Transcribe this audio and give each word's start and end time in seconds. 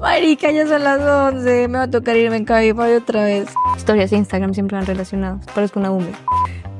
Marica, 0.00 0.50
ya 0.50 0.66
son 0.66 0.84
las 0.84 1.00
11. 1.00 1.68
Me 1.68 1.78
va 1.78 1.84
a 1.84 1.90
tocar 1.90 2.16
irme 2.16 2.36
en 2.36 2.44
Cabify 2.44 2.92
otra 2.94 3.24
vez. 3.24 3.48
Historias 3.76 4.10
de 4.10 4.18
Instagram 4.18 4.54
siempre 4.54 4.76
van 4.76 4.86
relacionadas. 4.86 5.44
Parezco 5.54 5.80
una 5.80 5.90
boomer. 5.90 6.14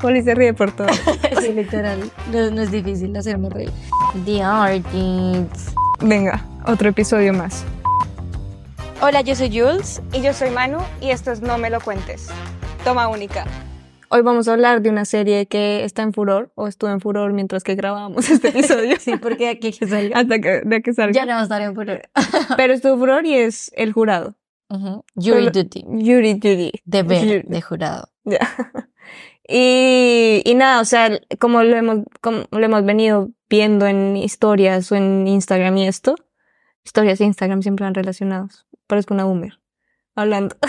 Poli 0.01 0.23
se 0.23 0.35
ríe 0.35 0.53
por 0.55 0.73
todo. 0.73 0.89
Sí, 1.41 1.53
literal. 1.53 2.11
No, 2.33 2.51
no 2.51 2.63
es 2.63 2.71
difícil 2.71 3.17
hacerme 3.17 3.49
reír. 3.51 3.71
The 4.25 4.43
Artists. 4.43 5.75
Venga, 6.01 6.45
otro 6.67 6.89
episodio 6.89 7.33
más. 7.33 7.65
Hola, 9.01 9.21
yo 9.21 9.37
soy 9.37 9.49
Jules. 9.49 10.03
Y 10.13 10.23
yo 10.23 10.33
soy 10.33 10.51
Manu, 10.51 10.79
y 11.01 11.11
esto 11.11 11.31
es 11.31 11.41
No 11.41 11.57
Me 11.59 11.71
Lo 11.71 11.81
Cuentes. 11.81 12.29
Toma 12.85 13.09
única. 13.09 13.45
Hoy 14.09 14.23
vamos 14.23 14.47
a 14.47 14.53
hablar 14.53 14.83
de 14.83 14.91
una 14.91 15.05
serie 15.05 15.47
que 15.47 15.85
está 15.85 16.03
en 16.03 16.13
furor, 16.13 16.53
o 16.55 16.69
estuvo 16.69 16.91
en 16.91 17.01
furor 17.01 17.33
mientras 17.33 17.65
que 17.65 17.75
grabábamos 17.75 18.29
este 18.31 18.49
episodio. 18.49 18.97
Sí, 19.01 19.17
porque 19.17 19.49
aquí 19.49 19.73
que 19.73 19.87
salga. 19.87 20.19
Hasta 20.21 20.39
que, 20.39 20.61
de 20.65 20.83
que 20.83 20.93
salga. 20.95 21.13
Ya 21.13 21.27
no 21.27 21.33
va 21.33 21.41
a 21.41 21.43
estar 21.43 21.61
en 21.63 21.75
furor. 21.75 22.03
Pero 22.57 22.73
estuvo 22.73 22.93
en 22.95 22.99
furor 23.01 23.27
y 23.27 23.35
es 23.35 23.73
El 23.75 23.93
Jurado. 23.93 24.37
Jury 24.69 25.47
Pero- 25.47 25.51
duty. 25.51 25.83
Jury 25.87 26.35
Duty. 26.35 26.73
Deber 26.85 27.19
Jury- 27.25 27.45
de 27.47 27.63
jurado. 27.63 28.09
Ya. 28.25 28.41
Y, 29.49 30.43
y 30.45 30.55
nada, 30.57 30.81
o 30.81 30.85
sea, 30.85 31.21
como 31.39 31.63
lo 31.63 31.77
hemos, 31.77 31.99
como 32.21 32.45
lo 32.51 32.65
hemos 32.65 32.85
venido 32.85 33.31
viendo 33.49 33.87
en 33.87 34.17
historias 34.17 34.91
o 34.91 34.97
en 34.97 35.25
Instagram 35.29 35.77
y 35.77 35.87
esto, 35.87 36.17
historias 36.85 37.21
de 37.21 37.27
Instagram 37.27 37.63
siempre 37.63 37.85
van 37.85 37.95
relacionados. 37.95 38.67
Parezco 38.89 39.15
una 39.15 39.25
boomer. 39.25 39.59
Hablando. 40.15 40.57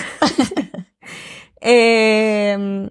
Eh, 1.59 2.87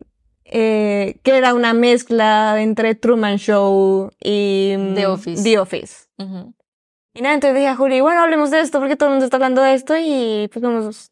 eh, 0.48 1.18
que 1.22 1.36
era 1.36 1.54
una 1.54 1.74
mezcla 1.74 2.60
entre 2.62 2.94
Truman 2.94 3.36
Show 3.38 4.10
y 4.22 4.74
mm, 4.78 4.94
The 4.94 5.06
Office. 5.06 5.42
The 5.42 5.58
Office. 5.58 6.06
Ujú. 6.18 6.54
Y 7.14 7.22
nada, 7.22 7.34
entonces 7.34 7.56
dije 7.56 7.68
a 7.68 7.76
Juli, 7.76 8.00
bueno, 8.00 8.20
hablemos 8.22 8.50
de 8.50 8.60
esto 8.60 8.78
porque 8.78 8.94
todo 8.96 9.08
el 9.08 9.14
mundo 9.14 9.24
está 9.24 9.36
hablando 9.38 9.62
de 9.62 9.74
esto 9.74 9.94
y 9.98 10.48
pues 10.52 10.62
somos 10.62 11.10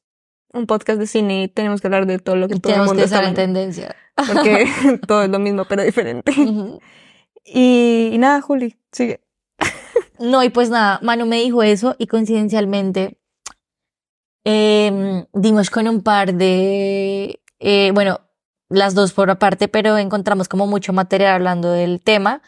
un 0.52 0.66
podcast 0.66 0.98
de 1.00 1.06
cine 1.06 1.42
y 1.44 1.48
tenemos 1.48 1.80
que 1.80 1.86
hablar 1.88 2.06
de 2.06 2.18
todo 2.18 2.36
lo 2.36 2.46
que 2.46 2.54
todo 2.54 2.68
el 2.70 2.74
tenemos 2.74 2.86
mundo 2.88 3.00
que 3.00 3.04
estar 3.06 3.24
en 3.24 3.34
tendencia. 3.34 3.96
porque 4.14 4.66
todo 5.08 5.24
es 5.24 5.30
lo 5.30 5.38
mismo 5.38 5.64
pero 5.68 5.82
diferente. 5.82 6.30
Ujú. 6.32 6.78
Y, 7.44 8.10
y 8.12 8.18
nada, 8.18 8.40
Juli, 8.40 8.76
sigue. 8.92 9.20
No, 10.20 10.44
y 10.44 10.48
pues 10.50 10.70
nada, 10.70 11.00
Manu 11.02 11.26
me 11.26 11.40
dijo 11.40 11.62
eso 11.62 11.96
y 11.98 12.06
coincidencialmente 12.06 13.18
em, 14.44 15.24
dimos 15.32 15.70
con 15.70 15.88
un 15.88 16.02
par 16.02 16.34
de, 16.34 17.40
eh, 17.58 17.90
bueno, 17.94 18.20
las 18.74 18.94
dos 18.94 19.12
por 19.12 19.30
aparte, 19.30 19.68
pero 19.68 19.96
encontramos 19.98 20.48
como 20.48 20.66
mucho 20.66 20.92
material 20.92 21.34
hablando 21.34 21.70
del 21.72 22.00
tema 22.00 22.42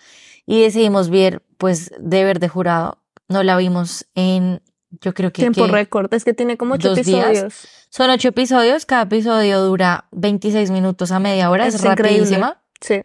y 0.46 0.62
decidimos 0.62 1.08
ver, 1.10 1.42
pues, 1.58 1.90
Deber 1.98 2.38
de 2.40 2.48
Jurado. 2.48 2.98
No 3.28 3.42
la 3.42 3.56
vimos 3.56 4.06
en, 4.14 4.62
yo 5.00 5.12
creo 5.14 5.32
que, 5.32 5.42
Tiempo 5.42 5.66
récord, 5.66 6.12
es 6.14 6.24
que 6.24 6.32
tiene 6.34 6.56
como 6.56 6.74
ocho 6.74 6.90
dos 6.94 7.04
días. 7.04 7.26
episodios. 7.26 7.68
son 7.90 8.10
ocho 8.10 8.28
episodios, 8.28 8.86
cada 8.86 9.02
episodio 9.02 9.60
dura 9.62 10.06
26 10.12 10.70
minutos 10.70 11.10
a 11.12 11.18
media 11.18 11.50
hora, 11.50 11.66
es, 11.66 11.74
Es 11.74 11.82
rapidísima. 11.82 12.62
Sí. 12.80 13.00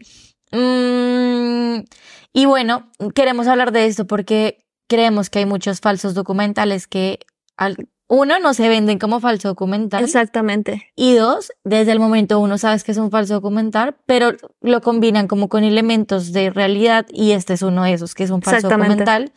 Mm, 0.52 1.84
y 2.32 2.46
bueno, 2.46 2.90
queremos 3.14 3.46
hablar 3.46 3.72
de 3.72 3.86
esto 3.86 4.06
porque 4.06 4.64
creemos 4.88 5.30
que 5.30 5.40
hay 5.40 5.46
muchos 5.46 5.80
falsos 5.80 6.14
documentales 6.14 6.86
que, 6.86 7.20
al- 7.56 7.88
uno, 8.14 8.38
no 8.38 8.52
se 8.52 8.68
venden 8.68 8.98
como 8.98 9.20
falso 9.20 9.48
documental. 9.48 10.04
Exactamente. 10.04 10.90
Y 10.94 11.14
dos, 11.14 11.50
desde 11.64 11.92
el 11.92 11.98
momento 11.98 12.40
uno 12.40 12.58
sabes 12.58 12.84
que 12.84 12.92
es 12.92 12.98
un 12.98 13.10
falso 13.10 13.32
documental, 13.32 13.96
pero 14.04 14.32
lo 14.60 14.82
combinan 14.82 15.28
como 15.28 15.48
con 15.48 15.64
elementos 15.64 16.30
de 16.34 16.50
realidad 16.50 17.06
y 17.10 17.30
este 17.30 17.54
es 17.54 17.62
uno 17.62 17.84
de 17.84 17.94
esos, 17.94 18.14
que 18.14 18.24
es 18.24 18.30
un 18.30 18.42
falso 18.42 18.68
documental, 18.68 19.32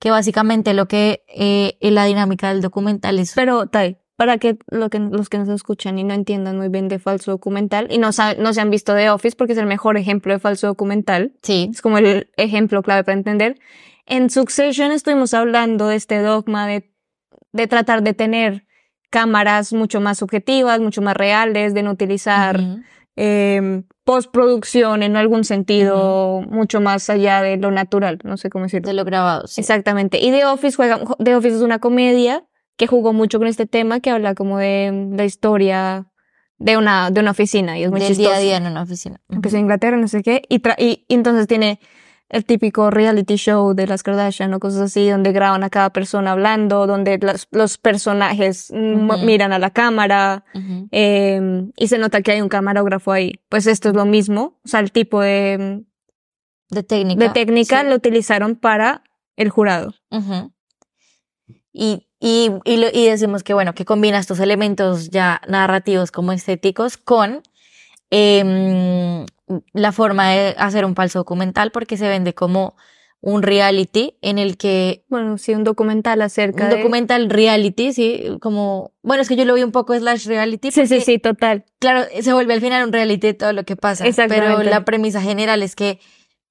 que 0.00 0.10
básicamente 0.10 0.74
lo 0.74 0.88
que 0.88 1.22
eh, 1.28 1.78
es 1.80 1.92
la 1.92 2.06
dinámica 2.06 2.48
del 2.48 2.60
documental 2.60 3.20
es... 3.20 3.34
Pero, 3.36 3.68
Tai, 3.68 3.98
para 4.16 4.38
que, 4.38 4.58
lo 4.66 4.90
que 4.90 4.98
los 4.98 5.28
que 5.28 5.38
nos 5.38 5.48
escuchan 5.48 5.96
y 5.96 6.02
no 6.02 6.12
entiendan 6.12 6.56
muy 6.56 6.70
bien 6.70 6.88
de 6.88 6.98
falso 6.98 7.30
documental 7.30 7.86
y 7.88 7.98
no, 7.98 8.10
no 8.38 8.52
se 8.52 8.60
han 8.60 8.70
visto 8.70 8.96
The 8.96 9.10
Office 9.10 9.36
porque 9.36 9.52
es 9.52 9.60
el 9.60 9.66
mejor 9.66 9.96
ejemplo 9.96 10.32
de 10.32 10.40
falso 10.40 10.66
documental, 10.66 11.34
Sí, 11.42 11.70
es 11.70 11.80
como 11.80 11.98
el 11.98 12.28
ejemplo 12.36 12.82
clave 12.82 13.04
para 13.04 13.16
entender. 13.16 13.60
En 14.06 14.28
Succession 14.28 14.90
estuvimos 14.90 15.34
hablando 15.34 15.86
de 15.86 15.94
este 15.94 16.18
dogma 16.18 16.66
de, 16.66 16.90
de 17.62 17.66
tratar 17.68 18.02
de 18.02 18.14
tener 18.14 18.64
cámaras 19.10 19.72
mucho 19.72 20.00
más 20.00 20.18
subjetivas, 20.18 20.80
mucho 20.80 21.02
más 21.02 21.16
reales, 21.16 21.74
de 21.74 21.82
no 21.82 21.90
utilizar 21.92 22.60
eh, 23.16 23.82
postproducción 24.04 25.02
en 25.02 25.16
algún 25.16 25.44
sentido 25.44 26.42
mucho 26.48 26.80
más 26.80 27.08
allá 27.10 27.42
de 27.42 27.56
lo 27.56 27.70
natural, 27.70 28.18
no 28.24 28.36
sé 28.36 28.48
cómo 28.50 28.64
decirlo. 28.64 28.86
de 28.88 28.94
lo 28.94 29.04
grabado, 29.04 29.46
sí. 29.46 29.60
Exactamente. 29.60 30.18
Y 30.24 30.30
The 30.30 30.44
Office 30.46 30.76
juega, 30.76 31.00
The 31.22 31.34
Office 31.36 31.56
es 31.56 31.62
una 31.62 31.78
comedia 31.78 32.44
que 32.76 32.86
jugó 32.86 33.12
mucho 33.12 33.38
con 33.38 33.48
este 33.48 33.66
tema 33.66 34.00
que 34.00 34.10
habla 34.10 34.34
como 34.34 34.58
de 34.58 35.08
la 35.16 35.24
historia 35.24 36.06
de 36.58 36.76
una, 36.76 37.10
de 37.10 37.20
una 37.20 37.30
oficina 37.32 37.78
y 37.78 37.84
es 37.84 37.90
muy 37.90 38.00
Del 38.00 38.08
chistoso. 38.08 38.30
día 38.30 38.38
a 38.38 38.40
día 38.40 38.56
en 38.56 38.66
una 38.66 38.82
oficina. 38.82 39.20
Empezó 39.28 39.56
en 39.56 39.62
Inglaterra, 39.62 39.96
no 39.96 40.08
sé 40.08 40.22
qué, 40.22 40.42
y, 40.48 40.60
tra- 40.60 40.76
y, 40.78 41.04
y 41.08 41.14
entonces 41.14 41.46
tiene 41.46 41.80
el 42.30 42.44
típico 42.44 42.90
reality 42.90 43.36
show 43.36 43.72
de 43.74 43.86
las 43.86 44.02
Kardashian 44.02 44.52
o 44.52 44.60
cosas 44.60 44.80
así, 44.82 45.08
donde 45.08 45.32
graban 45.32 45.64
a 45.64 45.70
cada 45.70 45.90
persona 45.90 46.32
hablando, 46.32 46.86
donde 46.86 47.18
las- 47.22 47.48
los 47.52 47.78
personajes 47.78 48.70
mm, 48.74 49.24
miran 49.24 49.52
a 49.52 49.58
la 49.58 49.70
cámara, 49.70 50.44
eh, 50.92 51.40
y 51.76 51.88
se 51.88 51.96
nota 51.98 52.20
que 52.20 52.32
hay 52.32 52.40
un 52.42 52.48
camarógrafo 52.50 53.12
ahí. 53.12 53.40
Pues 53.48 53.66
esto 53.66 53.88
es 53.88 53.94
lo 53.94 54.04
mismo, 54.04 54.58
o 54.64 54.68
sea, 54.68 54.80
el 54.80 54.92
tipo 54.92 55.20
de, 55.22 55.84
De 56.70 56.82
técnica. 56.82 57.24
de 57.24 57.30
técnica 57.30 57.80
sí. 57.80 57.86
lo 57.88 57.94
utilizaron 57.94 58.56
para 58.56 59.02
el 59.36 59.48
jurado. 59.48 59.94
Y, 61.72 62.08
y, 62.20 62.50
y 62.64 63.06
decimos 63.06 63.42
que, 63.42 63.54
bueno, 63.54 63.72
que 63.74 63.84
combina 63.84 64.18
estos 64.18 64.40
elementos 64.40 65.10
ya 65.10 65.40
narrativos 65.48 66.10
como 66.10 66.32
estéticos 66.32 66.96
con 66.96 67.42
em, 68.10 69.24
la 69.72 69.92
forma 69.92 70.30
de 70.30 70.54
hacer 70.58 70.84
un 70.84 70.94
falso 70.94 71.20
documental 71.20 71.70
porque 71.70 71.96
se 71.96 72.08
vende 72.08 72.34
como 72.34 72.76
un 73.20 73.42
reality 73.42 74.16
en 74.22 74.38
el 74.38 74.56
que 74.56 75.04
Bueno, 75.08 75.38
sí, 75.38 75.52
un 75.54 75.64
documental 75.64 76.22
acerca 76.22 76.64
un 76.64 76.70
de... 76.70 76.76
documental 76.76 77.30
reality, 77.30 77.92
sí, 77.92 78.24
como, 78.40 78.92
bueno, 79.02 79.22
es 79.22 79.28
que 79.28 79.36
yo 79.36 79.44
lo 79.44 79.54
vi 79.54 79.64
un 79.64 79.72
poco 79.72 79.98
slash 79.98 80.26
reality. 80.26 80.70
Sí, 80.70 80.86
sí, 80.86 80.94
porque, 80.94 81.04
sí, 81.04 81.18
total. 81.18 81.64
Claro, 81.80 82.04
se 82.20 82.32
vuelve 82.32 82.54
al 82.54 82.60
final 82.60 82.84
un 82.86 82.92
reality 82.92 83.28
de 83.28 83.34
todo 83.34 83.52
lo 83.52 83.64
que 83.64 83.76
pasa. 83.76 84.04
Pero 84.04 84.10
Exactamente. 84.10 84.70
la 84.70 84.84
premisa 84.84 85.20
general 85.20 85.62
es 85.62 85.74
que 85.74 85.98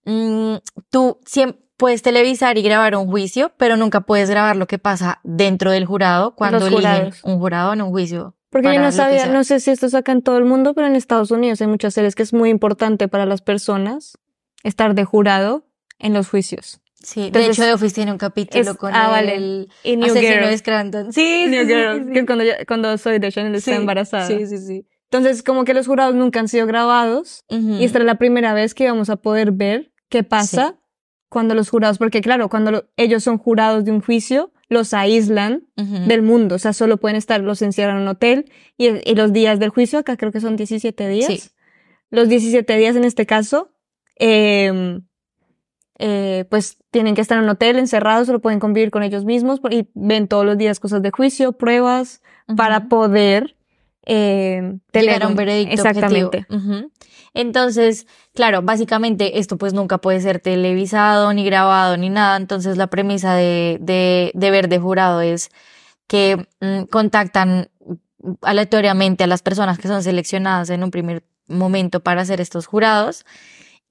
mm, 0.06 0.56
tú 0.90 1.20
siempre 1.26 1.68
puedes 1.78 2.02
televisar 2.02 2.58
y 2.58 2.64
grabar 2.64 2.96
un 2.96 3.08
juicio, 3.08 3.52
pero 3.58 3.78
nunca 3.78 4.02
puedes 4.02 4.30
grabar 4.30 4.56
lo 4.56 4.68
que 4.68 4.80
pasa 4.80 5.22
dentro 5.24 5.72
del 5.72 5.86
jurado 5.86 6.36
cuando 6.36 6.66
eligen 6.66 7.12
un 7.24 7.40
jurado 7.40 7.74
en 7.74 7.82
un 7.84 7.90
juicio. 7.92 8.36
Porque 8.50 8.74
yo 8.74 8.80
no 8.80 8.92
sabía, 8.92 9.28
no 9.28 9.44
sé 9.44 9.60
si 9.60 9.72
esto 9.72 9.86
es 9.88 9.94
acá 9.94 10.12
en 10.14 10.22
todo 10.22 10.38
el 10.38 10.46
mundo, 10.46 10.74
pero 10.74 10.88
en 10.88 10.96
Estados 10.96 11.32
Unidos 11.32 11.60
hay 11.62 11.68
muchas 11.68 11.94
series 11.94 12.16
que 12.16 12.24
es 12.24 12.34
muy 12.34 12.50
importante 12.50 13.08
para 13.08 13.26
las 13.26 13.42
personas 13.42 14.18
estar 14.64 14.96
de 14.96 15.04
jurado 15.06 15.66
en 16.00 16.14
los 16.14 16.30
juicios. 16.30 16.80
Sí, 16.96 17.22
de 17.22 17.28
Entonces, 17.28 17.52
hecho, 17.52 17.64
The 17.64 17.74
Office 17.74 17.94
tiene 17.96 18.12
un 18.12 18.18
capítulo 18.18 18.72
es- 18.72 18.78
con 18.78 18.94
ah, 18.96 19.10
vale. 19.10 19.36
el 19.36 19.70
Y 19.84 19.98
New 19.98 20.10
asesino 20.12 20.48
de 20.48 20.58
Scranton. 20.58 21.14
Sí, 21.14 21.46
New 21.48 21.62
sí, 21.64 21.68
Girl, 21.68 21.98
sí, 22.00 22.04
sí. 22.08 22.14
que 22.14 22.20
es 22.20 22.26
cuando, 22.26 22.44
yo- 22.44 22.54
cuando 22.68 22.98
soy 22.98 23.20
de 23.20 23.32
Chanel 23.32 23.56
está 23.56 23.76
embarazada. 23.76 24.26
Sí, 24.28 24.48
sí, 24.48 24.58
sí. 24.58 24.88
Entonces, 25.12 25.44
como 25.44 25.64
que 25.64 25.74
los 25.74 25.86
jurados 25.88 26.16
nunca 26.16 26.40
han 26.40 26.48
sido 26.48 26.66
grabados 26.66 27.44
Ujú. 27.50 27.74
y 27.80 27.84
esta 27.86 28.00
es 28.00 28.06
la 28.06 28.16
primera 28.16 28.54
vez 28.54 28.74
que 28.74 28.88
vamos 28.90 29.10
a 29.10 29.18
poder 29.18 29.52
ver 29.52 29.92
qué 30.10 30.24
pasa 30.24 30.76
cuando 31.30 31.54
los 31.54 31.70
jurados, 31.70 31.98
porque 31.98 32.22
claro, 32.22 32.50
cuando 32.50 32.72
lo- 32.72 32.86
ellos 32.98 33.24
son 33.24 33.38
jurados 33.38 33.86
de 33.86 33.92
un 33.92 34.02
juicio, 34.02 34.52
los 34.70 34.94
aíslan 34.94 35.64
del 35.76 36.22
mundo, 36.22 36.56
o 36.56 36.60
sea, 36.60 36.74
solo 36.74 36.98
pueden 36.98 37.16
estar, 37.16 37.40
los 37.42 37.62
encierran 37.62 37.98
en 37.98 38.02
un 38.04 38.08
hotel 38.10 38.52
y, 38.78 38.88
y 39.10 39.16
los 39.16 39.32
días 39.32 39.60
del 39.60 39.70
juicio, 39.70 40.00
acá 40.00 40.18
creo 40.18 40.32
que 40.32 40.42
son 40.42 40.56
17 40.56 41.08
días. 41.08 41.28
Sí. 41.28 41.42
Los 42.10 42.30
17 42.30 42.78
días 42.78 42.96
en 42.96 43.04
este 43.04 43.26
caso, 43.26 43.72
eh, 44.20 45.00
eh, 46.00 46.46
pues 46.50 46.78
tienen 46.92 47.16
que 47.16 47.22
estar 47.22 47.38
en 47.38 47.46
un 47.46 47.50
hotel 47.50 47.78
encerrados, 47.80 48.28
solo 48.28 48.40
pueden 48.40 48.60
convivir 48.60 48.92
con 48.92 49.04
ellos 49.04 49.26
mismos 49.26 49.60
y 49.72 49.88
ven 49.96 50.28
todos 50.28 50.46
los 50.46 50.58
días 50.58 50.80
cosas 50.80 51.02
de 51.02 51.12
juicio, 51.12 51.54
pruebas, 51.54 52.22
para 52.56 52.88
poder 52.88 53.58
eh, 54.06 54.78
tener 54.92 55.26
un 55.26 55.36
veredicto 55.36 55.74
Exactamente. 55.74 56.46
Entonces, 57.38 58.08
claro, 58.34 58.64
básicamente 58.64 59.38
esto 59.38 59.58
pues 59.58 59.72
nunca 59.72 60.00
puede 60.00 60.20
ser 60.22 60.40
televisado, 60.40 61.32
ni 61.34 61.46
grabado, 61.46 61.96
ni 61.96 62.10
nada. 62.10 62.36
Entonces 62.36 62.78
la 62.78 62.88
premisa 62.88 63.36
de, 63.36 63.78
de, 63.80 64.32
de 64.34 64.80
jurado 64.80 65.22
es 65.22 65.52
que 66.08 66.48
mm, 66.62 66.86
contactan 66.90 67.70
aleatoriamente 68.42 69.24
a 69.24 69.28
las 69.28 69.44
personas 69.44 69.78
que 69.78 69.88
son 69.88 70.02
seleccionadas 70.02 70.72
en 70.72 70.84
un 70.84 70.90
primer 70.90 71.24
momento 71.48 72.00
para 72.00 72.22
hacer 72.22 72.42
estos 72.42 72.66
jurados 72.66 73.24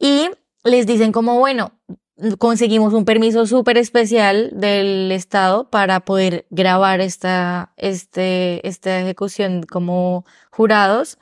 y 0.01 0.29
les 0.65 0.89
dicen 0.89 1.13
como, 1.13 1.39
bueno, 1.39 1.71
conseguimos 2.39 2.95
un 2.95 3.05
permiso 3.05 3.47
súper 3.47 3.79
especial 3.79 4.51
del 4.55 5.13
Estado 5.13 5.71
para 5.71 6.01
poder 6.01 6.47
grabar 6.51 7.01
esta, 7.01 7.73
este, 7.77 8.67
esta 8.67 9.01
ejecución 9.03 9.63
como 9.63 10.27
jurados. 10.51 11.17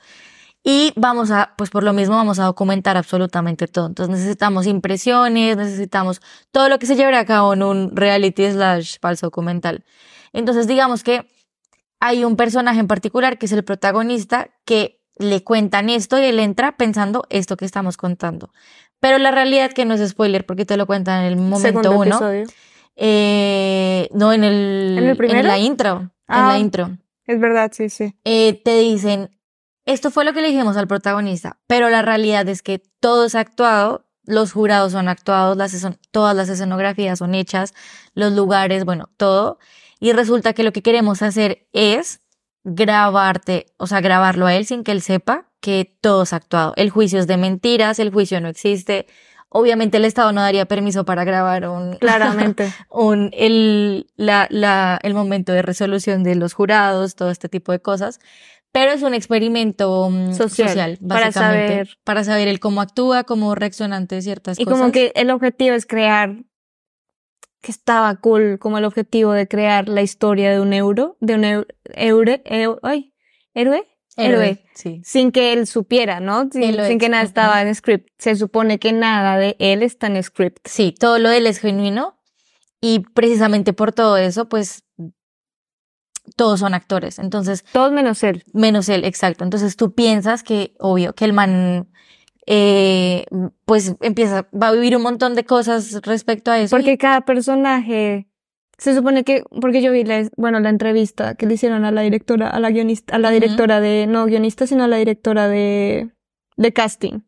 Y 0.67 0.93
vamos 0.95 1.29
a, 1.29 1.53
pues 1.57 1.69
por 1.69 1.83
lo 1.83 1.93
mismo 1.93 2.15
vamos 2.15 2.39
a 2.39 2.45
documentar 2.45 2.97
absolutamente 2.97 3.67
todo. 3.67 3.85
Entonces 3.85 4.15
necesitamos 4.17 4.65
impresiones, 4.65 5.57
necesitamos 5.57 6.21
todo 6.51 6.69
lo 6.69 6.79
que 6.79 6.87
se 6.87 6.95
llevará 6.95 7.19
a 7.19 7.25
cabo 7.25 7.53
en 7.53 7.61
un 7.61 7.95
reality 7.95 8.49
slash 8.49 8.95
falso 8.99 9.27
documental. 9.27 9.85
Entonces, 10.33 10.65
digamos 10.65 11.03
que 11.03 11.27
hay 11.99 12.23
un 12.25 12.35
personaje 12.35 12.79
en 12.79 12.87
particular 12.87 13.37
que 13.37 13.45
es 13.45 13.51
el 13.51 13.63
protagonista 13.63 14.49
que 14.65 14.99
le 15.19 15.43
cuentan 15.43 15.87
esto 15.89 16.17
y 16.17 16.23
él 16.25 16.39
entra 16.39 16.75
pensando 16.77 17.25
esto 17.29 17.57
que 17.57 17.65
estamos 17.65 17.95
contando. 17.95 18.49
Pero 18.99 19.19
la 19.19 19.29
realidad 19.29 19.71
que 19.71 19.85
no 19.85 19.93
es 19.93 20.09
spoiler 20.09 20.47
porque 20.47 20.65
te 20.65 20.77
lo 20.77 20.87
cuentan 20.87 21.21
en 21.21 21.27
el 21.27 21.35
momento 21.37 21.59
Segundo 21.61 21.91
uno. 21.91 22.05
episodio. 22.05 22.45
Eh, 22.95 24.09
no, 24.13 24.33
en 24.33 24.43
el, 24.43 24.95
¿En 24.97 25.03
el 25.05 25.15
primero? 25.17 25.47
la 25.47 25.59
intro. 25.59 25.97
En 25.99 26.09
Ah. 26.27 26.47
la 26.53 26.57
intro. 26.57 26.89
Es 27.27 27.39
verdad, 27.39 27.71
sí, 27.73 27.89
sí. 27.89 28.15
Eh, 28.23 28.61
te 28.63 28.79
dicen, 28.79 29.29
esto 29.85 30.11
fue 30.11 30.25
lo 30.25 30.33
que 30.33 30.41
le 30.41 30.49
dijimos 30.49 30.77
al 30.77 30.87
protagonista, 30.87 31.59
pero 31.67 31.89
la 31.89 32.01
realidad 32.01 32.47
es 32.49 32.61
que 32.61 32.81
todo 32.99 33.25
es 33.25 33.35
actuado, 33.35 34.05
los 34.25 34.51
jurados 34.51 34.93
son 34.93 35.07
actuados, 35.07 35.57
las, 35.57 35.87
todas 36.11 36.35
las 36.35 36.49
escenografías 36.49 37.19
son 37.19 37.35
hechas, 37.35 37.73
los 38.13 38.33
lugares, 38.33 38.85
bueno, 38.85 39.09
todo. 39.17 39.59
Y 39.99 40.11
resulta 40.13 40.53
que 40.53 40.63
lo 40.63 40.73
que 40.73 40.81
queremos 40.81 41.21
hacer 41.21 41.67
es 41.73 42.21
grabarte, 42.63 43.67
o 43.77 43.85
sea, 43.87 44.01
grabarlo 44.01 44.47
a 44.47 44.55
él 44.55 44.65
sin 44.65 44.83
que 44.83 44.91
él 44.91 45.01
sepa 45.01 45.51
que 45.61 45.97
todo 46.01 46.23
es 46.23 46.33
actuado. 46.33 46.73
El 46.75 46.89
juicio 46.89 47.19
es 47.19 47.27
de 47.27 47.37
mentiras, 47.37 47.99
el 47.99 48.11
juicio 48.11 48.41
no 48.41 48.49
existe. 48.49 49.07
Obviamente 49.49 49.97
el 49.97 50.05
Estado 50.05 50.31
no 50.31 50.41
daría 50.41 50.65
permiso 50.65 51.05
para 51.05 51.23
grabar 51.23 51.69
un, 51.69 51.95
Claramente. 51.99 52.73
un, 52.89 53.29
el, 53.33 54.07
la, 54.15 54.47
la, 54.49 54.99
el 55.01 55.13
momento 55.13 55.53
de 55.53 55.61
resolución 55.61 56.23
de 56.23 56.35
los 56.35 56.53
jurados, 56.53 57.15
todo 57.15 57.29
este 57.29 57.49
tipo 57.49 57.71
de 57.71 57.79
cosas. 57.79 58.19
Pero 58.75 58.91
es 58.91 59.03
un 59.03 59.13
experimento 59.13 60.09
mm, 60.09 60.33
Social, 60.33 60.67
social, 60.67 60.97
para 61.07 61.27
básicamente. 61.27 61.67
saber. 61.73 61.97
Para 62.03 62.23
saber 62.25 62.47
el 62.49 62.59
cómo 62.59 62.81
actúa, 62.81 63.23
cómo 63.23 63.55
reacciona 63.55 63.95
ante 63.95 64.21
ciertas 64.21 64.59
y 64.59 64.65
cosas. 64.65 64.79
como 64.79 64.91
que 64.91 65.13
el 65.15 65.29
objetivo 65.31 65.75
es 65.75 65.85
crear, 65.85 66.35
que 67.61 67.71
estaba 67.71 68.13
cool, 68.17 68.59
como 68.59 68.77
el 68.77 68.83
objetivo 68.83 69.31
de 69.31 69.47
crear 69.47 69.87
la 69.87 70.01
historia 70.01 70.51
de 70.51 70.59
un 70.59 70.73
euro, 70.73 71.15
de 71.21 71.35
un 71.35 71.43
eu- 71.43 71.65
eure, 71.93 72.43
eu- 72.43 72.79
ay, 72.83 73.13
héroe, 73.53 73.87
héroe, 74.17 74.65
Sí. 74.73 75.01
sin 75.05 75.31
que 75.31 75.53
él 75.53 75.67
supiera, 75.67 76.19
¿no? 76.19 76.49
Sin, 76.51 76.75
sin 76.85 76.99
que 76.99 77.07
nada 77.07 77.23
estaba 77.23 77.61
en 77.61 77.73
script. 77.73 78.09
Se 78.19 78.35
supone 78.35 78.77
que 78.77 78.91
nada 78.91 79.37
de 79.37 79.55
él 79.59 79.83
está 79.83 80.07
en 80.07 80.21
script. 80.21 80.59
Sí, 80.67 80.93
todo 80.99 81.17
lo 81.17 81.29
de 81.29 81.37
él 81.37 81.47
es 81.47 81.59
genuino. 81.59 82.19
Y 82.81 82.99
precisamente 82.99 83.71
por 83.73 83.93
todo 83.93 84.17
eso, 84.17 84.47
pues, 84.49 84.83
todos 86.35 86.59
son 86.59 86.73
actores. 86.73 87.19
Entonces, 87.19 87.63
Todos 87.71 87.91
menos 87.91 88.23
él. 88.23 88.43
menos 88.53 88.89
él, 88.89 89.03
exacto. 89.05 89.43
Entonces 89.43 89.75
tú 89.75 89.93
piensas 89.93 90.43
que, 90.43 90.73
obvio, 90.79 91.13
que 91.13 91.25
el 91.25 91.33
man, 91.33 91.87
eh, 92.47 93.25
pues 93.65 93.95
empieza, 94.01 94.47
va 94.53 94.69
a 94.69 94.71
vivir 94.73 94.95
un 94.95 95.03
montón 95.03 95.35
de 95.35 95.45
cosas 95.45 96.01
respecto 96.03 96.51
a 96.51 96.59
eso. 96.59 96.75
y- 96.75 96.79
Porque 96.79 96.97
cada 96.97 97.21
personaje 97.21 98.27
se 98.77 98.93
supone 98.93 99.23
que, 99.23 99.43
porque 99.61 99.81
yo 99.81 99.91
vi 99.91 100.03
la, 100.03 100.29
bueno, 100.37 100.59
la 100.59 100.69
entrevista 100.69 101.35
que 101.35 101.45
le 101.45 101.53
hicieron 101.55 101.85
a 101.85 101.91
la 101.91 102.01
directora, 102.01 102.49
a 102.49 102.59
la 102.59 102.69
guionista, 102.71 103.15
a 103.15 103.19
la 103.19 103.31
directora 103.31 103.79
de, 103.79 104.05
no 104.07 104.25
guionista, 104.25 104.67
sino 104.67 104.83
a 104.83 104.87
la 104.87 104.97
directora 104.97 105.47
de, 105.47 106.11
de 106.57 106.73
casting. 106.73 107.19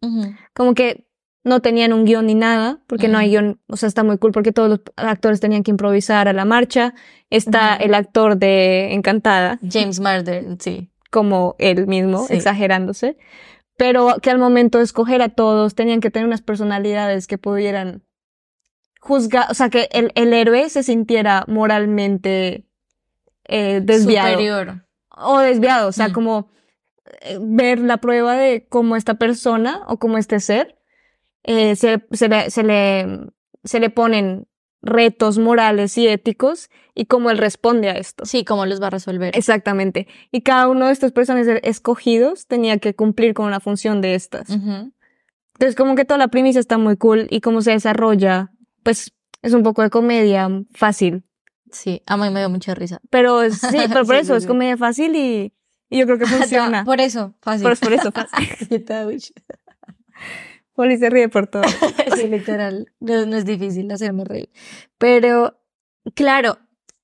Como 0.54 0.74
que 0.74 1.07
no 1.48 1.62
tenían 1.62 1.94
un 1.94 2.06
guion 2.06 2.26
ni 2.28 2.36
nada, 2.36 2.80
porque 2.88 3.08
no 3.08 3.18
hay 3.18 3.30
guion, 3.30 3.60
o 3.68 3.78
sea, 3.78 3.88
está 3.88 4.04
muy 4.04 4.18
cool 4.18 4.32
porque 4.32 4.52
todos 4.52 4.70
los 4.70 4.80
actores 4.98 5.40
tenían 5.40 5.64
que 5.64 5.72
improvisar 5.72 6.28
a 6.28 6.34
la 6.34 6.46
marcha. 6.46 6.94
Está 7.30 7.76
el 7.76 7.94
actor 7.94 8.38
de 8.38 8.94
Encantada, 8.94 9.60
James 9.70 10.00
Marder, 10.00 10.46
sí. 10.60 10.90
como 11.12 11.56
él 11.60 11.88
mismo, 11.88 12.26
Sí. 12.28 12.34
exagerándose. 12.36 13.18
Pero 13.78 14.16
que 14.22 14.30
al 14.32 14.40
momento 14.40 14.78
de 14.80 14.84
escoger 14.86 15.22
a 15.22 15.30
todos 15.30 15.76
tenían 15.76 16.00
que 16.02 16.10
tener 16.12 16.26
unas 16.28 16.42
personalidades 16.42 17.28
que 17.28 17.38
pudieran 17.38 18.04
juzgar, 19.00 19.46
o 19.50 19.54
sea, 19.54 19.70
que 19.70 19.88
el, 19.92 20.12
el 20.16 20.34
héroe 20.34 20.70
se 20.70 20.84
sintiera 20.84 21.44
moralmente 21.48 22.66
eh, 23.46 23.82
desviado. 23.84 24.30
Superior. 24.32 24.84
O 25.16 25.40
desviado, 25.40 25.88
o 25.90 25.92
sea, 25.92 26.10
Mm. 26.10 26.14
como 26.14 26.50
eh, 27.22 27.38
ver 27.42 27.80
la 27.80 27.98
prueba 27.98 28.36
de 28.36 28.66
cómo 28.68 28.96
esta 28.98 29.14
persona 29.16 29.82
o 29.88 29.98
cómo 29.98 30.18
este 30.18 30.40
ser 30.42 30.77
eh, 31.48 31.76
se, 31.76 32.06
se, 32.12 32.30
le, 32.30 32.50
se, 32.52 32.62
le, 32.64 33.20
se 33.64 33.80
le 33.80 33.90
ponen 33.90 34.48
retos 34.84 35.40
morales 35.40 35.98
y 35.98 36.08
éticos 36.08 36.70
y 36.94 37.06
cómo 37.06 37.32
él 37.32 37.40
responde 37.40 37.90
a 37.90 37.94
esto. 37.94 38.26
Sí, 38.26 38.46
cómo 38.46 38.66
los 38.68 38.80
va 38.82 38.88
a 38.88 38.92
resolver. 38.92 39.36
Exactamente. 39.36 40.08
Y 40.32 40.42
cada 40.42 40.68
uno 40.70 40.86
de 40.86 40.94
estos 40.94 41.12
personajes 41.12 41.60
escogidos 41.64 42.46
tenía 42.48 42.78
que 42.78 42.94
cumplir 42.96 43.34
con 43.34 43.48
una 43.48 43.60
función 43.60 44.02
de 44.02 44.14
estas. 44.16 44.50
Ujú. 44.50 44.94
Entonces, 45.56 45.76
como 45.76 45.96
que 45.96 46.06
toda 46.06 46.20
la 46.20 46.28
premisa 46.28 46.60
está 46.60 46.78
muy 46.78 46.96
cool 46.98 47.26
y 47.32 47.42
cómo 47.42 47.62
se 47.62 47.72
desarrolla, 47.72 48.52
pues 48.84 49.12
es 49.42 49.54
un 49.54 49.64
poco 49.64 49.82
de 49.82 49.90
comedia 49.90 50.48
fácil. 50.76 51.24
Sí, 51.72 52.02
a 52.06 52.16
mí 52.16 52.30
me 52.30 52.40
dio 52.40 52.50
mucha 52.50 52.76
risa. 52.76 53.02
Pero 53.10 53.50
sí, 53.50 53.78
pero 53.90 54.06
por 54.06 54.16
Sí, 54.16 54.22
eso 54.22 54.34
sí, 54.34 54.38
es 54.38 54.44
sí. 54.44 54.48
comedia 54.48 54.78
fácil 54.78 55.16
y, 55.16 55.54
y 55.90 55.98
yo 55.98 56.06
creo 56.06 56.20
que 56.20 56.26
funciona. 56.28 56.86
Por 56.86 57.02
eso, 57.02 57.34
fácil. 57.42 57.64
Por, 57.68 57.80
por 57.80 57.94
eso 57.94 58.12
fácil. 58.14 58.48
Poli 60.78 60.98
se 60.98 61.10
ríe 61.10 61.28
por 61.28 61.48
todo. 61.48 61.64
sí, 62.16 62.28
literal. 62.28 62.94
No, 63.00 63.26
no 63.26 63.36
es 63.36 63.44
difícil 63.46 63.92
hacerme 63.92 64.24
reír. 64.26 64.50
Pero, 65.00 65.60
claro, 66.14 66.60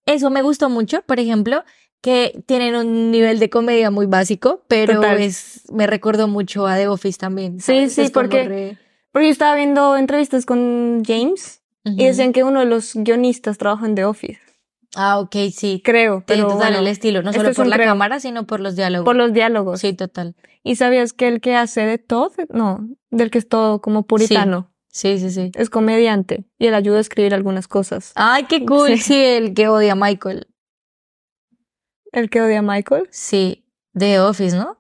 eso 0.06 0.30
me 0.30 0.42
gustó 0.44 0.70
mucho, 0.70 1.02
por 1.02 1.20
ejemplo, 1.20 1.64
que 2.02 2.44
tienen 2.46 2.76
un 2.76 3.10
nivel 3.12 3.40
de 3.40 3.50
comedia 3.50 3.90
muy 3.90 4.06
básico, 4.06 4.64
pero 4.68 4.96
Total. 4.96 5.20
es, 5.20 5.64
me 5.72 5.88
recordó 5.88 6.28
mucho 6.28 6.68
a 6.68 6.76
The 6.78 6.88
Office 6.88 7.18
también. 7.18 7.60
Sí, 7.60 7.66
¿sabes? 7.74 7.94
sí, 7.94 8.02
Es 8.02 8.12
porque- 8.12 8.44
re- 8.48 8.78
Porque 9.12 9.28
yo 9.28 9.32
estaba 9.32 9.56
viendo 9.56 9.98
entrevistas 9.98 10.46
con 10.46 11.02
James 11.06 11.62
y 11.84 12.06
decían 12.06 12.32
que 12.32 12.44
uno 12.44 12.60
de 12.62 12.66
los 12.68 12.94
guionistas 12.96 13.58
trabaja 13.58 13.86
en 13.88 13.96
The 13.96 14.06
Office. 14.06 14.40
Ah, 14.96 15.20
ok, 15.20 15.36
sí. 15.52 15.82
Creo, 15.84 16.24
pero 16.28 16.44
total 16.44 16.58
bueno, 16.58 16.80
el 16.80 16.88
estilo, 16.88 17.24
no 17.24 17.34
solo 17.34 17.50
es 17.50 17.56
por 17.56 17.68
la 17.68 17.76
creo. 17.78 17.88
cámara, 17.88 18.20
sino 18.20 18.46
por 18.46 18.60
los 18.60 18.76
diálogos. 18.76 19.06
por 19.06 19.16
los 19.16 19.34
diálogos. 19.34 19.80
Sí, 19.80 19.94
total. 19.94 20.36
¿Y 20.64 20.76
sabías 20.76 21.14
que 21.14 21.28
el 21.28 21.42
que 21.42 21.56
hace 21.56 21.82
de 21.86 21.98
Todd, 21.98 22.32
no, 22.50 22.88
del 23.10 23.32
que 23.32 23.40
es 23.40 23.48
todo 23.50 23.82
como 23.82 24.04
puritano, 24.06 24.72
Sí, 24.90 25.18
sí, 25.18 25.32
sí. 25.32 25.52
es 25.56 25.70
comediante 25.72 26.46
y 26.60 26.68
él 26.68 26.76
ayuda 26.76 27.00
a 27.00 27.02
escribir 27.02 27.34
algunas 27.34 27.68
cosas? 27.68 28.12
Ay, 28.16 28.44
qué 28.46 28.64
cool. 28.66 28.90
Sí. 28.90 28.98
Sí, 29.00 29.16
el 29.24 29.54
que 29.56 29.68
odia 29.68 29.94
a 29.94 29.96
Michael. 29.96 30.48
¿El 32.12 32.30
que 32.30 32.42
odia 32.42 32.60
a 32.60 32.62
Michael? 32.62 33.08
Sí, 33.12 33.66
The 33.98 34.20
Office, 34.20 34.56
¿no? 34.56 34.78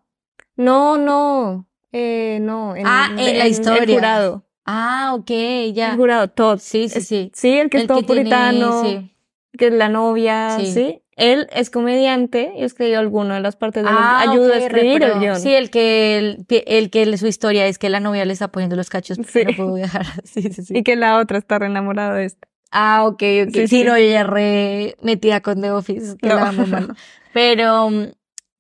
No, 0.56 0.98
no, 0.98 1.68
eh, 1.92 2.38
no. 2.42 2.76
Ah, 2.86 3.10
en 3.18 3.40
la 3.40 3.48
historia. 3.48 3.84
El 3.84 3.92
jurado. 3.92 4.46
Ah, 4.66 5.14
ok, 5.16 5.30
ya. 5.74 5.92
El 5.92 5.98
jurado, 5.98 6.28
Todd. 6.30 6.60
Sí, 6.60 6.88
sí, 6.90 7.00
Es- 7.00 7.08
sí. 7.08 7.32
Sí, 7.34 7.50
el 7.58 7.70
que 7.70 7.80
es 7.80 7.88
todo 7.88 7.98
que 8.00 8.04
tiene- 8.06 8.22
puritano, 8.22 8.84
sí. 8.84 9.10
Que 9.58 9.68
es 9.68 9.74
la 9.74 9.90
novia, 9.90 10.58
Sí. 10.60 10.72
sí. 10.72 11.00
Él 11.16 11.48
es 11.54 11.70
comediante 11.70 12.54
y 12.58 12.64
escribió 12.64 12.98
alguno 12.98 13.36
de 13.36 13.40
las 13.40 13.56
partes 13.56 13.84
de 13.84 13.90
los... 13.92 14.00
Ah, 14.02 14.22
ayuda 14.22 14.48
ok, 14.48 14.54
a 14.54 14.58
escribir 14.66 15.00
re 15.02 15.12
el 15.14 15.20
guion. 15.20 15.40
Sí, 15.40 15.54
el 15.54 15.70
que, 15.70 16.18
el, 16.18 16.46
el 16.66 16.90
que 16.90 17.18
su 17.18 17.28
historia 17.28 17.68
es 17.68 17.78
que 17.78 17.90
la 17.90 18.00
novia 18.00 18.26
le 18.26 18.34
está 18.34 18.48
poniendo 18.48 18.76
los 18.76 18.90
cachos 18.90 19.18
porque 19.18 19.32
Sí. 19.32 19.46
no 19.46 19.56
puedo 19.56 19.74
viajar. 19.76 20.06
Sí, 20.24 20.42
sí, 20.52 20.64
sí. 20.64 20.76
Y 20.76 20.82
que 20.82 20.96
la 20.96 21.20
otra 21.20 21.38
está 21.38 21.60
re 21.60 21.68
enamorada 21.68 22.16
de 22.16 22.26
este. 22.26 22.48
Ah, 22.72 23.04
ok, 23.06 23.22
ok. 23.48 23.54
Sí, 23.54 23.68
Sí, 23.68 23.84
no, 23.84 23.96
ya 24.00 24.24
re 24.24 24.96
metida 25.04 25.42
con 25.42 25.62
The 25.62 25.70
Office, 25.70 26.18
que 26.18 26.30
No. 26.30 26.36
la 26.38 26.50
amo 26.50 26.66
mal. 26.66 26.96
Pero, 27.32 27.92
mm, 27.92 28.06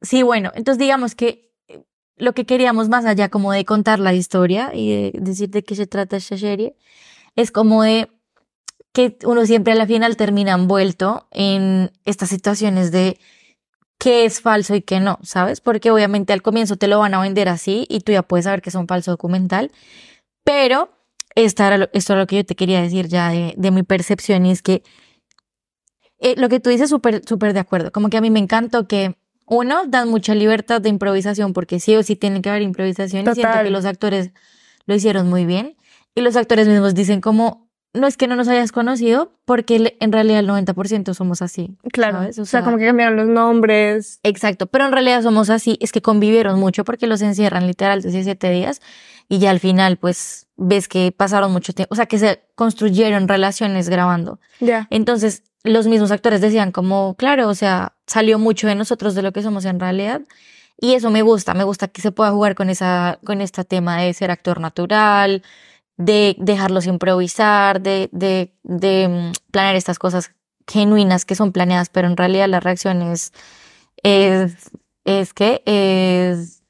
sí, 0.03 0.21
bueno, 0.21 0.51
entonces 0.53 0.77
digamos 0.77 1.15
que 1.15 1.49
eh, 1.67 1.79
lo 2.17 2.33
que 2.33 2.45
queríamos 2.45 2.87
más 2.87 3.05
allá 3.05 3.29
como 3.29 3.51
de 3.51 3.65
contar 3.65 3.97
la 3.97 4.13
historia 4.13 4.69
y 4.75 4.91
de 4.91 5.11
decir 5.19 5.49
de 5.49 5.63
qué 5.63 5.73
se 5.73 5.87
trata 5.87 6.17
esta 6.17 6.37
serie, 6.37 6.75
es 7.35 7.49
como 7.49 7.81
de 7.81 8.09
que 8.93 9.17
uno 9.25 9.45
siempre 9.45 9.73
a 9.73 9.75
la 9.75 9.87
final 9.87 10.15
termina 10.17 10.53
envuelto 10.53 11.27
en 11.31 11.91
estas 12.05 12.29
situaciones 12.29 12.91
de 12.91 13.19
qué 13.99 14.25
es 14.25 14.39
falso 14.41 14.75
y 14.75 14.81
qué 14.81 14.99
no, 14.99 15.17
¿sabes? 15.23 15.61
Porque 15.61 15.89
obviamente 15.91 16.31
al 16.33 16.41
comienzo 16.41 16.75
te 16.77 16.87
lo 16.87 16.99
van 16.99 17.13
a 17.13 17.21
vender 17.21 17.49
así 17.49 17.85
y 17.89 18.01
tú 18.01 18.11
ya 18.11 18.21
puedes 18.23 18.43
saber 18.45 18.61
que 18.61 18.69
es 18.69 18.75
un 18.75 18.87
falso 18.87 19.11
documental, 19.11 19.71
pero 20.43 20.89
esta 21.35 21.65
era 21.67 21.77
lo- 21.77 21.89
esto 21.93 22.13
era 22.13 22.21
lo 22.21 22.27
que 22.27 22.35
yo 22.37 22.45
te 22.45 22.55
quería 22.55 22.81
decir 22.81 23.07
ya 23.07 23.29
de, 23.29 23.53
de 23.57 23.71
mi 23.71 23.81
percepción 23.83 24.45
y 24.45 24.51
es 24.51 24.61
que 24.61 24.83
eh, 26.19 26.35
lo 26.37 26.49
que 26.49 26.59
tú 26.59 26.69
dices 26.69 26.89
súper 26.89 27.21
súper 27.27 27.53
de 27.53 27.59
acuerdo, 27.59 27.91
como 27.91 28.09
que 28.09 28.17
a 28.17 28.21
mí 28.21 28.29
me 28.29 28.39
encantó 28.39 28.87
que 28.87 29.15
uno, 29.45 29.83
dan 29.87 30.09
mucha 30.09 30.35
libertad 30.35 30.79
de 30.81 30.89
improvisación 30.89 31.53
porque 31.53 31.79
sí 31.79 31.95
o 31.95 32.03
sí 32.03 32.15
tiene 32.15 32.41
que 32.41 32.49
haber 32.49 32.61
improvisación 32.61 33.23
y 33.23 33.35
siento 33.35 33.51
que 33.63 33.69
los 33.71 33.85
actores 33.85 34.31
lo 34.85 34.95
hicieron 34.95 35.29
muy 35.29 35.45
bien 35.45 35.75
y 36.15 36.21
los 36.21 36.35
actores 36.35 36.67
mismos 36.67 36.93
dicen 36.95 37.19
como 37.19 37.69
no 37.93 38.07
es 38.07 38.17
que 38.17 38.27
no 38.27 38.35
nos 38.35 38.47
hayas 38.47 38.71
conocido 38.71 39.31
porque 39.45 39.95
en 39.99 40.11
realidad 40.11 40.39
el 40.39 40.49
90% 40.49 41.13
somos 41.13 41.41
así. 41.41 41.77
Claro. 41.91 42.19
¿sabes? 42.19 42.39
O, 42.39 42.45
sea, 42.45 42.63
como 42.63 42.77
que 42.77 42.87
cambiaron 42.87 43.15
los 43.15 43.27
nombres. 43.27 44.19
Exacto, 44.23 44.65
pero 44.65 44.85
en 44.85 44.91
realidad 44.91 45.21
somos 45.21 45.49
así, 45.49 45.77
es 45.79 45.91
que 45.91 46.01
convivieron 46.01 46.59
mucho 46.59 46.83
porque 46.83 47.07
los 47.07 47.21
encierran 47.21 47.67
literal 47.67 48.01
17 48.01 48.49
días 48.49 48.81
y 49.29 49.39
ya 49.39 49.51
al 49.51 49.59
final 49.59 49.97
pues 49.97 50.47
ves 50.57 50.87
que 50.87 51.11
pasaron 51.11 51.51
mucho 51.51 51.73
tiempo, 51.73 51.93
o 51.93 51.95
sea 51.95 52.07
que 52.07 52.17
se 52.17 52.41
construyeron 52.55 53.27
relaciones 53.27 53.89
grabando. 53.89 54.39
Ya. 54.59 54.87
Entonces 54.89 55.43
los 55.63 55.87
mismos 55.87 56.11
actores 56.11 56.41
decían 56.41 56.71
como, 56.71 57.15
claro, 57.15 57.47
o 57.47 57.55
sea, 57.55 57.93
salió 58.07 58.39
mucho 58.39 58.67
de 58.67 58.75
nosotros 58.75 59.15
de 59.15 59.21
lo 59.21 59.31
que 59.31 59.43
somos 59.43 59.65
en 59.65 59.79
realidad 59.79 60.21
y 60.79 60.95
eso 60.95 61.11
me 61.11 61.21
gusta, 61.21 61.53
me 61.53 61.63
gusta 61.63 61.87
que 61.87 62.01
se 62.01 62.11
pueda 62.11 62.31
jugar 62.31 62.55
con 62.55 62.69
esa, 62.69 63.19
con 63.23 63.39
este 63.39 63.63
tema 63.63 64.01
de 64.01 64.13
ser 64.13 64.31
actor 64.31 64.59
natural, 64.59 65.43
de 65.97 66.35
dejarlos 66.39 66.85
improvisar, 66.87 67.81
de, 67.81 68.09
de, 68.11 68.53
de 68.63 69.07
mm, 69.07 69.31
planear 69.51 69.75
estas 69.75 69.99
cosas 69.99 70.31
genuinas 70.67 71.25
que 71.25 71.35
son 71.35 71.51
planeadas, 71.51 71.89
pero 71.89 72.07
en 72.07 72.17
realidad 72.17 72.47
la 72.47 72.59
reacción 72.59 73.01
es, 73.01 73.31
es, 74.01 74.55
es 75.05 75.33
que 75.33 75.61
es, 75.65 76.63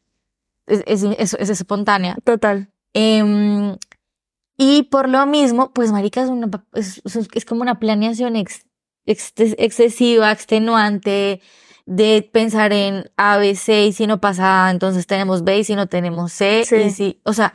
es, 0.67 0.83
es, 0.85 1.03
es- 1.03 1.33
es 1.39 1.49
espontánea. 1.49 2.17
Total. 2.23 2.69
Em, 2.93 3.77
y 4.57 4.83
por 4.83 5.09
lo 5.09 5.25
mismo, 5.25 5.71
pues 5.73 5.91
marica 5.91 6.21
es, 6.21 6.29
una, 6.29 6.49
es, 6.73 7.01
como 7.45 7.61
una 7.61 7.79
planeación 7.79 8.35
ex- 8.35 8.65
ex- 9.05 9.33
excesiva, 9.37 10.31
extenuante, 10.31 11.41
de 11.85 12.29
pensar 12.31 12.71
en 12.71 13.11
A, 13.17 13.37
B, 13.37 13.55
C, 13.55 13.87
y 13.87 13.93
si 13.93 14.07
no 14.07 14.21
pasa 14.21 14.67
A, 14.67 14.71
entonces 14.71 15.05
tenemos 15.07 15.43
B, 15.43 15.59
y 15.59 15.63
si 15.65 15.75
no 15.75 15.87
tenemos 15.87 16.31
C, 16.31 16.63
Sí. 16.65 16.75
y 16.77 16.89
si, 16.91 17.21
o 17.25 17.33
sea, 17.33 17.53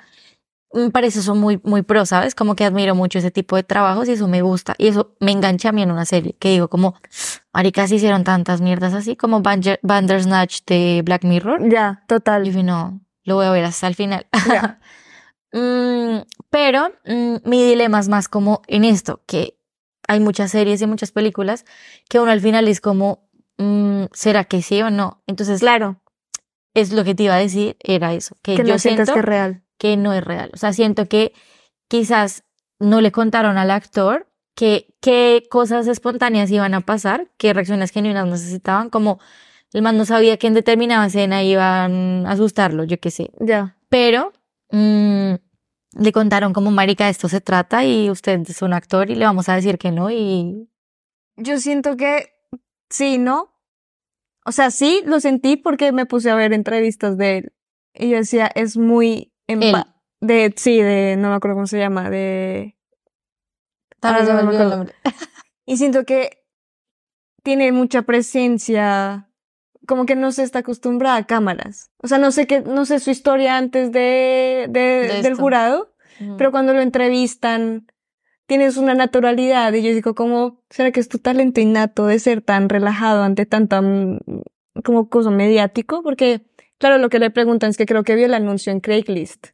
parece 0.93 1.21
eso 1.21 1.35
muy, 1.35 1.61
muy 1.65 1.83
pro, 1.83 2.05
¿sabes? 2.07 2.35
Como 2.35 2.55
que 2.55 2.65
admiro 2.65 2.95
mucho 2.95 3.19
ese 3.19 3.31
tipo 3.31 3.57
de 3.57 3.63
trabajos 3.63 4.09
y 4.09 4.13
eso 4.13 4.29
me 4.29 4.43
gusta, 4.43 4.75
y 4.79 4.89
eso 4.89 5.15
me 5.21 5.33
engancha 5.33 5.71
a 5.71 5.73
mí 5.73 5.83
en 5.83 5.91
una 5.91 6.05
serie, 6.05 6.37
que 6.39 6.51
digo 6.51 6.69
como, 6.69 6.95
marica, 7.53 7.87
se 7.89 7.97
hicieron 7.97 8.25
tantas 8.25 8.61
mierdas 8.61 8.93
así, 8.95 9.17
como 9.17 9.41
Bandersnatch 9.43 10.61
de 10.67 11.03
Black 11.05 11.25
Mirror, 11.25 11.69
Ya, 11.69 12.01
y 12.05 12.07
total. 12.07 12.45
dije, 12.45 12.63
no, 12.63 13.01
lo 13.25 13.37
voy 13.37 13.47
a 13.47 13.51
ver 13.51 13.65
hasta 13.65 13.87
el 13.87 13.95
final. 13.95 14.27
Mm, 15.51 16.19
pero 16.51 16.91
mm, 17.07 17.37
mi 17.49 17.65
dilema 17.67 17.99
es 18.01 18.09
más 18.09 18.29
como 18.29 18.61
en 18.67 18.85
esto, 18.85 19.23
que 19.27 19.57
hay 20.07 20.21
muchas 20.21 20.51
series 20.51 20.83
y 20.83 20.87
muchas 20.87 21.11
películas 21.11 21.65
que 22.11 22.21
uno 22.21 22.31
al 22.31 22.43
final 22.43 22.69
es 22.69 22.83
como, 22.83 23.31
mm, 23.57 24.05
¿será 24.13 24.45
que 24.45 24.61
sí 24.61 24.83
o 24.83 24.91
no? 24.91 25.23
Entonces, 25.27 25.61
Claro, 25.61 26.03
es 26.75 26.93
lo 26.93 27.03
que 27.05 27.15
te 27.15 27.23
iba 27.23 27.35
a 27.35 27.39
decir, 27.39 27.79
era 27.81 28.13
eso, 28.13 28.37
que, 28.43 28.57
que 28.57 28.63
yo 28.65 28.75
no 28.75 28.79
siento 28.79 29.11
que 29.11 29.19
es 29.21 29.25
real. 29.25 29.63
Que 29.79 29.97
no 29.97 30.13
es 30.13 30.23
real. 30.23 30.51
O 30.55 30.57
sea, 30.57 30.73
siento 30.73 31.07
que 31.07 31.33
quizás 31.89 32.45
no 32.79 33.01
le 33.01 33.13
contaron 33.13 33.59
al 33.59 33.71
actor 33.71 34.29
que 34.55 34.95
qué 35.01 35.45
cosas 35.51 35.87
espontáneas 35.87 36.51
iban 36.51 36.75
a 36.75 36.81
pasar, 36.81 37.31
qué 37.39 37.53
reacciones 37.53 37.91
genuinas 37.93 38.27
necesitaban, 38.27 38.91
como 38.91 39.21
el 39.73 39.83
man 39.83 39.97
no 39.97 40.05
sabía 40.05 40.37
que 40.37 40.47
en 40.49 40.55
determinada 40.55 41.07
escena 41.07 41.43
iban 41.43 42.27
a 42.27 42.33
asustarlo, 42.33 42.85
yo 42.85 42.99
qué 42.99 43.11
sé 43.11 43.31
Ya. 43.39 43.77
pero 43.89 44.33
mm, 44.71 45.35
le 45.99 46.13
contaron 46.13 46.53
como 46.53 46.71
marica 46.71 47.05
de 47.05 47.11
esto 47.11 47.29
se 47.29 47.41
trata 47.41 47.85
y 47.85 48.11
usted 48.11 48.41
es 48.49 48.63
un 48.63 48.73
actor 48.73 49.11
y 49.11 49.15
le 49.15 49.25
vamos 49.25 49.49
a 49.49 49.55
decir 49.55 49.79
que 49.79 49.93
no 49.93 50.11
y 50.11 50.69
Yo 51.37 51.59
siento 51.59 51.97
que 51.97 52.31
sí, 52.91 53.19
¿no? 53.19 53.55
O 54.45 54.53
sea, 54.53 54.71
sí 54.71 55.03
lo 55.05 55.21
sentí 55.21 55.57
porque 55.57 55.93
me 55.93 56.07
puse 56.07 56.31
a 56.31 56.35
ver 56.35 56.53
entrevistas 56.53 57.19
de 57.19 57.39
él. 57.39 57.53
Y 57.95 58.11
yo 58.11 58.17
decía, 58.17 58.51
es 58.55 58.77
muy 58.77 59.33
empa- 59.49 59.95
de 60.21 60.53
sí, 60.57 60.81
de 60.81 61.17
no 61.19 61.31
me 61.31 61.35
acuerdo 61.37 61.57
cómo 61.57 61.67
se 61.67 61.79
llama, 61.79 62.11
de 62.11 62.77
Tal 64.01 64.15
vez 64.15 64.29
no 64.29 64.45
me 64.45 64.57
el 64.57 64.71
nombre. 64.71 64.95
y 65.67 65.77
siento 65.77 66.05
que 66.05 66.45
tiene 67.43 67.73
mucha 67.73 68.03
presencia, 68.03 69.29
como 69.87 70.07
que 70.07 70.15
no 70.15 70.33
se 70.33 70.43
está 70.43 70.61
acostumbrada 70.61 71.17
a 71.17 71.27
cámaras. 71.27 71.91
O 72.03 72.09
sea, 72.09 72.19
no 72.19 72.31
sé 72.31 72.47
qué, 72.47 72.61
no 72.61 72.85
sé 72.85 73.01
su 73.01 73.11
historia 73.11 73.57
antes 73.57 73.91
de, 73.91 74.67
de, 74.69 74.81
De 75.09 75.23
del 75.23 75.35
jurado, 75.35 75.95
pero 76.37 76.51
cuando 76.51 76.75
lo 76.75 76.81
entrevistan 76.81 77.87
tienes 78.47 78.77
una 78.79 78.95
naturalidad 78.95 79.73
y 79.75 79.83
yo 79.83 79.91
digo 79.93 80.15
como 80.15 80.63
será 80.71 80.91
que 80.91 81.01
es 81.01 81.09
tu 81.09 81.19
talento 81.19 81.61
innato 81.61 82.07
de 82.07 82.19
ser 82.19 82.41
tan 82.41 82.69
relajado 82.71 83.23
ante 83.23 83.45
tanta 83.45 83.83
mm, 83.83 84.21
como 84.85 85.11
cosa 85.11 85.31
mediático 85.31 86.03
porque 86.03 86.47
claro 86.79 86.99
lo 86.99 87.09
que 87.09 87.19
le 87.19 87.31
preguntan 87.31 87.71
es 87.71 87.77
que 87.77 87.87
creo 87.87 88.05
que 88.05 88.15
vio 88.15 88.27
el 88.27 88.35
anuncio 88.35 88.73
en 88.73 88.81
Craigslist. 88.81 89.49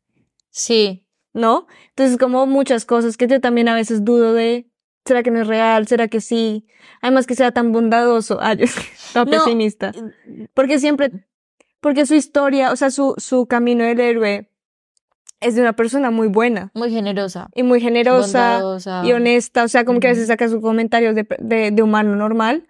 Sí, 0.51 1.07
¿no? 1.33 1.67
entonces 1.91 2.17
como 2.19 2.47
muchas 2.47 2.85
cosas 2.85 3.17
que 3.17 3.27
yo 3.27 3.41
también 3.41 3.69
a 3.69 3.75
veces 3.75 4.05
dudo 4.05 4.33
de 4.33 4.71
será 5.05 5.23
que 5.23 5.31
no 5.31 5.41
es 5.41 5.47
real 5.47 5.87
será 5.89 6.09
que 6.09 6.21
sí 6.21 6.67
además 7.03 7.27
que 7.27 7.35
sea 7.35 7.51
tan 7.53 7.73
bondadoso. 7.73 8.39
Ay 8.41 8.59
es 8.61 8.75
que 8.77 8.85
no, 9.15 9.27
pesimista. 9.27 9.93
porque 10.55 10.79
siempre 10.79 11.11
porque 11.81 12.07
su 12.07 12.15
historia 12.15 12.71
o 12.73 12.77
sea 12.77 12.91
su 12.91 13.15
su 13.19 13.47
camino 13.47 13.85
del 13.85 14.01
héroe 14.01 14.49
es 15.45 15.55
de 15.55 15.61
una 15.61 15.75
persona 15.75 16.11
muy 16.11 16.29
buena. 16.29 16.71
Muy 16.75 16.91
generosa, 16.91 17.51
y 17.55 17.63
muy 17.63 17.81
generosa 17.81 18.55
bondadosa. 18.55 19.03
y 19.05 19.13
honesta, 19.13 19.65
o 19.65 19.69
sea, 19.69 19.85
como 19.85 20.01
que 20.01 20.07
a 20.07 20.11
veces 20.11 20.29
saca 20.29 20.49
sus 20.49 20.61
comentarios 20.61 21.15
de, 21.15 21.27
de, 21.39 21.71
de 21.71 21.83
humano 21.83 22.17
normal, 22.17 22.67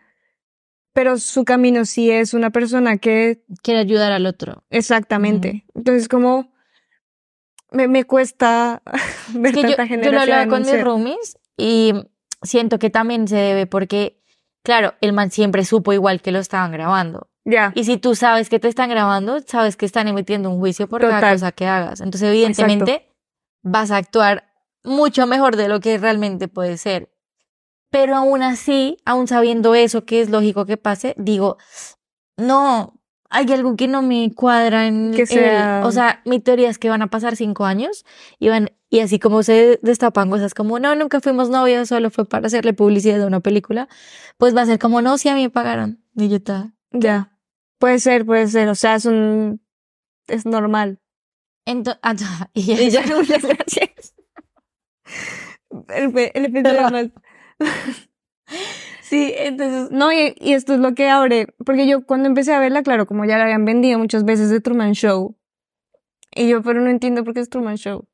pero 0.94 1.18
su 1.18 1.44
camino 1.44 1.84
sí 1.84 2.10
es 2.10 2.32
una 2.32 2.50
persona 2.50 2.96
que, 2.96 3.44
quiere 3.62 3.80
ayudar 3.80 4.12
al 4.12 4.24
otro. 4.24 4.64
exactamente. 4.70 5.66
Entonces, 5.74 6.08
como 6.08 6.52
me, 7.70 7.88
me 7.88 8.04
cuesta 8.04 8.82
ver 9.34 9.58
Es 9.58 9.64
que 9.64 9.70
yo, 9.70 10.02
yo 10.02 10.12
lo 10.12 10.20
hablaba 10.20 10.46
con 10.46 10.62
mis 10.62 10.82
roomies 10.82 11.36
y 11.58 11.92
siento 12.42 12.78
que 12.78 12.88
también 12.88 13.28
se 13.28 13.36
debe 13.36 13.66
porque, 13.66 14.22
claro, 14.62 14.94
el 15.00 15.12
man 15.12 15.30
siempre 15.30 15.64
supo 15.64 15.92
igual 15.92 16.22
que 16.22 16.32
lo 16.32 16.38
estaban 16.38 16.72
grabando. 16.72 17.28
Ya, 17.44 17.72
Y 17.74 17.84
si 17.84 17.98
tú 17.98 18.14
sabes 18.14 18.48
que 18.48 18.58
te 18.58 18.68
están 18.68 18.88
grabando, 18.88 19.40
sabes 19.40 19.76
que 19.76 19.84
están 19.84 20.08
emitiendo 20.08 20.48
un 20.48 20.58
juicio 20.58 20.88
por 20.88 21.02
cada 21.02 21.16
Total. 21.16 21.34
cosa 21.34 21.52
que 21.52 21.66
hagas. 21.66 22.00
Entonces, 22.00 22.30
evidentemente, 22.30 23.10
vas 23.62 23.90
a 23.90 23.98
actuar 23.98 24.46
mucho 24.82 25.26
mejor 25.26 25.56
de 25.56 25.68
lo 25.68 25.80
que 25.80 25.98
realmente 25.98 26.48
puede 26.48 26.78
ser. 26.78 27.13
Pero 27.94 28.16
aún 28.16 28.42
así, 28.42 28.96
aún 29.04 29.28
sabiendo 29.28 29.76
eso, 29.76 30.04
que 30.04 30.20
es 30.20 30.28
lógico 30.28 30.66
que 30.66 30.76
pase, 30.76 31.14
digo, 31.16 31.58
no, 32.36 33.00
hay 33.30 33.46
algo 33.52 33.76
que 33.76 33.86
no 33.86 34.02
me 34.02 34.32
cuadra 34.34 34.88
en 34.88 35.12
Que 35.14 35.26
sea- 35.26 35.82
O 35.84 35.92
sea, 35.92 36.20
mi 36.24 36.40
teoría 36.40 36.68
es 36.70 36.78
que 36.80 36.88
van 36.88 37.02
a 37.02 37.06
pasar 37.06 37.36
cinco 37.36 37.64
años 37.66 38.04
y 38.40 38.48
van, 38.48 38.70
y 38.90 38.98
así 38.98 39.20
como 39.20 39.44
se 39.44 39.78
destapan 39.80 40.28
cosas 40.28 40.54
como, 40.54 40.80
no, 40.80 40.96
nunca 40.96 41.20
fuimos 41.20 41.50
novios, 41.50 41.88
solo 41.88 42.10
fue 42.10 42.24
para 42.28 42.48
hacerle 42.48 42.72
publicidad 42.72 43.16
de 43.18 43.26
una 43.26 43.38
película, 43.38 43.86
pues 44.38 44.56
va 44.56 44.62
a 44.62 44.66
ser 44.66 44.80
como, 44.80 45.00
no, 45.00 45.16
si 45.16 45.28
a 45.28 45.36
mí 45.36 45.42
me 45.42 45.50
pagaron. 45.50 46.02
Y 46.16 46.28
yo 46.28 46.36
está. 46.38 46.72
ya. 46.90 47.30
Puede 47.78 48.00
ser, 48.00 48.26
puede 48.26 48.48
ser, 48.48 48.68
o 48.70 48.74
sea, 48.74 48.96
es 48.96 49.04
un, 49.04 49.60
es 50.26 50.46
normal. 50.46 50.98
Entonces, 51.64 52.00
y 52.54 52.62
ya- 52.64 52.82
Y 52.82 52.90
ya, 52.90 53.02
muchas 53.16 53.42
gracias. 53.44 54.14
El, 55.88 56.12
el. 56.34 57.12
Sí, 59.02 59.35
entonces, 59.37 59.90
no, 59.90 60.12
y, 60.12 60.35
y 60.40 60.54
esto 60.54 60.75
es 60.75 60.80
lo 60.80 60.94
que 60.94 61.09
abre, 61.09 61.47
porque 61.64 61.87
yo 61.87 62.04
cuando 62.06 62.26
empecé 62.26 62.54
a 62.54 62.59
verla, 62.59 62.83
claro, 62.83 63.06
como 63.06 63.26
ya 63.26 63.37
la 63.37 63.44
habían 63.44 63.64
vendido 63.66 63.99
muchas 63.99 64.25
veces 64.25 64.49
de 64.49 64.61
Truman 64.61 64.94
Show, 64.94 65.37
y 66.35 66.49
yo, 66.49 66.62
pero 66.62 66.80
no 66.80 66.90
entiendo 66.90 67.25
por 67.25 67.35
qué 67.35 67.40
es 67.40 67.49
Truman 67.49 67.76
Show. 67.76 68.09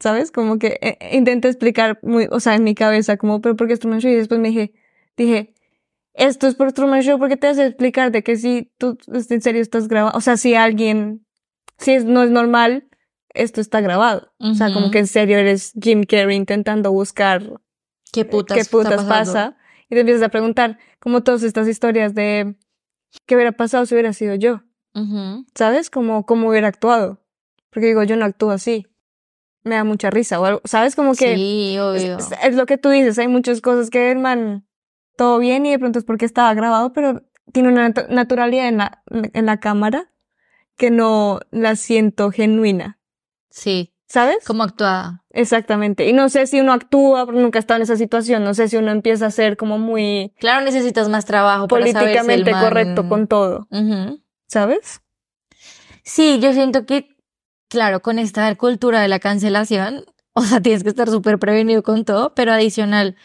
¿Sabes? 0.00 0.32
Como 0.32 0.58
que 0.58 0.78
eh, 0.80 0.96
eh, 1.00 1.16
intenté 1.16 1.48
explicar 1.48 1.98
muy, 2.02 2.26
o 2.30 2.40
sea, 2.40 2.54
en 2.54 2.64
mi 2.64 2.74
cabeza, 2.74 3.18
como, 3.18 3.40
pero 3.40 3.56
¿por 3.56 3.66
qué 3.66 3.74
es 3.74 3.80
Truman 3.80 4.00
Show? 4.00 4.10
Y 4.10 4.16
después 4.16 4.40
me 4.40 4.48
dije, 4.48 4.72
dije, 5.16 5.54
esto 6.14 6.46
es 6.46 6.54
por 6.54 6.72
Truman 6.72 7.02
Show 7.02 7.18
porque 7.18 7.36
te 7.36 7.48
hace 7.48 7.66
explicar 7.66 8.10
de 8.10 8.22
que 8.22 8.36
si 8.36 8.72
tú 8.78 8.98
en 9.12 9.42
serio 9.42 9.60
estás 9.60 9.88
grabando, 9.88 10.16
o 10.16 10.20
sea, 10.20 10.36
si 10.36 10.54
alguien, 10.54 11.26
si 11.78 11.92
es, 11.92 12.04
no 12.04 12.22
es 12.22 12.30
normal, 12.30 12.88
esto 13.34 13.60
está 13.60 13.80
grabado. 13.80 14.32
O 14.38 14.54
sea, 14.54 14.72
como 14.72 14.90
que 14.90 14.98
en 14.98 15.06
serio 15.06 15.38
eres 15.38 15.72
Jim 15.80 16.02
Carrey 16.02 16.36
intentando 16.36 16.90
buscar 16.90 17.60
¿Qué 18.12 18.24
putas, 18.24 18.54
qué 18.56 18.60
está 18.62 18.70
putas 18.76 19.04
pasa. 19.04 19.56
Y 19.88 19.94
te 19.94 20.00
empiezas 20.00 20.22
a 20.22 20.28
preguntar, 20.28 20.78
como 20.98 21.22
todas 21.22 21.42
estas 21.42 21.66
historias 21.68 22.14
de 22.14 22.54
qué 23.26 23.34
hubiera 23.34 23.52
pasado 23.52 23.86
si 23.86 23.94
hubiera 23.94 24.12
sido 24.12 24.34
yo. 24.34 24.62
¿sabes? 25.54 25.90
Como 25.90 26.26
cómo 26.26 26.48
hubiera 26.48 26.68
actuado. 26.68 27.20
Porque 27.70 27.86
digo, 27.86 28.02
yo 28.02 28.16
no 28.16 28.24
actúo 28.24 28.50
así. 28.50 28.86
Me 29.62 29.74
da 29.76 29.84
mucha 29.84 30.10
risa 30.10 30.40
o 30.40 30.44
algo, 30.44 30.60
¿sabes? 30.64 30.96
Como 30.96 31.14
que 31.14 31.34
Sí, 31.36 31.76
obvio. 31.78 32.16
es- 32.18 32.30
es 32.42 32.56
lo 32.56 32.66
que 32.66 32.78
tú 32.78 32.88
dices, 32.88 33.18
hay 33.18 33.28
muchas 33.28 33.60
cosas 33.60 33.90
que 33.90 34.10
el 34.10 34.18
man, 34.18 34.66
todo 35.16 35.38
bien 35.38 35.66
y 35.66 35.70
de 35.70 35.78
pronto 35.78 35.98
es 35.98 36.04
porque 36.04 36.24
estaba 36.24 36.52
grabado, 36.54 36.92
pero 36.92 37.22
tiene 37.52 37.68
una 37.68 37.88
nat- 37.88 38.08
naturalidad 38.08 38.68
en 38.68 38.78
la, 38.78 39.02
en 39.10 39.46
la 39.46 39.60
cámara 39.60 40.10
que 40.76 40.90
no 40.90 41.40
la 41.50 41.76
siento 41.76 42.30
genuina, 42.30 42.98
Sí, 43.50 43.89
¿sabes? 44.10 44.44
como 44.44 44.64
actuada. 44.64 45.22
Exactamente. 45.30 46.08
Y 46.08 46.12
no 46.12 46.28
sé 46.28 46.48
si 46.48 46.58
uno 46.60 46.72
actúa, 46.72 47.24
porque 47.24 47.40
nunca 47.40 47.58
he 47.58 47.60
estado 47.60 47.76
en 47.76 47.82
esa 47.82 47.96
situación, 47.96 48.42
no 48.42 48.54
sé 48.54 48.66
si 48.68 48.76
uno 48.76 48.90
empieza 48.90 49.26
a 49.26 49.30
ser 49.30 49.56
como 49.56 49.78
muy 49.78 50.34
Claro, 50.40 50.64
necesitas 50.64 51.08
más 51.08 51.24
trabajo 51.26 51.68
para 51.68 51.86
saber 51.86 51.94
si 51.94 51.98
el 52.18 52.22
políticamente 52.24 52.50
man- 52.50 52.64
correcto 52.64 53.08
con 53.08 53.28
todo. 53.28 53.68
¿sabes? 54.48 55.00
Sí, 56.02 56.40
yo 56.40 56.52
siento 56.52 56.86
que, 56.86 57.16
claro, 57.68 58.00
con 58.02 58.18
esta 58.18 58.52
cultura 58.56 59.00
de 59.00 59.06
la 59.08 59.20
cancelación, 59.20 60.04
o 60.34 60.42
sea, 60.42 60.60
tienes 60.60 60.82
que 60.82 60.88
estar 60.88 61.08
súper 61.08 61.38
prevenido 61.38 61.82
con 61.82 62.04
todo, 62.04 62.34
pero 62.34 62.52
adicional 62.52 63.16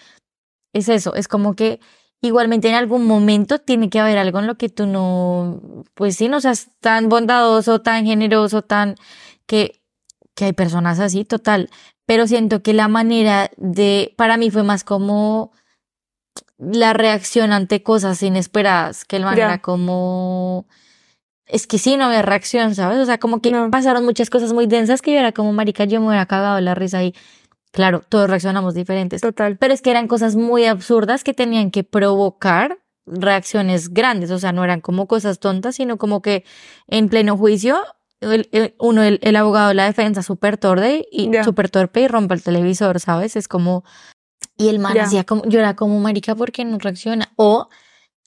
es 0.74 0.88
eso, 0.90 1.16
es 1.16 1.28
como 1.28 1.56
que 1.56 1.80
igualmente 2.22 2.68
en 2.70 2.76
algún 2.76 3.06
momento 3.06 3.60
tiene 3.60 3.90
que 3.90 4.00
haber 4.00 4.18
algo 4.18 4.40
en 4.40 4.48
lo 4.48 4.56
que 4.56 4.70
tú 4.70 4.86
no, 4.86 5.84
pues 5.96 6.16
sí, 6.16 6.28
no 6.28 6.42
seas 6.42 6.70
tan 6.80 7.10
bondadoso, 7.10 7.82
tan 7.82 8.06
generoso, 8.06 8.62
tan 8.62 8.96
que, 9.48 9.82
que 10.36 10.46
hay 10.46 10.54
personas 10.54 11.00
así, 11.00 11.26
total, 11.26 11.70
pero 12.06 12.28
siento 12.28 12.62
que 12.62 12.74
la 12.74 12.88
manera 12.88 13.50
de, 13.58 14.14
para 14.18 14.38
mí 14.38 14.52
fue 14.52 14.64
más 14.64 14.84
como 14.84 15.52
la 16.58 16.94
reacción 16.94 17.52
ante 17.52 17.84
cosas 17.84 18.22
inesperadas, 18.24 19.06
que 19.06 19.16
el 19.18 19.24
man 19.24 19.36
Ya. 19.38 19.46
era 19.46 19.58
como, 19.62 20.68
es 21.48 21.68
que 21.68 21.78
sí, 21.78 21.98
no 21.98 22.06
había 22.06 22.22
reacción, 22.22 22.76
¿sabes? 22.76 23.00
O 23.00 23.06
sea, 23.06 23.18
como 23.18 23.42
que 23.42 23.52
No. 23.52 23.70
pasaron 23.72 24.06
muchas 24.06 24.30
cosas 24.30 24.54
muy 24.54 24.68
densas 24.68 25.02
que 25.02 25.14
yo 25.14 25.20
era 25.20 25.32
como, 25.32 25.52
marica, 25.54 25.86
yo 25.86 26.00
me 26.02 26.08
hubiera 26.08 26.26
cagado 26.26 26.60
la 26.62 26.76
risa 26.76 27.00
ahí. 27.00 27.14
claro, 27.72 28.02
todos 28.08 28.30
reaccionamos 28.30 28.74
diferentes. 28.74 29.22
Total. 29.22 29.58
Pero 29.58 29.74
es 29.74 29.82
que 29.82 29.92
eran 29.92 30.08
cosas 30.08 30.38
muy 30.38 30.66
absurdas 30.66 31.26
que 31.26 31.34
tenían 31.34 31.72
que 31.72 31.84
provocar 31.84 32.78
reacciones 33.06 33.90
grandes, 33.94 34.32
o 34.32 34.40
sea, 34.40 34.52
no 34.54 34.64
eran 34.64 34.80
como 34.82 35.08
cosas 35.08 35.40
tontas, 35.40 35.76
sino 35.76 35.98
como 35.98 36.22
que 36.22 36.46
en 36.88 37.10
pleno 37.10 37.36
juicio, 37.38 37.78
el, 38.32 38.48
el- 38.52 38.76
uno, 38.80 39.04
el, 39.04 39.20
el 39.22 39.36
abogado 39.36 39.70
de 39.70 39.74
la 39.76 39.86
defensa, 39.86 40.24
súper 40.24 40.58
torpe 40.58 41.08
y 41.12 41.32
Ya. 41.32 41.44
súper 41.44 41.70
torpe 41.70 42.02
y 42.02 42.08
rompe 42.08 42.34
el 42.34 42.44
televisor, 42.44 43.00
¿sabes? 43.00 43.36
Es 43.36 43.48
como, 43.48 43.84
y 44.58 44.70
el 44.70 44.80
man 44.80 44.94
Ya. 44.96 45.04
hacía 45.04 45.24
como, 45.24 45.44
yo 45.46 45.60
era 45.60 45.76
como, 45.76 46.00
marica, 46.00 46.36
¿por 46.36 46.52
qué 46.52 46.64
no 46.66 46.78
reacciona? 46.78 47.32
O 47.36 47.70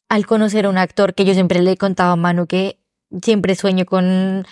al 0.09 0.26
conocer 0.26 0.67
a 0.67 0.71
un 0.71 0.78
actor 0.78 1.14
que 1.14 1.25
yo 1.25 1.35
siempre 1.35 1.61
le 1.62 1.73
he 1.73 1.76
contado 1.76 2.12
a 2.12 2.17
Manu 2.17 2.47
que 2.47 2.81
siempre 3.23 3.55
sueño 3.55 3.85
con 3.87 4.47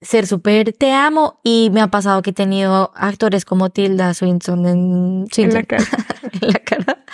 ser 0.00 0.26
súper 0.26 0.72
te 0.72 0.90
amo 0.92 1.40
y 1.44 1.70
me 1.72 1.80
ha 1.80 1.86
pasado 1.88 2.22
que 2.22 2.30
he 2.30 2.32
tenido 2.32 2.90
actores 2.96 3.44
como 3.44 3.70
Tilda 3.70 4.12
Swinton 4.14 4.66
en, 4.66 5.20
En 5.22 5.26
Swinton, 5.32 5.54
la 5.60 5.62
cara. 5.64 5.84
en 6.40 6.48
la 6.52 6.58
cara 6.58 7.04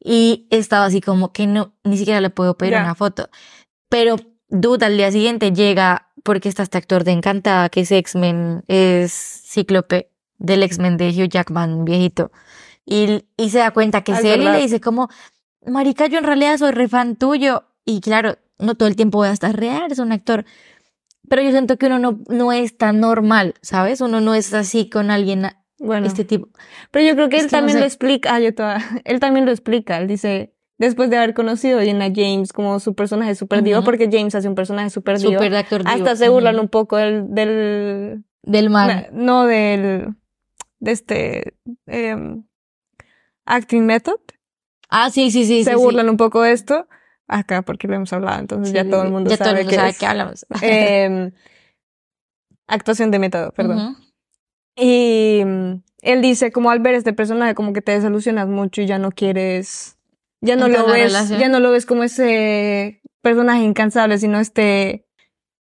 y 0.00 0.46
estaba 0.50 0.84
así 0.86 1.00
como 1.00 1.32
que 1.32 1.46
no, 1.46 1.72
ni 1.84 1.96
siquiera 1.96 2.20
le 2.20 2.30
puedo 2.30 2.56
pedir 2.58 2.74
una 2.74 2.94
foto. 2.94 3.28
Pero 3.88 4.16
duda 4.48 4.86
al 4.86 4.96
día 4.96 5.10
siguiente 5.12 5.52
llega 5.52 6.10
porque 6.24 6.48
está 6.48 6.64
este 6.64 6.78
actor 6.78 7.04
de 7.04 7.12
Encantada 7.12 7.68
que 7.68 7.82
es 7.82 7.92
X-Men, 7.92 8.64
es 8.66 9.12
Cíclope 9.12 10.10
del 10.38 10.64
X-Men 10.64 10.96
de 10.96 11.10
Hugh 11.10 11.28
Jackman 11.28 11.84
viejito 11.84 12.32
y, 12.84 13.24
y 13.36 13.50
se 13.50 13.58
da 13.58 13.70
cuenta 13.70 14.02
que 14.02 14.12
Ah, 14.12 14.18
es 14.18 14.24
es 14.24 14.30
él 14.32 14.42
y 14.42 14.44
le 14.46 14.58
dice 14.58 14.80
como, 14.80 15.08
marica, 15.66 16.06
yo 16.06 16.18
en 16.18 16.24
realidad 16.24 16.58
soy 16.58 16.72
re 16.72 16.88
fan 16.88 17.14
tuyo 17.16 17.64
y 17.84 18.00
claro, 18.00 18.36
no 18.58 18.74
todo 18.74 18.88
el 18.88 18.96
tiempo 18.96 19.18
voy 19.18 19.28
a 19.28 19.32
estar 19.32 19.54
real, 19.56 19.92
es 19.92 19.98
un 20.00 20.10
actor. 20.12 20.44
Pero 21.28 21.42
yo 21.42 21.50
siento 21.52 21.76
que 21.78 21.86
uno 21.86 21.98
no, 21.98 22.18
no 22.28 22.52
es 22.52 22.76
tan 22.76 23.00
normal, 23.00 23.54
¿sabes? 23.62 24.00
Uno 24.02 24.20
no 24.20 24.34
es 24.34 24.52
así 24.54 24.88
con 24.90 25.10
alguien, 25.10 25.46
Bueno. 25.78 26.06
este 26.06 26.24
tipo. 26.24 26.48
Pero 26.90 27.06
yo 27.08 27.14
creo 27.14 27.28
que 27.30 27.36
Es 27.36 27.44
él 27.44 27.50
que 27.50 27.56
no 27.56 27.58
también 27.60 27.76
sé. 27.76 27.80
lo 27.80 27.86
explica. 27.86 28.34
Ah, 28.34 28.40
yo 28.40 28.54
toda- 28.54 28.78
Él 29.04 29.20
también 29.20 29.46
lo 29.46 29.50
explica. 29.52 29.96
Él 29.98 30.06
dice, 30.06 30.53
después 30.78 31.10
de 31.10 31.16
haber 31.16 31.34
conocido 31.34 31.78
a 31.78 31.84
Jenna 31.84 32.06
James 32.14 32.52
como 32.52 32.80
su 32.80 32.94
personaje 32.94 33.34
super 33.34 33.62
Ujú. 33.62 33.84
porque 33.84 34.08
James 34.10 34.34
hace 34.34 34.48
un 34.48 34.54
personaje 34.54 34.90
super 34.90 35.18
diva. 35.18 35.34
Súper 35.34 35.52
de 35.52 35.58
actor 35.58 35.84
divo. 35.84 35.90
Hasta 35.94 36.16
se 36.16 36.28
burlan 36.28 36.58
un 36.58 36.68
poco 36.68 36.96
del, 36.96 37.26
del 37.28 38.24
Del 38.42 38.70
man. 38.70 39.06
no 39.12 39.46
del, 39.46 40.14
de 40.80 40.90
este, 40.92 41.54
em, 41.86 42.44
acting 43.46 43.84
method. 43.86 44.20
Ah, 44.90 45.10
sí, 45.10 45.30
sí, 45.30 45.44
sí. 45.44 45.64
se 45.64 45.70
sí, 45.70 45.76
burlan 45.76 46.08
un 46.10 46.16
poco 46.16 46.42
de 46.42 46.52
esto. 46.52 46.86
Acá, 47.26 47.62
porque 47.62 47.88
lo 47.88 47.94
hemos 47.94 48.12
hablado, 48.12 48.38
entonces 48.40 48.68
Sí, 48.68 48.74
ya 48.74 48.88
todo 48.88 49.02
el 49.02 49.10
mundo 49.10 49.30
ya 49.30 49.36
sabe 49.38 49.50
todo 49.50 49.58
el 49.60 49.64
mundo 49.64 49.70
qué 49.70 49.76
sabe 49.76 49.90
es. 49.90 49.98
que 49.98 50.06
hablamos. 50.06 50.46
Em, 50.62 51.32
actuación 52.66 53.10
de 53.10 53.18
método, 53.18 53.52
perdón. 53.52 53.96
Y 54.76 55.42
mm, 55.44 55.82
él 56.02 56.20
dice, 56.22 56.52
como 56.52 56.70
al 56.70 56.80
ver 56.80 56.94
este 56.94 57.12
personaje, 57.12 57.54
como 57.54 57.72
que 57.72 57.80
te 57.80 57.92
desilusionas 57.92 58.48
mucho 58.48 58.82
y 58.82 58.86
ya 58.86 58.98
no 58.98 59.10
quieres, 59.10 59.93
ya 60.44 60.56
no 60.56 60.68
lo 60.68 60.86
ves, 60.86 61.12
relación. 61.12 61.40
ya 61.40 61.48
no 61.48 61.60
lo 61.60 61.70
ves 61.70 61.86
como 61.86 62.04
ese 62.04 63.00
personaje 63.22 63.62
incansable, 63.62 64.18
sino 64.18 64.38
este 64.38 65.06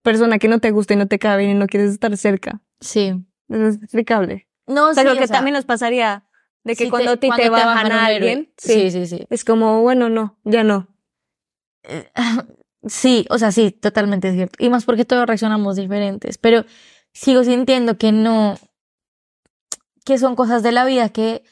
persona 0.02 0.38
que 0.38 0.48
no 0.48 0.58
te 0.58 0.70
gusta 0.70 0.94
y 0.94 0.96
no 0.96 1.08
te 1.08 1.18
cabe 1.18 1.44
bien 1.44 1.56
y 1.56 1.58
no 1.58 1.66
quieres 1.66 1.90
estar 1.92 2.14
cerca. 2.16 2.62
Sí. 2.80 3.14
Es 3.48 3.76
explicable. 3.76 4.48
No, 4.66 4.90
O 4.90 4.94
sea, 4.94 5.02
sí, 5.02 5.08
creo 5.08 5.18
que 5.18 5.24
o 5.24 5.26
sea, 5.26 5.36
también 5.36 5.54
nos 5.54 5.64
pasaría 5.64 6.26
de 6.64 6.76
que 6.76 6.84
si 6.84 6.90
cuando 6.90 7.12
a 7.12 7.16
ti 7.16 7.26
cuando 7.28 7.42
te 7.42 7.50
bajan 7.50 7.86
un 7.86 7.92
a 7.92 8.06
alguien, 8.06 8.52
Sí, 8.56 8.90
sí, 8.90 9.06
sí. 9.06 9.26
es 9.30 9.44
como, 9.44 9.82
bueno, 9.82 10.08
no, 10.08 10.38
ya 10.44 10.64
no. 10.64 10.88
Eh, 11.84 12.10
Sí, 12.86 13.24
o 13.30 13.38
sea, 13.38 13.50
sí, 13.50 13.70
totalmente 13.70 14.30
cierto. 14.32 14.62
Y 14.62 14.68
más 14.68 14.84
porque 14.84 15.06
todos 15.06 15.26
reaccionamos 15.26 15.76
diferentes. 15.76 16.36
Pero 16.36 16.66
sigo 17.14 17.42
sintiendo 17.42 17.96
que 17.96 18.12
no, 18.12 18.58
que 20.04 20.18
son 20.18 20.36
cosas 20.36 20.62
de 20.62 20.72
la 20.72 20.84
vida 20.84 21.08
que, 21.08 21.44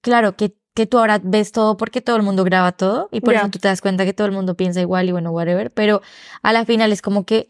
claro, 0.00 0.36
que, 0.36 0.56
que 0.74 0.86
tú 0.86 0.98
ahora 0.98 1.20
ves 1.22 1.52
todo 1.52 1.76
porque 1.76 2.00
todo 2.00 2.16
el 2.16 2.22
mundo 2.22 2.44
graba 2.44 2.72
todo 2.72 3.08
y 3.12 3.20
por 3.20 3.34
eso 3.34 3.48
tú 3.48 3.58
te 3.58 3.68
das 3.68 3.80
cuenta 3.80 4.04
que 4.04 4.12
todo 4.12 4.26
el 4.26 4.32
mundo 4.32 4.56
piensa 4.56 4.80
igual 4.80 5.08
y 5.08 5.12
bueno, 5.12 5.30
whatever. 5.30 5.70
Pero 5.70 6.02
a 6.42 6.52
la 6.52 6.64
final 6.64 6.92
es 6.92 7.00
como 7.00 7.24
que 7.24 7.48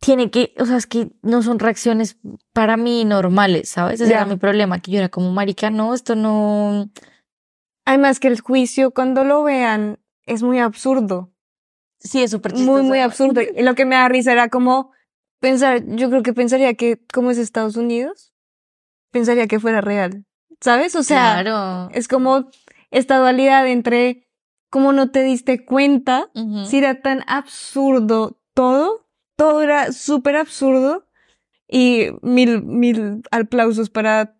tiene 0.00 0.30
que, 0.30 0.52
o 0.58 0.66
sea, 0.66 0.76
es 0.76 0.88
que 0.88 1.10
no 1.22 1.42
son 1.42 1.60
reacciones 1.60 2.16
para 2.52 2.76
mí 2.76 3.04
normales, 3.04 3.68
¿sabes? 3.68 4.00
Ese 4.00 4.12
era 4.12 4.24
mi 4.24 4.36
problema, 4.36 4.80
que 4.80 4.90
yo 4.90 4.98
era 4.98 5.08
como, 5.08 5.30
marica, 5.30 5.70
no, 5.70 5.94
esto 5.94 6.16
no, 6.16 6.90
Además 7.84 8.20
que 8.20 8.28
el 8.28 8.40
juicio, 8.40 8.92
cuando 8.92 9.24
lo 9.24 9.42
vean, 9.42 9.98
es 10.24 10.42
muy 10.42 10.58
absurdo. 10.58 11.32
sí, 11.98 12.22
es 12.22 12.30
súper 12.30 12.54
Muy, 12.54 12.82
muy 12.82 13.00
absurdo. 13.00 13.40
Y 13.56 13.62
lo 13.62 13.74
que 13.74 13.84
me 13.84 13.96
da 13.96 14.08
risa 14.08 14.32
era 14.32 14.48
como 14.48 14.92
pensar, 15.40 15.82
yo 15.86 16.08
creo 16.08 16.22
que 16.22 16.32
pensaría 16.32 16.74
que, 16.74 17.00
como 17.12 17.30
es 17.30 17.38
Estados 17.38 17.76
Unidos, 17.76 18.32
pensaría 19.10 19.46
que 19.46 19.60
fuera 19.60 19.80
real. 19.80 20.24
¿Sabes? 20.62 20.94
O 20.96 21.02
sea, 21.02 21.42
Claro. 21.42 21.90
es 21.92 22.08
como 22.08 22.48
esta 22.90 23.18
dualidad 23.18 23.66
entre 23.66 24.28
cómo 24.70 24.92
no 24.92 25.10
te 25.10 25.22
diste 25.22 25.64
cuenta, 25.66 26.30
si 26.64 26.78
era 26.78 27.02
tan 27.02 27.22
absurdo 27.26 28.38
todo, 28.54 29.06
todo 29.36 29.60
era 29.62 29.92
súper 29.92 30.36
absurdo 30.36 31.06
y 31.68 32.08
mil, 32.22 32.62
mil 32.62 33.22
aplausos 33.30 33.90
para, 33.90 34.36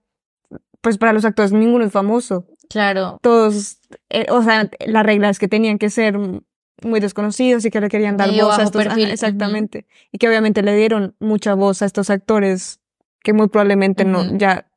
pues 0.80 0.96
para 0.96 1.12
los 1.12 1.24
actores, 1.24 1.52
ninguno 1.52 1.84
es 1.84 1.92
famoso 1.92 2.46
Claro. 2.70 3.18
todos, 3.20 3.78
eh, 4.08 4.26
o 4.30 4.42
sea, 4.42 4.70
las 4.86 5.04
reglas 5.04 5.38
que 5.38 5.48
tenían 5.48 5.78
que 5.78 5.90
ser 5.90 6.18
muy 6.18 7.00
desconocidos 7.00 7.64
y 7.66 7.70
que 7.70 7.80
le 7.80 7.88
querían 7.88 8.16
dar 8.16 8.28
Medio 8.30 8.46
voz 8.46 8.58
a 8.58 8.62
estos, 8.62 8.86
ajá, 8.86 8.98
exactamente, 9.00 9.86
y 10.10 10.18
que 10.18 10.28
obviamente 10.28 10.62
le 10.62 10.74
dieron 10.76 11.14
mucha 11.20 11.54
voz 11.54 11.82
a 11.82 11.86
estos 11.86 12.08
actores 12.10 12.80
que 13.22 13.32
muy 13.34 13.48
probablemente 13.48 14.04
no, 14.04 14.36
ya 14.36 14.71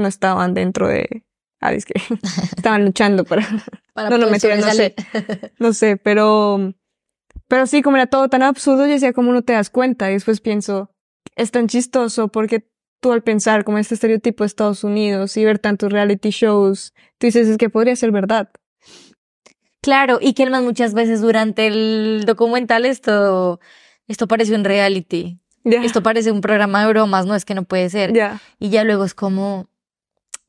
no 0.00 0.08
estaban 0.08 0.54
dentro 0.54 0.88
de, 0.88 1.24
ah, 1.60 1.72
es 1.72 1.84
que 1.84 1.94
estaban 2.56 2.84
luchando 2.84 3.24
para, 3.24 3.46
Para 3.92 4.10
No, 4.10 4.18
no, 4.18 4.30
mentira, 4.30 4.56
no 4.56 4.70
sé. 4.70 4.94
no 5.58 5.72
sé, 5.72 5.96
pero, 5.96 6.74
pero 7.48 7.66
sí, 7.66 7.82
como 7.82 7.96
era 7.96 8.06
todo 8.06 8.28
tan 8.28 8.42
absurdo, 8.42 8.86
yo 8.86 8.92
decía, 8.92 9.12
¿cómo 9.12 9.32
no 9.32 9.42
te 9.42 9.52
das 9.52 9.70
cuenta? 9.70 10.10
Y 10.10 10.14
después 10.14 10.40
pienso, 10.40 10.90
es 11.36 11.50
tan 11.50 11.68
chistoso 11.68 12.28
porque 12.28 12.68
tú 13.00 13.12
al 13.12 13.22
pensar 13.22 13.64
como 13.64 13.78
este 13.78 13.94
estereotipo 13.94 14.44
de 14.44 14.48
Estados 14.48 14.84
Unidos 14.84 15.36
y 15.36 15.44
ver 15.44 15.58
tantos 15.58 15.90
reality 15.90 16.30
shows, 16.30 16.92
tú 17.18 17.26
dices, 17.26 17.48
es 17.48 17.56
que 17.56 17.70
podría 17.70 17.96
ser 17.96 18.12
verdad. 18.12 18.50
Claro, 19.80 20.18
y 20.20 20.34
que 20.34 20.42
además 20.42 20.62
muchas 20.62 20.92
veces 20.92 21.22
durante 21.22 21.66
el 21.66 22.24
documental 22.26 22.84
esto, 22.84 23.60
esto 24.06 24.28
parece 24.28 24.54
un 24.54 24.64
reality. 24.64 25.40
Esto 25.64 26.02
parece 26.02 26.30
un 26.30 26.40
programa 26.40 26.82
de 26.82 26.88
bromas, 26.88 27.26
no 27.26 27.34
es 27.34 27.44
que 27.44 27.54
no 27.54 27.64
puede 27.64 27.88
ser. 27.90 28.12
Ya. 28.12 28.40
Y 28.58 28.70
ya 28.70 28.84
luego 28.84 29.04
es 29.04 29.14
como, 29.14 29.69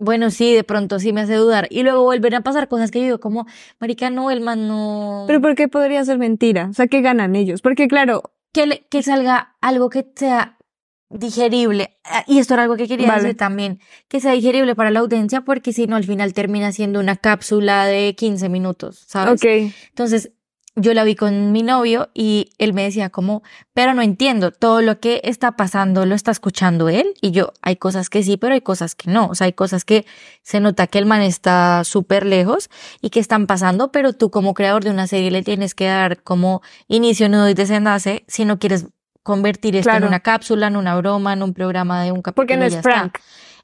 bueno, 0.03 0.31
sí, 0.31 0.53
de 0.53 0.63
pronto 0.63 0.99
sí 0.99 1.13
me 1.13 1.21
hace 1.21 1.35
dudar. 1.35 1.67
Y 1.69 1.83
luego 1.83 2.03
vuelven 2.03 2.33
a 2.33 2.41
pasar 2.41 2.67
cosas 2.67 2.89
que 2.89 2.99
yo 2.99 3.05
digo 3.05 3.19
como, 3.19 3.45
marica, 3.79 4.09
no, 4.09 4.31
el 4.31 4.41
man 4.41 4.67
no... 4.67 5.25
Pero 5.27 5.39
¿por 5.41 5.53
qué 5.55 5.67
podría 5.67 6.03
ser 6.03 6.17
mentira? 6.17 6.67
O 6.71 6.73
sea, 6.73 6.87
¿qué 6.87 7.01
ganan 7.01 7.35
ellos? 7.35 7.61
Porque 7.61 7.87
claro, 7.87 8.23
que, 8.51 8.65
le- 8.65 8.87
que 8.89 9.03
salga 9.03 9.55
algo 9.61 9.89
que 9.89 10.11
sea 10.15 10.57
digerible. 11.09 11.97
Ah, 12.03 12.23
Y 12.27 12.39
esto 12.39 12.53
era 12.53 12.63
algo 12.63 12.77
que 12.77 12.87
quería 12.87 13.07
Vale. 13.07 13.21
decir 13.23 13.37
también, 13.37 13.79
que 14.07 14.19
sea 14.19 14.31
digerible 14.31 14.75
para 14.75 14.91
la 14.91 15.01
audiencia, 15.01 15.41
porque 15.41 15.73
si 15.73 15.85
no, 15.87 15.95
al 15.95 16.03
final 16.05 16.33
termina 16.33 16.71
siendo 16.71 16.99
una 16.99 17.15
cápsula 17.17 17.85
de 17.85 18.15
15 18.15 18.49
minutos, 18.49 19.03
¿sabes? 19.07 19.41
ok, 19.41 19.73
Entonces, 19.89 20.31
yo 20.75 20.93
la 20.93 21.03
vi 21.03 21.15
con 21.15 21.51
mi 21.51 21.63
novio 21.63 22.09
y 22.13 22.49
él 22.57 22.73
me 22.73 22.83
decía 22.83 23.09
como, 23.09 23.43
pero 23.73 23.93
no 23.93 24.01
entiendo, 24.01 24.51
todo 24.51 24.81
lo 24.81 24.99
que 24.99 25.19
está 25.25 25.51
pasando 25.57 26.05
lo 26.05 26.15
está 26.15 26.31
escuchando 26.31 26.87
él 26.87 27.13
y 27.21 27.31
yo, 27.31 27.51
hay 27.61 27.75
cosas 27.75 28.09
que 28.09 28.23
sí, 28.23 28.37
pero 28.37 28.53
hay 28.53 28.61
cosas 28.61 28.95
que 28.95 29.11
no, 29.11 29.27
o 29.27 29.35
sea, 29.35 29.45
hay 29.45 29.53
cosas 29.53 29.83
que 29.83 30.05
se 30.43 30.59
nota 30.61 30.87
que 30.87 30.97
el 30.97 31.05
man 31.05 31.21
está 31.21 31.83
súper 31.83 32.25
lejos 32.25 32.69
y 33.01 33.09
que 33.09 33.19
están 33.19 33.47
pasando, 33.47 33.91
pero 33.91 34.13
tú 34.13 34.31
como 34.31 34.53
creador 34.53 34.83
de 34.83 34.91
una 34.91 35.07
serie 35.07 35.29
le 35.29 35.43
tienes 35.43 35.75
que 35.75 35.87
dar 35.87 36.23
como 36.23 36.61
inicio, 36.87 37.27
nudo 37.27 37.49
y 37.49 37.53
desenlace 37.53 38.23
si 38.27 38.45
no 38.45 38.57
quieres 38.57 38.85
convertir 39.23 39.75
esto 39.75 39.89
Claro. 39.89 40.05
en 40.05 40.07
una 40.07 40.21
cápsula, 40.21 40.67
en 40.67 40.77
una 40.77 40.95
broma, 40.95 41.33
en 41.33 41.43
un 41.43 41.53
programa 41.53 42.01
de 42.01 42.11
un 42.11 42.21
capítulo. 42.21 42.35
porque 42.35 42.57
no 42.57 42.65
es 42.65 42.73
está. 42.75 43.11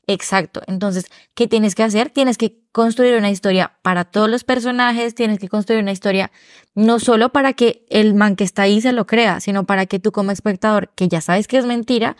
Exacto. 0.08 0.62
Entonces, 0.68 1.06
¿qué 1.36 1.48
tienes 1.48 1.76
que 1.76 1.84
hacer? 1.84 2.10
Tienes 2.10 2.38
que 2.38 2.62
construir 2.72 3.18
una 3.18 3.30
historia 3.30 3.74
para 3.82 4.06
todos 4.06 4.30
los 4.30 4.46
personajes, 4.46 5.14
tienes 5.16 5.38
que 5.38 5.50
construir 5.50 5.82
una 5.82 5.92
historia 5.92 6.32
no 6.76 7.00
solo 7.00 7.30
para 7.30 7.54
que 7.54 7.86
el 7.90 8.14
man 8.14 8.38
que 8.38 8.46
está 8.46 8.64
ahí 8.64 8.80
se 8.80 8.94
lo 8.94 9.06
crea, 9.06 9.42
sino 9.42 9.66
para 9.66 9.86
que 9.86 10.00
tú 10.00 10.14
como 10.14 10.32
espectador, 10.32 10.92
que 10.96 11.10
ya 11.10 11.20
sabes 11.20 11.48
que 11.48 11.58
es 11.58 11.66
mentira, 11.66 12.16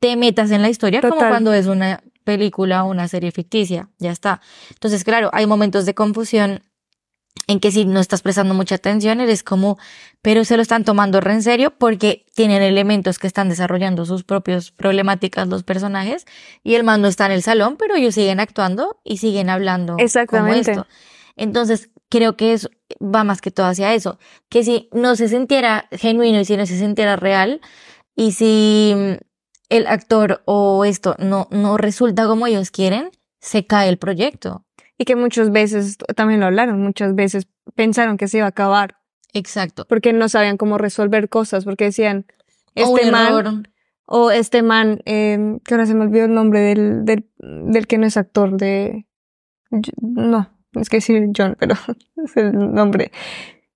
te 0.00 0.16
metas 0.16 0.50
en 0.50 0.62
la 0.62 0.68
historia 0.68 1.00
como 1.00 1.16
cuando 1.16 1.52
es 1.52 1.66
una 1.66 2.02
película 2.24 2.84
o 2.84 2.90
una 2.90 3.06
serie 3.08 3.30
ficticia. 3.30 3.88
Ya 3.98 4.10
está. 4.10 4.40
Entonces, 4.70 5.04
claro, 5.04 5.30
hay 5.32 5.46
momentos 5.46 5.86
de 5.86 5.94
confusión 5.94 6.62
en 7.46 7.60
que 7.60 7.70
si 7.70 7.84
no 7.84 8.00
estás 8.00 8.22
prestando 8.22 8.54
mucha 8.54 8.74
atención, 8.74 9.20
eres 9.20 9.42
como, 9.42 9.78
pero 10.22 10.44
se 10.44 10.56
lo 10.56 10.62
están 10.62 10.84
tomando 10.84 11.20
re 11.20 11.34
en 11.34 11.42
serio 11.42 11.72
porque 11.76 12.26
tienen 12.34 12.62
elementos 12.62 13.18
que 13.18 13.26
están 13.26 13.48
desarrollando 13.48 14.04
sus 14.04 14.24
propios 14.24 14.70
problemáticas 14.70 15.48
los 15.48 15.62
personajes 15.62 16.26
y 16.62 16.74
el 16.74 16.84
mando 16.84 17.08
está 17.08 17.26
en 17.26 17.32
el 17.32 17.42
salón, 17.42 17.76
pero 17.76 17.96
ellos 17.96 18.14
siguen 18.14 18.40
actuando 18.40 19.00
y 19.04 19.18
siguen 19.18 19.50
hablando. 19.50 19.94
como 19.94 20.04
Exactamente. 20.04 20.70
esto. 20.72 20.86
Entonces, 21.36 21.90
creo 22.08 22.36
que 22.36 22.52
eso 22.52 22.68
va 23.00 23.24
más 23.24 23.40
que 23.40 23.50
todo 23.50 23.66
hacia 23.66 23.94
eso, 23.94 24.18
que 24.48 24.64
si 24.64 24.88
no 24.92 25.16
se 25.16 25.28
sintiera 25.28 25.88
genuino 25.92 26.40
y 26.40 26.44
si 26.44 26.56
no 26.56 26.66
se 26.66 26.78
sintiera 26.78 27.16
real 27.16 27.60
y 28.16 28.32
si 28.32 28.94
el 29.68 29.86
actor 29.86 30.42
o 30.46 30.84
esto 30.84 31.14
no, 31.18 31.48
no 31.50 31.76
resulta 31.76 32.26
como 32.26 32.46
ellos 32.46 32.70
quieren, 32.70 33.10
se 33.40 33.66
cae 33.66 33.88
el 33.88 33.98
proyecto. 33.98 34.64
Y 34.98 35.04
que 35.04 35.14
muchas 35.16 35.50
veces, 35.52 35.96
también 36.16 36.40
lo 36.40 36.46
hablaron, 36.46 36.82
muchas 36.82 37.14
veces 37.14 37.46
pensaron 37.76 38.16
que 38.16 38.26
se 38.28 38.38
iba 38.38 38.46
a 38.46 38.50
acabar 38.50 38.96
Exacto. 39.32 39.86
porque 39.88 40.12
no 40.12 40.28
sabían 40.28 40.56
cómo 40.56 40.76
resolver 40.76 41.28
cosas, 41.28 41.64
porque 41.64 41.84
decían, 41.84 42.26
este 42.74 43.10
man, 43.10 43.62
o 44.06 44.30
este 44.32 44.62
man, 44.62 45.00
eh, 45.04 45.58
que 45.64 45.74
ahora 45.74 45.86
se 45.86 45.94
me 45.94 46.04
olvidó 46.04 46.24
el 46.24 46.34
nombre 46.34 46.60
del, 46.60 47.04
del, 47.04 47.26
del 47.38 47.86
que 47.86 47.98
no 47.98 48.06
es 48.06 48.16
actor, 48.16 48.56
de... 48.56 49.06
No, 50.00 50.50
es 50.74 50.88
que 50.88 50.96
decir 50.96 51.28
John, 51.36 51.56
pero 51.60 51.74
es 52.24 52.36
el 52.36 52.52
nombre. 52.74 53.12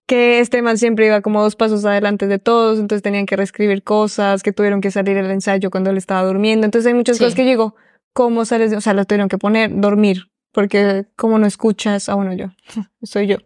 Que 0.06 0.40
este 0.40 0.60
man 0.62 0.78
siempre 0.78 1.06
iba 1.06 1.20
como 1.20 1.42
dos 1.42 1.54
pasos 1.54 1.84
adelante 1.84 2.26
de 2.26 2.38
todos, 2.38 2.78
entonces 2.80 3.02
tenían 3.02 3.26
que 3.26 3.36
reescribir 3.36 3.82
cosas, 3.84 4.42
que 4.42 4.52
tuvieron 4.52 4.80
que 4.80 4.90
salir 4.90 5.16
el 5.16 5.30
ensayo 5.30 5.70
cuando 5.70 5.90
él 5.90 5.98
estaba 5.98 6.24
durmiendo. 6.26 6.64
Entonces 6.64 6.88
hay 6.88 6.94
muchas 6.94 7.18
Sí. 7.18 7.22
cosas 7.24 7.36
que 7.36 7.44
yo 7.44 7.50
digo, 7.50 7.76
¿cómo 8.12 8.44
sales 8.44 8.70
de...? 8.70 8.76
O 8.78 8.80
sea, 8.80 8.94
lo 8.94 9.04
tuvieron 9.04 9.28
que 9.28 9.38
poner, 9.38 9.70
dormir, 9.80 10.31
porque 10.52 11.06
como 11.16 11.38
no 11.38 11.46
escuchas, 11.46 12.08
ah, 12.08 12.14
bueno, 12.14 12.32
yo, 12.34 12.46
soy 13.02 13.26
yo, 13.26 13.36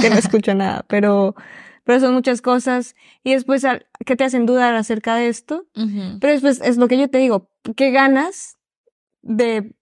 que 0.00 0.10
no 0.10 0.16
escucho 0.18 0.54
nada, 0.54 0.84
pero, 0.88 1.34
pero 1.84 2.00
son 2.00 2.14
muchas 2.14 2.42
cosas. 2.42 2.94
Y 3.24 3.32
después, 3.32 3.64
¿qué 4.04 4.16
te 4.16 4.24
hacen 4.24 4.46
dudar 4.46 4.74
acerca 4.74 5.14
de 5.16 5.28
esto? 5.28 5.66
Ujú. 5.76 6.18
Pero 6.20 6.32
después 6.32 6.60
es 6.62 6.76
lo 6.76 6.88
que 6.88 6.98
yo 6.98 7.08
te 7.08 7.18
digo, 7.18 7.50
¿qué 7.76 7.90
ganas 7.90 8.56
de, 9.22 9.74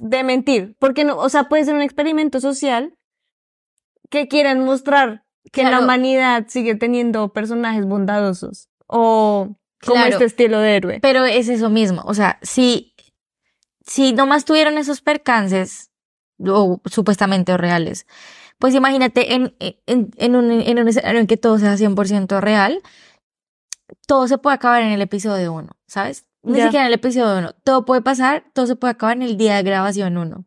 de 0.00 0.24
mentir? 0.24 0.76
Porque 0.78 1.04
no, 1.04 1.16
o 1.18 1.28
sea, 1.28 1.44
puede 1.48 1.64
ser 1.64 1.74
un 1.74 1.82
experimento 1.82 2.40
social 2.40 2.94
que 4.10 4.28
quieran 4.28 4.64
mostrar 4.64 5.24
que 5.52 5.62
la 5.62 5.70
Claro. 5.70 5.84
humanidad 5.84 6.46
sigue 6.48 6.74
teniendo 6.74 7.32
personajes 7.32 7.86
bondadosos 7.86 8.68
o 8.86 9.56
como 9.82 9.94
Claro. 9.94 10.10
este 10.12 10.24
estilo 10.24 10.58
de 10.60 10.76
héroe. 10.76 10.98
Pero 11.00 11.24
es 11.24 11.48
eso 11.48 11.70
mismo, 11.70 12.02
o 12.04 12.12
sea, 12.14 12.38
si, 12.42 12.89
si 13.90 14.12
nomás 14.12 14.44
tuvieron 14.44 14.78
esos 14.78 15.00
percances, 15.02 15.90
o 16.46 16.80
supuestamente 16.86 17.52
o 17.52 17.56
reales, 17.56 18.06
pues 18.58 18.74
imagínate 18.74 19.34
en, 19.34 19.54
en, 19.58 20.10
en 20.16 20.36
un, 20.36 20.50
en 20.52 20.78
un 20.78 20.88
escenario 20.88 21.20
en 21.20 21.26
que 21.26 21.36
todo 21.36 21.58
sea 21.58 21.76
100% 21.76 22.40
real, 22.40 22.80
todo 24.06 24.28
se 24.28 24.38
puede 24.38 24.54
acabar 24.54 24.82
en 24.82 24.92
el 24.92 25.02
episodio 25.02 25.52
1, 25.52 25.68
¿sabes? 25.86 26.26
Ni 26.42 26.58
Ya. 26.58 26.64
siquiera 26.66 26.84
en 26.84 26.88
el 26.92 26.94
episodio 26.94 27.38
1. 27.38 27.52
Todo 27.64 27.84
puede 27.84 28.00
pasar, 28.02 28.44
todo 28.54 28.66
se 28.66 28.76
puede 28.76 28.92
acabar 28.92 29.16
en 29.16 29.22
el 29.22 29.36
día 29.36 29.56
de 29.56 29.62
grabación 29.64 30.16
1. 30.16 30.44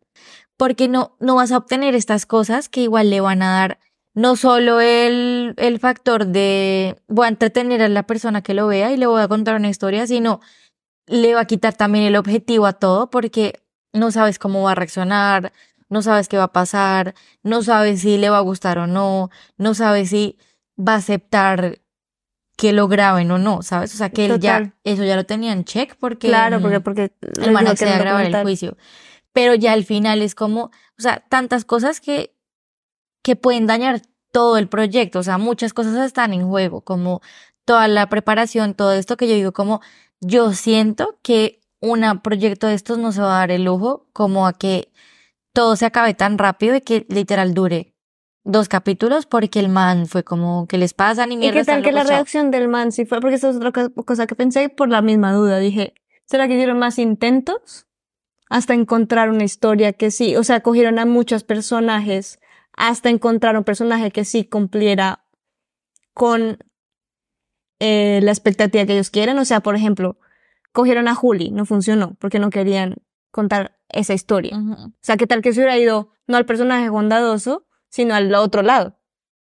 Porque 0.57 0.87
no, 0.87 1.17
no 1.19 1.35
vas 1.35 1.51
a 1.51 1.57
obtener 1.57 1.95
estas 1.95 2.25
cosas 2.25 2.69
que 2.69 2.81
igual 2.81 3.09
le 3.09 3.19
van 3.21 3.41
a 3.41 3.51
dar 3.51 3.79
no 4.15 4.35
solo 4.35 4.79
el, 4.79 5.53
el 5.57 5.79
factor 5.79 6.27
de 6.27 7.01
voy 7.07 7.25
a 7.25 7.29
entretener 7.29 7.81
a 7.81 7.89
la 7.89 8.03
persona 8.03 8.41
que 8.43 8.53
lo 8.53 8.67
vea 8.67 8.91
y 8.91 8.97
le 8.97 9.07
voy 9.07 9.21
a 9.21 9.27
contar 9.27 9.55
una 9.55 9.69
historia, 9.69 10.05
sino 10.07 10.39
le 11.07 11.35
va 11.35 11.41
a 11.41 11.45
quitar 11.45 11.73
también 11.75 12.05
el 12.05 12.15
objetivo 12.15 12.65
a 12.65 12.73
todo 12.73 13.09
porque 13.09 13.61
no 13.91 14.11
sabes 14.11 14.39
cómo 14.39 14.63
va 14.63 14.71
a 14.71 14.75
reaccionar, 14.75 15.53
no 15.89 16.01
sabes 16.01 16.27
qué 16.27 16.37
va 16.37 16.45
a 16.45 16.53
pasar, 16.53 17.13
no 17.43 17.61
sabes 17.61 18.01
si 18.01 18.17
le 18.17 18.29
va 18.29 18.37
a 18.37 18.41
gustar 18.41 18.77
o 18.79 18.87
no, 18.87 19.29
no 19.57 19.73
sabes 19.73 20.09
si 20.09 20.37
va 20.77 20.93
a 20.93 20.97
aceptar 20.97 21.79
que 22.57 22.73
lo 22.73 22.87
graben 22.87 23.29
o 23.31 23.37
no, 23.37 23.61
¿sabes? 23.61 23.93
O 23.93 23.97
sea, 23.97 24.09
que 24.09 24.25
él 24.25 24.39
ya, 24.39 24.73
eso 24.83 25.03
ya 25.03 25.15
lo 25.15 25.25
tenía 25.25 25.51
en 25.51 25.65
check 25.65 25.95
porque 25.95 26.27
Claro, 26.27 26.61
porque, 26.61 26.79
porque 26.79 27.11
el 27.41 27.51
man 27.51 27.67
accede 27.67 27.93
a 27.93 27.99
grabar 27.99 28.25
el 28.25 28.35
juicio. 28.41 28.77
Pero 29.31 29.55
ya 29.55 29.73
al 29.73 29.83
final 29.83 30.21
es 30.21 30.35
como, 30.35 30.65
o 30.65 31.01
sea, 31.01 31.23
tantas 31.29 31.65
cosas 31.65 31.99
que, 31.99 32.35
que 33.23 33.35
pueden 33.35 33.65
dañar 33.65 34.01
todo 34.31 34.57
el 34.57 34.67
proyecto. 34.67 35.19
O 35.19 35.23
sea, 35.23 35.37
muchas 35.37 35.73
cosas 35.73 35.95
están 36.05 36.33
en 36.33 36.47
juego, 36.47 36.81
como 36.81 37.21
toda 37.65 37.87
la 37.87 38.07
preparación, 38.07 38.75
todo 38.75 38.93
esto 38.93 39.17
que 39.17 39.27
yo 39.27 39.35
digo, 39.35 39.51
como 39.51 39.81
yo 40.25 40.53
siento 40.53 41.19
que 41.21 41.61
un 41.79 42.01
proyecto 42.21 42.67
de 42.67 42.73
estos 42.75 42.97
no 42.97 43.11
se 43.11 43.21
va 43.21 43.35
a 43.35 43.39
dar 43.39 43.51
el 43.51 43.65
lujo 43.65 44.07
como 44.13 44.47
a 44.47 44.53
que 44.53 44.91
todo 45.53 45.75
se 45.75 45.85
acabe 45.85 46.13
tan 46.13 46.37
rápido 46.37 46.75
y 46.75 46.81
que 46.81 47.05
literal 47.09 47.53
dure 47.53 47.93
dos 48.45 48.67
capítulos 48.67 49.25
porque 49.25 49.59
el 49.59 49.69
man 49.69 50.07
fue 50.07 50.23
como 50.23 50.67
que 50.67 50.77
les 50.77 50.93
pasa 50.93 51.25
ni 51.25 51.35
¿Y 51.35 51.37
mierda. 51.37 51.59
qué 51.59 51.65
tal 51.65 51.81
que 51.83 51.91
la 51.91 52.03
chao. 52.03 52.09
reacción 52.09 52.51
del 52.51 52.67
man 52.67 52.91
sí 52.91 53.05
fue? 53.05 53.19
Porque 53.21 53.35
eso 53.35 53.49
es 53.49 53.57
otra 53.57 53.71
co- 53.71 53.89
cosa 54.05 54.27
que 54.27 54.35
pensé 54.35 54.69
por 54.69 54.89
la 54.89 55.01
misma 55.01 55.33
duda. 55.33 55.59
Dije, 55.59 55.93
¿será 56.25 56.47
que 56.47 56.53
hicieron 56.55 56.79
más 56.79 56.99
intentos? 56.99 57.85
Hasta 58.49 58.73
encontrar 58.73 59.29
una 59.29 59.43
historia 59.45 59.93
que 59.93 60.11
sí, 60.11 60.35
o 60.35 60.43
sea, 60.43 60.61
cogieron 60.61 60.99
a 60.99 61.05
muchos 61.05 61.43
personajes 61.43 62.39
hasta 62.75 63.09
encontrar 63.09 63.57
un 63.57 63.63
personaje 63.63 64.11
que 64.11 64.25
sí 64.25 64.45
cumpliera 64.45 65.25
con 66.13 66.57
eh, 67.85 68.19
la 68.23 68.31
expectativa 68.31 68.85
que 68.85 68.93
ellos 68.93 69.09
quieren. 69.09 69.37
O 69.39 69.45
sea, 69.45 69.59
por 69.59 69.75
ejemplo, 69.75 70.17
cogieron 70.71 71.07
a 71.07 71.15
Juli, 71.15 71.51
no 71.51 71.65
funcionó 71.65 72.15
porque 72.19 72.39
no 72.39 72.49
querían 72.49 72.95
contar 73.31 73.77
esa 73.89 74.13
historia. 74.13 74.57
Ujú. 74.57 74.73
O 74.87 74.91
sea, 75.01 75.17
¿qué 75.17 75.27
tal 75.27 75.41
que 75.41 75.51
se 75.53 75.59
hubiera 75.59 75.77
ido 75.77 76.09
no 76.27 76.37
al 76.37 76.45
personaje 76.45 76.89
bondadoso, 76.89 77.65
sino 77.89 78.15
al 78.15 78.33
otro 78.35 78.61
lado? 78.61 78.97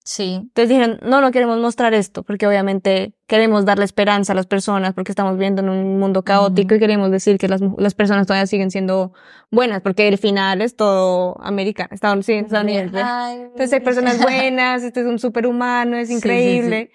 Sí. 0.04 0.34
Entonces 0.42 0.68
dijeron, 0.68 0.98
no, 1.02 1.20
no 1.20 1.30
queremos 1.30 1.58
mostrar 1.60 1.94
esto, 1.94 2.24
porque 2.24 2.44
obviamente 2.48 3.14
queremos 3.28 3.64
darle 3.64 3.84
esperanza 3.84 4.32
a 4.32 4.36
las 4.36 4.46
personas, 4.46 4.94
porque 4.94 5.12
estamos 5.12 5.34
viviendo 5.34 5.62
en 5.62 5.68
un 5.68 6.00
mundo 6.00 6.24
caótico 6.24 6.74
Ujú. 6.74 6.74
y 6.74 6.80
queremos 6.80 7.10
decir 7.12 7.38
que 7.38 7.46
las, 7.46 7.60
las 7.78 7.94
personas 7.94 8.26
todavía 8.26 8.48
siguen 8.48 8.72
siendo 8.72 9.12
buenas, 9.52 9.80
porque 9.80 10.08
el 10.08 10.18
final 10.18 10.60
es 10.60 10.74
todo 10.74 11.36
americano, 11.40 11.90
Estados 11.92 12.26
Unidos. 12.26 12.46
estadounidense. 12.46 13.00
Ay, 13.00 13.42
Entonces 13.42 13.72
hay 13.74 13.80
personas 13.80 14.18
buenas, 14.22 14.82
este 14.82 15.02
es 15.02 15.06
un 15.06 15.20
superhumano, 15.20 15.96
es 15.96 16.08
Sí, 16.08 16.14
sí, 16.14 16.18
increíble. 16.18 16.90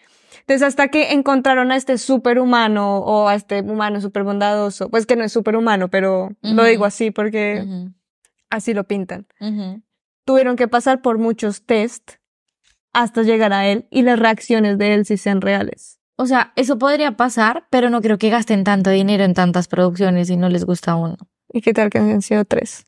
Entonces 0.48 0.66
hasta 0.68 0.88
que 0.88 1.12
encontraron 1.12 1.72
a 1.72 1.76
este 1.76 1.98
superhumano 1.98 3.00
o 3.00 3.28
a 3.28 3.36
este 3.36 3.62
humano 3.62 4.00
super 4.00 4.24
bondadoso, 4.24 4.90
pues 4.90 5.06
que 5.06 5.16
no 5.18 5.24
es 5.26 5.34
superhumano, 5.34 5.90
pero 5.90 6.30
lo 6.42 6.64
digo 6.64 6.86
así 6.86 7.12
porque 7.12 7.66
así 8.50 8.74
lo 8.74 8.86
pintan 8.86 9.28
tuvieron 10.28 10.58
que 10.58 10.68
pasar 10.68 11.02
por 11.02 11.18
muchos 11.18 11.66
test 11.66 12.16
hasta 12.94 13.24
llegar 13.24 13.54
a 13.54 13.66
él 13.68 13.88
y 13.90 14.02
las 14.02 14.20
reacciones 14.20 14.78
de 14.78 14.94
él 14.94 15.06
sí 15.06 15.16
sean 15.16 15.40
reales. 15.40 16.00
O 16.18 16.26
sea, 16.26 16.52
eso 16.58 16.78
podría 16.78 17.16
pasar, 17.16 17.66
pero 17.70 17.90
no 17.90 18.02
creo 18.02 18.18
que 18.18 18.30
gasten 18.30 18.64
tanto 18.66 18.90
dinero 18.90 19.24
en 19.24 19.34
tantas 19.34 19.68
producciones 19.70 20.30
y 20.30 20.36
no 20.36 20.50
les 20.50 20.66
gusta 20.66 20.96
uno. 20.96 21.16
¿Y 21.54 21.62
qué 21.62 21.74
tal 21.74 21.90
que 21.90 22.00
han 22.00 22.22
sido 22.22 22.44
tres? 22.44 22.86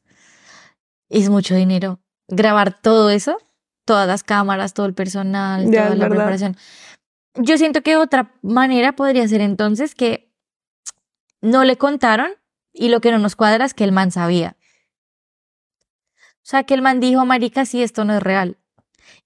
Es 1.07 1.29
mucho 1.29 1.55
dinero. 1.55 2.01
Grabar 2.27 2.77
todo 2.81 3.09
eso, 3.09 3.37
todas 3.85 4.05
las 4.07 4.23
cámaras, 4.23 4.73
todo 4.73 4.87
el 4.87 4.93
personal, 4.93 5.71
Ya, 5.71 5.85
toda 5.85 5.95
la 5.95 6.03
verdad. 6.05 6.15
preparación. 6.17 6.57
Yo 7.35 7.57
siento 7.57 7.81
que 7.81 7.95
otra 7.95 8.33
manera 8.41 8.93
podría 8.95 9.27
ser 9.27 9.41
entonces 9.41 9.95
que 9.95 10.31
no 11.41 11.63
le 11.63 11.77
contaron 11.77 12.31
y 12.73 12.89
lo 12.89 13.01
que 13.01 13.11
no 13.11 13.19
nos 13.19 13.35
cuadra 13.35 13.65
es 13.65 13.73
que 13.73 13.83
el 13.83 13.91
man 13.91 14.11
sabía. 14.11 14.57
O 16.37 16.49
sea, 16.49 16.63
que 16.63 16.73
el 16.73 16.81
man 16.81 16.99
dijo, 16.99 17.25
marica, 17.25 17.65
sí, 17.65 17.83
esto 17.83 18.05
no 18.05 18.15
es 18.17 18.23
real. 18.23 18.57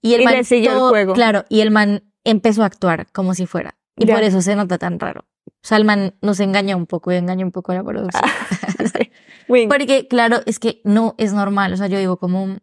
Y 0.01 0.13
el 0.13 0.21
Y 0.21 0.25
man 0.25 0.33
le 0.35 0.43
siguió 0.43 0.73
el 0.73 0.79
juego. 0.89 1.13
Claro, 1.13 1.45
y 1.49 1.61
el 1.61 1.71
man 1.71 2.03
empezó 2.23 2.63
a 2.63 2.65
actuar 2.65 3.11
como 3.11 3.33
si 3.33 3.45
fuera. 3.45 3.75
Y 3.95 4.05
Ya. 4.05 4.15
por 4.15 4.23
eso 4.23 4.41
se 4.41 4.55
nota 4.55 4.77
tan 4.77 4.99
raro. 4.99 5.25
O 5.47 5.65
sea, 5.65 5.77
el 5.77 5.85
man 5.85 6.15
nos 6.21 6.39
engaña 6.39 6.75
un 6.75 6.85
poco 6.87 7.11
y 7.11 7.15
engaña 7.15 7.45
un 7.45 7.51
poco 7.51 7.71
a 7.71 7.75
la 7.75 7.83
producción. 7.83 8.23
Wing. 9.47 9.69
Porque, 9.69 10.07
claro, 10.07 10.41
es 10.45 10.59
que 10.59 10.81
no 10.83 11.15
es 11.17 11.33
normal. 11.33 11.71
O 11.73 11.77
sea, 11.77 11.87
yo 11.87 11.97
digo 11.99 12.17
como, 12.17 12.57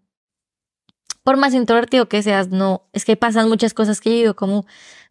por 1.23 1.37
más 1.39 1.55
introvertido 1.55 2.09
que 2.09 2.23
seas, 2.23 2.49
no, 2.49 2.89
es 2.93 3.05
que 3.05 3.17
pasan 3.17 3.49
muchas 3.49 3.73
cosas 3.75 4.01
que 4.01 4.11
yo 4.11 4.17
digo 4.17 4.37
como, 4.37 4.67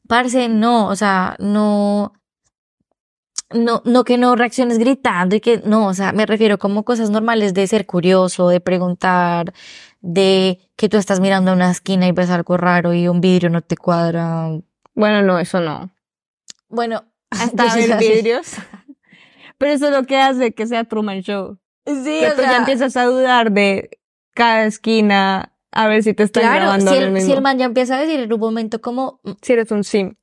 parce, 0.09 0.49
no, 0.49 0.87
o 0.87 0.95
sea, 0.95 1.35
no, 1.37 2.13
no, 3.51 3.83
no 3.85 4.03
que 4.03 4.17
no 4.17 4.35
reacciones 4.35 4.79
gritando 4.79 5.35
y 5.35 5.39
que, 5.39 5.61
no, 5.63 5.85
o 5.85 5.93
sea, 5.93 6.13
me 6.13 6.25
refiero 6.25 6.57
como 6.57 6.83
cosas 6.83 7.11
normales 7.11 7.53
de 7.53 7.67
ser 7.67 7.85
curioso, 7.85 8.49
de 8.49 8.59
preguntar, 8.59 9.53
de 10.01 10.59
que 10.75 10.89
tú 10.89 10.97
estás 10.97 11.19
mirando 11.19 11.51
a 11.51 11.53
una 11.53 11.69
esquina 11.69 12.07
y 12.07 12.11
ves 12.11 12.31
algo 12.31 12.57
raro 12.57 12.91
y 12.95 13.07
un 13.07 13.21
vidrio 13.21 13.51
no 13.51 13.61
te 13.61 13.77
cuadra. 13.77 14.49
Bueno, 14.95 15.21
no, 15.21 15.37
eso 15.37 15.59
no. 15.59 15.91
Bueno, 16.69 17.03
Hasta 17.29 17.75
ver 17.75 17.99
vidrios. 17.99 18.55
Pero 19.59 19.73
eso 19.73 19.89
es 19.89 19.93
lo 19.93 20.05
que 20.07 20.17
hace 20.17 20.55
que 20.55 20.65
sea 20.65 20.85
Truman 20.85 21.21
Show. 21.21 21.59
Sí, 21.85 22.25
o 22.25 22.35
sea, 22.35 22.51
ya 22.51 22.57
empiezas 22.57 22.97
a 22.97 23.05
dudar 23.05 23.51
de 23.51 23.99
cada 24.33 24.65
esquina 24.65 25.53
a 25.71 25.87
ver 25.87 26.03
si 26.03 26.13
te 26.13 26.23
están 26.23 26.43
claro, 26.43 26.61
grabando 26.61 26.91
si 26.91 26.97
el 26.97 27.11
mismo. 27.11 27.27
si 27.27 27.33
el 27.33 27.41
man 27.41 27.57
ya 27.57 27.65
empieza 27.65 27.95
a 27.97 27.99
decir 28.01 28.19
en 28.19 28.31
un 28.33 28.39
momento 28.39 28.81
como, 28.81 29.21
Si 29.41 29.53
eres 29.53 29.71
un 29.71 29.83
sim. 29.83 30.15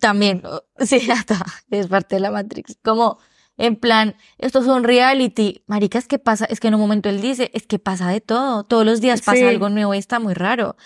también, 0.00 0.42
sí, 0.78 1.10
hasta 1.10 1.44
es 1.70 1.86
parte 1.88 2.16
de 2.16 2.20
la 2.20 2.30
Matrix. 2.30 2.78
Como, 2.82 3.18
en 3.56 3.76
plan, 3.76 4.16
esto 4.38 4.58
es 4.60 4.66
un 4.66 4.82
reality. 4.84 5.62
Marica, 5.66 5.98
es 5.98 6.08
que 6.08 6.18
pasa, 6.18 6.44
es 6.46 6.58
que 6.60 6.68
en 6.68 6.74
un 6.74 6.80
momento 6.80 7.08
él 7.08 7.20
dice, 7.20 7.50
es 7.54 7.66
que 7.66 7.78
pasa 7.78 8.08
de 8.08 8.20
todo. 8.20 8.64
Todos 8.64 8.84
los 8.84 9.00
días 9.00 9.22
pasa 9.22 9.38
Sí. 9.38 9.44
algo 9.44 9.68
nuevo 9.68 9.94
y 9.94 9.98
está 9.98 10.18
muy 10.18 10.34
raro. 10.34 10.76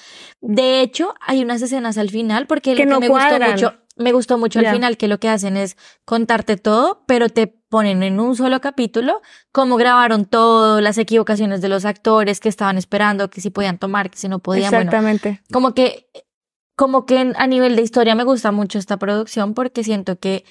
De 0.41 0.81
hecho, 0.83 1.15
hay 1.21 1.43
unas 1.43 1.63
escenas 1.63 1.97
al 1.99 2.11
final, 2.11 2.47
porque 2.47 2.75
Que 2.75 2.85
lo 2.85 2.91
no 2.93 3.01
me 3.01 3.09
gustó 3.09 3.27
cuadran. 3.29 3.53
mucho, 3.53 3.75
me 3.99 4.13
gustó 4.13 4.39
mucho 4.39 4.59
al 4.61 4.69
final, 4.71 4.97
que 4.97 5.09
lo 5.09 5.19
que 5.19 5.29
hacen 5.29 5.57
es 5.57 5.77
contarte 6.05 6.57
todo, 6.57 7.05
pero 7.07 7.29
te 7.29 7.47
ponen 7.47 8.03
en 8.03 8.19
un 8.21 8.35
solo 8.37 8.61
capítulo 8.61 9.21
cómo 9.53 9.77
grabaron 9.77 10.25
todo, 10.25 10.81
las 10.81 10.97
equivocaciones 10.99 11.61
de 11.61 11.69
los 11.69 11.85
actores 11.85 12.41
que 12.41 12.49
estaban 12.49 12.79
esperando, 12.79 13.29
que 13.31 13.41
si 13.41 13.51
podían 13.51 13.79
tomar, 13.79 14.11
que 14.11 14.19
si 14.19 14.29
no 14.29 14.39
podían. 14.39 14.71
Bueno, 14.71 14.83
Exactamente. 14.91 15.43
como 15.53 15.75
que, 15.75 16.09
como 16.77 17.05
que 17.07 17.33
a 17.37 17.47
nivel 17.47 17.77
de 17.77 17.83
historia 17.83 18.15
me 18.15 18.25
gusta 18.25 18.53
mucho 18.53 18.79
esta 18.79 18.97
producción 18.97 19.53
porque 19.55 19.85
siento 19.85 20.19
que 20.19 20.45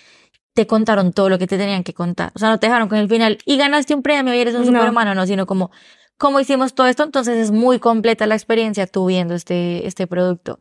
te 0.53 0.67
contaron 0.67 1.13
todo 1.13 1.29
lo 1.29 1.37
que 1.37 1.47
te 1.47 1.57
tenían 1.57 1.83
que 1.83 1.93
contar. 1.93 2.31
O 2.35 2.39
sea, 2.39 2.49
no 2.49 2.59
te 2.59 2.67
dejaron 2.67 2.89
con 2.89 2.97
el 2.97 3.07
final 3.07 3.37
y 3.45 3.57
ganaste 3.57 3.93
un 3.95 4.01
premio 4.01 4.33
y 4.33 4.39
eres 4.39 4.55
un 4.55 4.61
No. 4.61 4.67
superhumano, 4.67 5.13
no, 5.13 5.25
sino 5.27 5.45
como, 5.45 5.69
¿cómo 6.17 6.39
hicimos 6.39 6.73
todo 6.73 6.87
esto? 6.87 7.03
Entonces 7.03 7.37
es 7.37 7.51
muy 7.51 7.77
completa 7.79 8.25
la 8.25 8.33
experiencia 8.35 8.87
tú 8.87 9.05
viendo 9.05 9.35
este, 9.35 9.85
este 9.85 10.07
producto. 10.07 10.59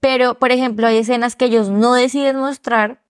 Pero, 0.00 0.38
por 0.38 0.52
ejemplo, 0.52 0.86
hay 0.86 0.98
escenas 0.98 1.34
que 1.36 1.46
ellos 1.46 1.68
no 1.70 1.94
deciden 1.94 2.36
mostrar, 2.36 3.02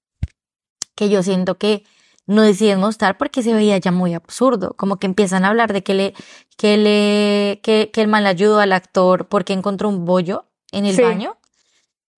que 0.95 1.09
yo 1.09 1.23
siento 1.23 1.59
que 1.59 1.85
no 2.27 2.43
deciden 2.43 2.81
mostrar 2.81 3.17
porque 3.19 3.43
se 3.43 3.53
veía 3.55 3.79
ya 3.79 3.91
muy 3.93 4.15
absurdo. 4.15 4.75
Como 4.77 4.99
que 4.99 5.07
empiezan 5.07 5.45
a 5.45 5.49
hablar 5.49 5.73
de 5.73 5.83
que 5.83 5.95
le, 5.95 6.15
que 6.57 6.77
le, 6.77 7.61
que, 7.63 7.91
que 7.93 8.01
el 8.03 8.09
mal 8.09 8.27
ayudó 8.27 8.59
al 8.61 8.73
actor 8.73 9.29
porque 9.29 9.53
encontró 9.53 9.89
un 9.89 10.05
bollo 10.05 10.47
en 10.73 10.85
el 10.87 10.97
Sí. 10.97 11.03
baño. 11.03 11.37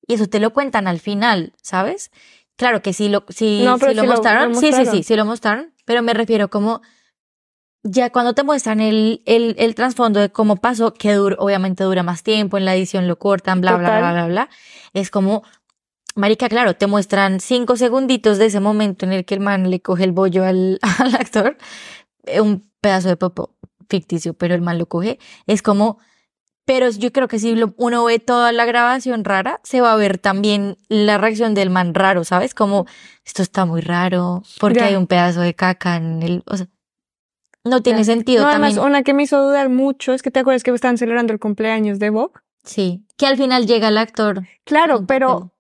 Y 0.06 0.14
eso 0.14 0.26
te 0.26 0.40
lo 0.40 0.52
cuentan 0.52 0.88
al 0.88 0.98
final, 0.98 1.52
¿sabes? 1.62 2.10
Claro 2.56 2.82
que 2.82 2.92
sí 2.92 3.08
lo, 3.08 3.24
sí, 3.28 3.62
No, 3.64 3.78
sí 3.78 3.84
lo 3.86 3.90
sí 3.90 3.96
lo- 3.96 4.04
mostraron. 4.06 4.54
Sí, 4.54 4.60
sí, 4.60 4.66
mostraron. 4.72 4.92
sí, 4.94 5.02
sí 5.04 5.16
lo 5.16 5.24
mostraron. 5.24 5.74
Pero 5.84 6.02
me 6.02 6.14
refiero 6.14 6.48
como 6.48 6.80
ya 7.82 8.10
cuando 8.10 8.34
te 8.34 8.42
muestran 8.42 8.80
el, 8.80 9.22
el, 9.26 9.54
el 9.58 9.74
trasfondo 9.74 10.20
de 10.20 10.30
cómo 10.30 10.56
pasó, 10.56 10.92
que 10.94 11.12
dura, 11.14 11.36
obviamente 11.38 11.84
dura 11.84 12.02
más 12.02 12.22
tiempo, 12.22 12.58
en 12.58 12.64
la 12.64 12.74
edición 12.76 13.08
lo 13.08 13.18
cortan, 13.18 13.60
bla, 13.60 13.76
bla, 13.76 13.88
Total. 13.88 14.00
bla, 14.02 14.12
bla, 14.12 14.26
bla. 14.26 14.48
Es 14.92 15.10
como, 15.10 15.42
marica, 16.14 16.48
claro, 16.48 16.74
te 16.76 16.86
muestran 16.86 17.40
cinco 17.40 17.76
segunditos 17.76 18.38
de 18.38 18.46
ese 18.46 18.60
momento 18.60 19.06
en 19.06 19.12
el 19.12 19.24
que 19.24 19.34
el 19.34 19.40
man 19.40 19.70
le 19.70 19.80
coge 19.80 20.04
el 20.04 20.12
bollo 20.12 20.44
al, 20.44 20.78
al 20.98 21.14
actor, 21.14 21.56
eh, 22.26 22.40
un 22.40 22.70
pedazo 22.80 23.08
de 23.08 23.16
popo 23.16 23.56
ficticio, 23.88 24.34
pero 24.34 24.54
el 24.54 24.60
man 24.60 24.78
lo 24.78 24.86
coge. 24.86 25.18
Es 25.46 25.62
como, 25.62 25.98
pero 26.66 26.88
yo 26.90 27.12
creo 27.12 27.26
que 27.28 27.38
si 27.38 27.54
lo- 27.56 27.74
uno 27.78 28.04
ve 28.04 28.18
toda 28.18 28.52
la 28.52 28.64
grabación 28.66 29.24
rara, 29.24 29.60
se 29.64 29.80
va 29.80 29.92
a 29.92 29.96
ver 29.96 30.18
también 30.18 30.76
la 30.88 31.18
reacción 31.18 31.54
del 31.54 31.70
man 31.70 31.94
raro, 31.94 32.24
¿sabes? 32.24 32.54
Como, 32.54 32.86
esto 33.24 33.42
está 33.42 33.64
muy 33.64 33.80
raro, 33.80 34.42
porque 34.60 34.80
Ya. 34.80 34.86
hay 34.86 34.96
un 34.96 35.06
pedazo 35.06 35.40
de 35.40 35.54
caca 35.54 35.96
en 35.96 36.22
el, 36.22 36.42
o 36.46 36.56
sea, 36.56 36.68
no 37.64 37.82
tiene 37.82 38.04
sentido 38.04 38.42
No, 38.44 38.48
además, 38.50 38.74
también. 38.74 38.86
una 38.90 39.02
que 39.02 39.14
me 39.14 39.22
hizo 39.24 39.42
dudar 39.42 39.68
mucho 39.68 40.12
es 40.12 40.22
que 40.22 40.30
te 40.30 40.40
acuerdas 40.40 40.62
que 40.62 40.70
estaban 40.70 40.98
celebrando 40.98 41.32
el 41.32 41.38
cumpleaños 41.38 41.98
de 41.98 42.10
Bob. 42.10 42.32
Sí, 42.64 43.04
que 43.16 43.26
al 43.26 43.36
final 43.36 43.66
llega 43.66 43.88
el 43.88 43.98
actor. 43.98 44.42
Claro, 44.64 45.06
pero 45.06 45.52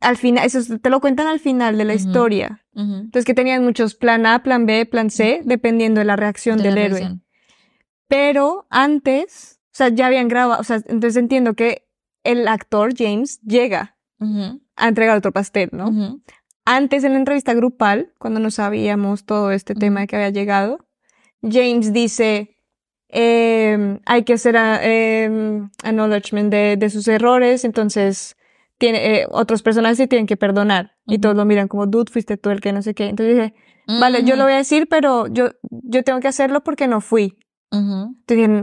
al 0.00 0.16
final, 0.16 0.44
eso 0.44 0.78
te 0.78 0.90
lo 0.90 1.00
cuentan 1.00 1.26
al 1.26 1.40
final 1.40 1.78
de 1.78 1.84
la 1.84 1.94
historia. 1.94 2.60
Entonces 2.74 3.24
que 3.24 3.34
tenían 3.34 3.62
muchos 3.64 3.94
plan 3.94 4.26
A, 4.26 4.42
plan 4.42 4.66
B, 4.66 4.84
plan 4.86 5.08
C, 5.10 5.40
dependiendo 5.44 6.00
de 6.00 6.04
la 6.06 6.16
reacción 6.16 6.56
De 6.58 6.64
del 6.64 6.74
la 6.74 6.80
héroe. 6.82 6.98
reacción. 7.00 7.24
Pero 8.08 8.66
antes, 8.70 9.60
o 9.66 9.76
sea, 9.76 9.88
ya 9.88 10.06
habían 10.06 10.28
grabado, 10.28 10.60
o 10.60 10.64
sea, 10.64 10.76
entonces 10.76 11.16
entiendo 11.16 11.54
que 11.54 11.86
el 12.22 12.46
actor 12.48 12.92
James 12.96 13.40
llega 13.42 13.96
a 14.76 14.88
entregar 14.88 15.16
otro 15.16 15.32
pastel, 15.32 15.68
¿no? 15.72 16.20
Antes 16.64 17.04
en 17.04 17.12
la 17.12 17.18
entrevista 17.18 17.52
grupal, 17.54 18.12
cuando 18.18 18.40
no 18.40 18.50
sabíamos 18.50 19.24
todo 19.24 19.50
este 19.52 19.74
tema 19.74 20.00
de 20.00 20.06
que 20.06 20.16
había 20.16 20.30
llegado, 20.30 20.78
James 21.50 21.92
dice, 21.92 22.56
em, 23.08 24.00
hay 24.06 24.24
que 24.24 24.34
hacer 24.34 24.56
a- 24.56 24.80
em, 24.82 25.70
acknowledgement 25.82 26.50
de, 26.50 26.76
de 26.76 26.90
sus 26.90 27.06
errores, 27.08 27.64
entonces 27.64 28.36
tiene, 28.78 29.20
eh, 29.20 29.26
otros 29.30 29.62
personajes 29.62 29.96
se 29.98 30.06
tienen 30.08 30.26
que 30.26 30.36
perdonar. 30.36 30.92
Y 31.06 31.18
todos 31.18 31.36
lo 31.36 31.44
miran 31.44 31.68
como, 31.68 31.86
dude, 31.86 32.10
fuiste 32.10 32.36
tú 32.36 32.50
el 32.50 32.60
que 32.60 32.72
no 32.72 32.82
sé 32.82 32.94
qué. 32.94 33.06
Entonces 33.06 33.34
dije, 33.36 33.54
vale, 34.00 34.24
yo 34.24 34.36
lo 34.36 34.44
voy 34.44 34.54
a 34.54 34.56
decir, 34.56 34.88
pero 34.88 35.26
yo, 35.28 35.50
yo 35.70 36.02
tengo 36.02 36.20
que 36.20 36.28
hacerlo 36.28 36.62
porque 36.64 36.88
no 36.88 37.00
fui. 37.00 37.36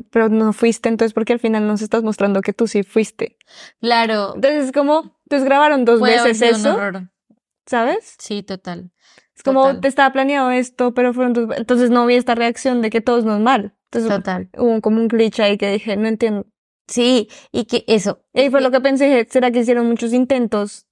pero 0.10 0.30
no 0.30 0.54
fuiste, 0.54 0.90
entonces 0.90 1.14
porque 1.14 1.34
al 1.34 1.40
final 1.40 1.68
nos 1.68 1.82
estás 1.82 2.02
mostrando 2.04 2.42
que 2.42 2.54
tú 2.54 2.68
sí 2.68 2.84
fuiste. 2.84 3.38
Claro, 3.80 4.34
Entonces 4.36 4.66
es 4.66 4.72
como, 4.72 5.18
entonces 5.26 5.46
grabaron 5.46 5.86
dos 5.86 6.00
puede 6.00 6.14
veces 6.16 6.42
eso. 6.42 6.78
¿sabes? 7.66 8.16
Sí, 8.20 8.42
total. 8.44 8.92
Es 9.42 9.44
como 9.44 9.64
Total. 9.64 9.82
te 9.82 9.88
estaba 9.88 10.14
planeado 10.14 10.52
esto, 10.52 10.94
pero 10.94 11.14
fueron 11.16 11.34
dos- 11.34 11.58
entonces 11.58 11.90
no 11.90 12.06
vi 12.06 12.14
esta 12.14 12.36
reacción 12.36 12.84
de 12.84 12.92
que 12.92 13.02
todo 13.02 13.18
es 13.18 13.26
normal. 13.26 13.74
Entonces 13.92 14.12
Total. 14.18 14.50
hubo 14.56 14.80
como 14.82 14.98
un 15.02 15.08
glitch 15.08 15.40
ahí 15.40 15.58
que 15.58 15.72
dije, 15.72 15.98
no 15.98 16.08
entiendo. 16.08 16.46
Sí, 16.88 17.28
y 17.52 17.66
que 17.66 17.84
eso. 17.88 18.22
Y 18.36 18.52
fue 18.52 18.62
lo 18.62 18.70
que 18.70 18.82
pensé, 18.82 19.28
¿será 19.32 19.50
que 19.50 19.60
hicieron 19.62 19.88
muchos 19.88 20.14
intentos? 20.14 20.86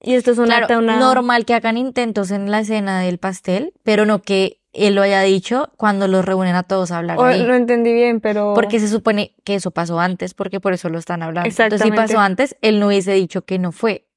Y 0.00 0.14
esto 0.14 0.32
es 0.32 0.38
una, 0.38 0.66
Claro, 0.66 0.80
una... 0.82 0.98
normal 0.98 1.44
que 1.44 1.54
hagan 1.54 1.76
intentos 1.78 2.32
en 2.32 2.50
la 2.50 2.60
escena 2.60 3.00
del 3.00 3.18
pastel, 3.18 3.72
pero 3.84 4.06
no 4.06 4.20
que 4.22 4.60
él 4.72 4.96
lo 4.96 5.02
haya 5.02 5.20
dicho 5.22 5.70
cuando 5.76 6.08
los 6.08 6.24
reúnen 6.24 6.56
a 6.56 6.64
todos 6.64 6.90
a 6.90 6.98
hablar 6.98 7.18
O- 7.18 7.24
ahí. 7.24 7.44
no 7.44 7.54
entendí 7.54 7.92
bien, 7.92 8.20
pero... 8.20 8.54
Porque 8.54 8.80
se 8.80 8.88
supone 8.88 9.36
que 9.44 9.54
eso 9.54 9.70
pasó 9.70 10.00
antes, 10.00 10.34
porque 10.34 10.58
por 10.58 10.72
eso 10.72 10.88
lo 10.88 10.98
están 10.98 11.22
hablando. 11.22 11.48
Entonces, 11.48 11.80
si 11.80 11.92
pasó 11.92 12.18
antes, 12.18 12.56
él 12.60 12.80
no 12.80 12.88
hubiese 12.88 13.12
dicho 13.12 13.42
que 13.42 13.60
no 13.60 13.70
fue. 13.70 14.08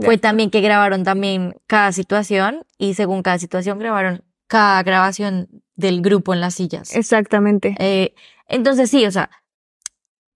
Fue 0.00 0.16
también 0.16 0.50
que 0.50 0.60
grabaron 0.60 1.02
también 1.02 1.56
cada 1.66 1.92
situación 1.92 2.64
y 2.78 2.94
según 2.94 3.22
cada 3.22 3.38
situación 3.38 3.78
grabaron 3.78 4.22
cada 4.46 4.82
grabación 4.82 5.48
del 5.74 6.02
grupo 6.02 6.34
en 6.34 6.40
las 6.40 6.54
sillas. 6.54 6.94
Exactamente. 6.94 7.74
Eh, 7.78 8.14
entonces 8.48 8.90
sí, 8.90 9.04
o 9.06 9.10
sea, 9.10 9.30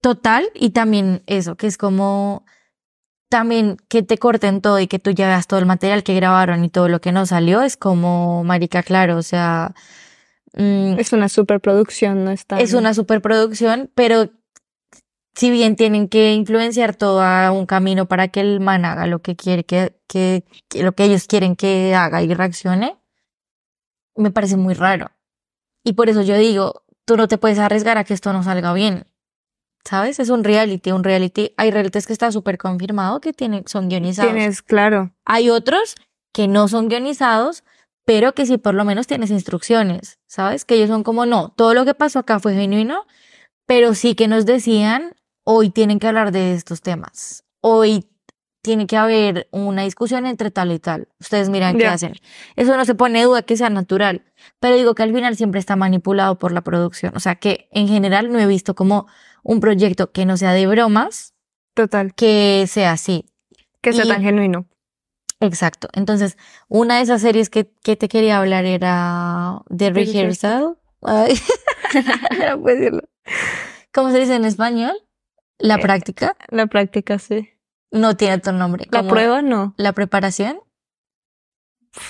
total 0.01 0.49
y 0.55 0.71
también 0.71 1.23
eso, 1.27 1.57
que 1.57 1.67
es 1.67 1.79
como 1.79 2.45
también 3.29 3.79
que 3.89 4.03
te 4.03 4.19
corten 4.19 4.61
todo 4.61 4.79
y 4.79 4.87
que 4.87 4.99
tú 4.99 5.11
ya 5.11 5.27
veas 5.27 5.47
todo 5.47 5.59
el 5.59 5.65
material 5.65 6.03
que 6.03 6.15
grabaron 6.15 6.65
y 6.65 6.69
todo 6.69 6.89
lo 6.89 7.01
que 7.01 7.13
no 7.13 7.25
salió, 7.25 7.63
es 7.63 7.79
como, 7.79 8.45
marica, 8.45 8.83
claro, 8.83 9.17
o 9.17 9.23
sea, 9.23 9.75
mm, 10.53 10.99
Es 10.99 11.15
una 11.15 11.31
superproducción, 11.31 12.25
no 12.25 12.31
está... 12.31 12.61
es 12.61 12.75
una 12.75 12.93
superproducción, 12.93 13.91
pero 13.95 14.29
si 15.35 15.51
bien 15.51 15.77
tienen 15.77 16.09
que 16.09 16.33
influenciar 16.33 16.95
todo 16.95 17.23
a 17.23 17.51
un 17.53 17.67
camino 17.67 18.07
para 18.07 18.29
que 18.29 18.41
el 18.41 18.61
man 18.61 18.85
haga 18.85 19.07
lo 19.07 19.23
que 19.23 19.37
quiere 19.37 19.65
que, 19.65 19.97
que, 20.07 20.45
que 20.69 20.83
lo 20.83 20.93
que 20.93 21.05
ellos 21.05 21.27
quieren 21.27 21.57
que 21.57 21.95
haga 21.95 22.23
y 22.23 22.33
reaccione, 22.33 22.99
me 24.17 24.31
parece 24.31 24.57
muy 24.57 24.75
raro. 24.75 25.11
Y 25.85 25.95
por 25.95 26.09
eso 26.09 26.23
yo 26.23 26.37
digo, 26.37 26.85
tú 27.05 27.17
no 27.17 27.29
te 27.29 27.39
puedes 27.39 27.59
arriesgar 27.59 27.99
a 27.99 28.05
que 28.05 28.15
esto 28.15 28.33
no 28.33 28.43
salga 28.43 28.73
bien. 28.73 29.07
¿Sabes? 29.85 30.21
Es 30.21 30.29
un 30.29 30.45
reality, 30.45 30.93
un 30.93 31.03
reality. 31.03 31.55
Hay 31.57 31.73
realities 31.73 32.07
que 32.07 32.13
está 32.13 32.31
súper 32.31 32.57
confirmado 32.57 33.21
que 33.21 33.33
tienen, 33.33 33.65
son 33.67 33.89
guionizados. 33.89 34.33
Tienes, 34.33 34.63
claro. 34.63 35.13
Hay 35.25 35.51
otros 35.51 35.97
que 36.33 36.47
no 36.47 36.69
son 36.69 36.89
guionizados, 36.89 37.65
pero 38.05 38.33
que 38.33 38.47
sí 38.47 38.59
por 38.59 38.75
lo 38.75 38.85
menos 38.85 39.07
tienes 39.09 39.31
instrucciones, 39.31 40.21
¿sabes? 40.27 40.65
Que 40.65 40.77
ellos 40.77 40.89
son 40.89 41.03
como, 41.03 41.27
no, 41.27 41.53
todo 41.57 41.75
lo 41.75 41.85
que 41.85 41.95
pasó 41.95 42.21
acá 42.21 42.39
fue 42.39 42.55
genuino, 42.55 43.07
pero 43.67 43.95
sí 43.95 44.15
que 44.15 44.29
nos 44.29 44.47
decían, 44.47 45.15
hoy 45.45 45.71
tienen 45.71 45.99
que 45.99 46.07
hablar 46.09 46.33
de 46.33 46.55
estos 46.55 46.81
temas. 46.83 47.45
Hoy 47.61 48.09
tiene 48.63 48.87
que 48.87 48.97
haber 48.97 49.49
una 49.51 49.83
discusión 49.83 50.25
entre 50.27 50.51
tal 50.53 50.71
y 50.71 50.79
tal. 50.79 51.09
Ustedes 51.19 51.49
miran 51.49 51.77
qué 51.77 51.87
hacen. 51.89 52.15
Eso 52.55 52.77
no 52.77 52.85
se 52.85 52.95
pone 52.95 53.23
duda 53.25 53.43
que 53.43 53.57
sea 53.57 53.71
natural, 53.71 54.25
pero 54.61 54.77
digo 54.77 54.95
que 54.95 55.03
al 55.03 55.13
final 55.13 55.37
siempre 55.37 55.59
está 55.59 55.75
manipulado 55.75 56.39
por 56.39 56.53
la 56.53 56.61
producción. 56.61 57.13
O 57.17 57.21
sea 57.21 57.35
que 57.35 57.69
en 57.73 57.89
general 57.89 58.31
no 58.31 58.39
he 58.39 58.47
visto 58.47 58.75
como 58.77 59.09
un 59.43 59.59
proyecto 59.59 60.13
que 60.13 60.27
no 60.27 60.37
sea 60.37 60.53
de 60.53 60.67
bromas, 60.69 61.35
Total. 61.75 62.15
que 62.15 62.67
sea 62.69 62.93
así. 62.93 63.27
Que 63.81 63.93
sea 63.93 64.05
Y- 64.05 64.09
tan 64.09 64.23
genuino. 64.23 64.67
Exacto. 65.41 65.89
Entonces, 65.95 66.37
una 66.69 66.99
de 66.99 67.03
esas 67.03 67.21
series 67.21 67.51
que, 67.51 67.69
que 67.83 67.97
te 67.97 68.09
quería 68.09 68.39
hablar 68.39 68.65
era 68.65 69.61
The 69.71 69.77
The 69.77 69.91
Rehearsal. 69.91 70.79
Ay, 71.03 71.35
no 72.49 72.61
puedo 72.63 72.77
decirlo. 72.77 73.03
¿Cómo 73.93 74.13
se 74.13 74.21
dice 74.21 74.37
en 74.37 74.45
español? 74.45 74.93
La 75.63 75.77
Eh, 75.77 75.79
práctica. 75.79 76.37
La 76.49 76.67
práctica, 76.67 77.19
sí. 77.19 77.49
No 77.91 78.17
tiene 78.17 78.35
otro 78.35 78.53
nombre. 78.53 78.87
La 78.91 79.07
prueba, 79.07 79.43
no. 79.43 79.75
La 79.77 79.93
preparación. 79.93 80.59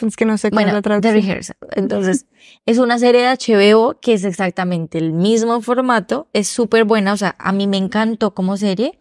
Es 0.07 0.15
que 0.17 0.25
no 0.25 0.39
sé 0.39 0.51
cuál 0.51 0.67
es 0.67 0.73
Bueno, 0.73 0.89
la 0.89 1.01
The. 1.01 1.13
Rehearsal. 1.13 1.57
Entonces, 1.73 2.27
es 2.67 2.79
una 2.79 2.99
serie 2.99 3.23
de 3.23 3.29
HBO 3.37 3.99
que 4.01 4.15
es 4.15 4.25
exactamente 4.25 4.99
el 4.99 5.13
mismo 5.13 5.61
formato. 5.61 6.29
Es 6.33 6.49
súper 6.49 6.85
buena. 6.85 7.13
O 7.13 7.17
sea, 7.17 7.35
a 7.39 7.53
mí 7.53 7.67
me 7.67 7.79
encantó 7.79 8.33
como 8.33 8.57
serie, 8.57 9.01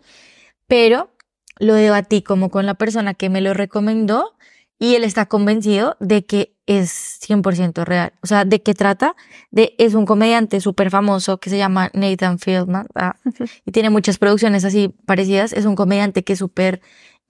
pero 0.67 1.11
lo 1.59 1.75
debatí 1.75 2.23
como 2.23 2.49
con 2.49 2.65
la 2.65 2.73
persona 2.73 3.13
que 3.13 3.29
me 3.29 3.41
lo 3.41 3.53
recomendó 3.53 4.35
y 4.81 4.95
él 4.95 5.03
está 5.03 5.27
convencido 5.27 5.95
de 5.99 6.25
que 6.25 6.55
es 6.65 7.19
100% 7.21 7.85
real. 7.85 8.13
O 8.23 8.27
sea, 8.27 8.45
¿de 8.45 8.63
qué 8.63 8.73
trata? 8.73 9.15
De, 9.51 9.75
es 9.77 9.93
un 9.93 10.07
comediante 10.07 10.59
súper 10.59 10.89
famoso 10.89 11.37
que 11.37 11.51
se 11.51 11.59
llama 11.59 11.91
Nathan 11.93 12.39
Fieldman 12.39 12.87
ah, 12.95 13.15
y 13.63 13.71
tiene 13.71 13.91
muchas 13.91 14.17
producciones 14.17 14.65
así 14.65 14.89
parecidas. 15.05 15.53
Es 15.53 15.65
un 15.65 15.75
comediante 15.75 16.23
que 16.23 16.33
es 16.33 16.39
súper 16.39 16.81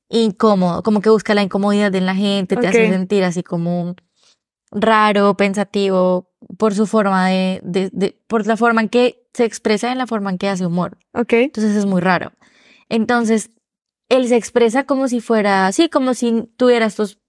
incómodo, 0.08 0.82
como 0.82 1.02
que 1.02 1.10
busca 1.10 1.34
la 1.34 1.42
incomodidad 1.42 1.94
en 1.94 2.06
la 2.06 2.16
gente, 2.16 2.56
te 2.56 2.68
hace 2.68 2.90
sentir 2.90 3.26
así 3.26 3.44
como 3.44 3.96
raro, 4.72 5.36
pensativo, 5.36 6.32
por 6.58 6.74
su 6.74 6.88
forma 6.88 7.28
de, 7.28 7.60
de, 7.66 7.90
de, 7.92 8.18
por 8.28 8.48
la 8.48 8.56
forma 8.56 8.80
en 8.80 8.88
que 8.88 9.28
se 9.34 9.44
expresa 9.44 9.90
y 9.90 9.92
en 9.92 9.98
la 9.98 10.08
forma 10.08 10.30
en 10.30 10.38
que 10.38 10.48
hace 10.48 10.66
humor. 10.66 10.98
Ok. 11.14 11.34
Entonces 11.34 11.76
es 11.76 11.86
muy 11.86 12.00
raro. 12.00 12.32
Entonces, 12.88 13.52
él 14.12 14.28
se 14.28 14.36
expresa 14.36 14.84
como 14.84 15.08
si 15.08 15.22
fuera 15.22 15.68
así, 15.68 15.88
como 15.88 16.14
si 16.14 16.44
tuviera 16.58 16.86
estos, 16.86 17.21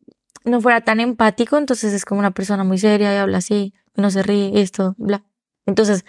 no 0.45 0.61
fuera 0.61 0.81
tan 0.81 1.01
empático, 1.01 1.57
entonces 1.57 1.93
es 1.93 2.05
como 2.05 2.19
una 2.19 2.33
persona 2.33 2.65
muy 2.65 2.79
seria 2.79 3.15
y 3.15 3.17
habla 3.17 3.39
así, 3.39 3.75
no 3.95 4.11
se 4.11 4.23
ríe, 4.23 4.61
esto, 4.61 4.95
bla. 4.99 5.25
Entonces, 5.67 6.05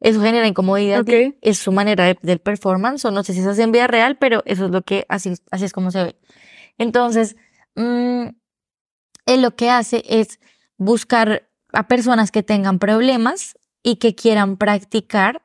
eso 0.00 0.20
genera 0.20 0.46
incomodidad. 0.46 1.04
Es 1.40 1.58
su 1.58 1.72
manera 1.72 2.04
de, 2.04 2.18
del 2.22 2.38
performance, 2.38 3.04
o 3.04 3.10
no 3.10 3.24
sé 3.24 3.32
si 3.32 3.40
es 3.40 3.46
así 3.46 3.62
en 3.62 3.72
vida 3.72 3.86
real, 3.86 4.16
pero 4.18 4.42
eso 4.46 4.66
es 4.66 4.70
lo 4.70 4.82
que, 4.82 5.06
así, 5.08 5.34
así 5.50 5.64
es 5.64 5.72
como 5.72 5.90
se 5.90 6.04
ve. 6.04 6.16
Entonces, 6.76 7.36
mm, 7.74 8.28
él 9.26 9.42
lo 9.42 9.56
que 9.56 9.70
hace 9.70 10.02
es 10.06 10.38
buscar 10.76 11.48
a 11.72 11.88
personas 11.88 12.30
que 12.30 12.42
tengan 12.42 12.78
problemas 12.78 13.58
y 13.82 13.96
que 13.96 14.14
quieran 14.14 14.56
practicar 14.56 15.42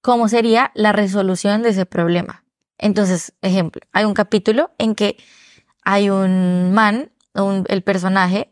cómo 0.00 0.28
sería 0.28 0.70
la 0.74 0.92
resolución 0.92 1.62
de 1.62 1.70
ese 1.70 1.86
problema. 1.86 2.44
Entonces, 2.78 3.32
ejemplo, 3.42 3.82
hay 3.92 4.04
un 4.04 4.14
capítulo 4.14 4.70
en 4.78 4.94
que 4.94 5.16
hay 5.82 6.10
un 6.10 6.72
man, 6.72 7.10
un- 7.36 7.64
el 7.68 7.82
personaje, 7.82 8.50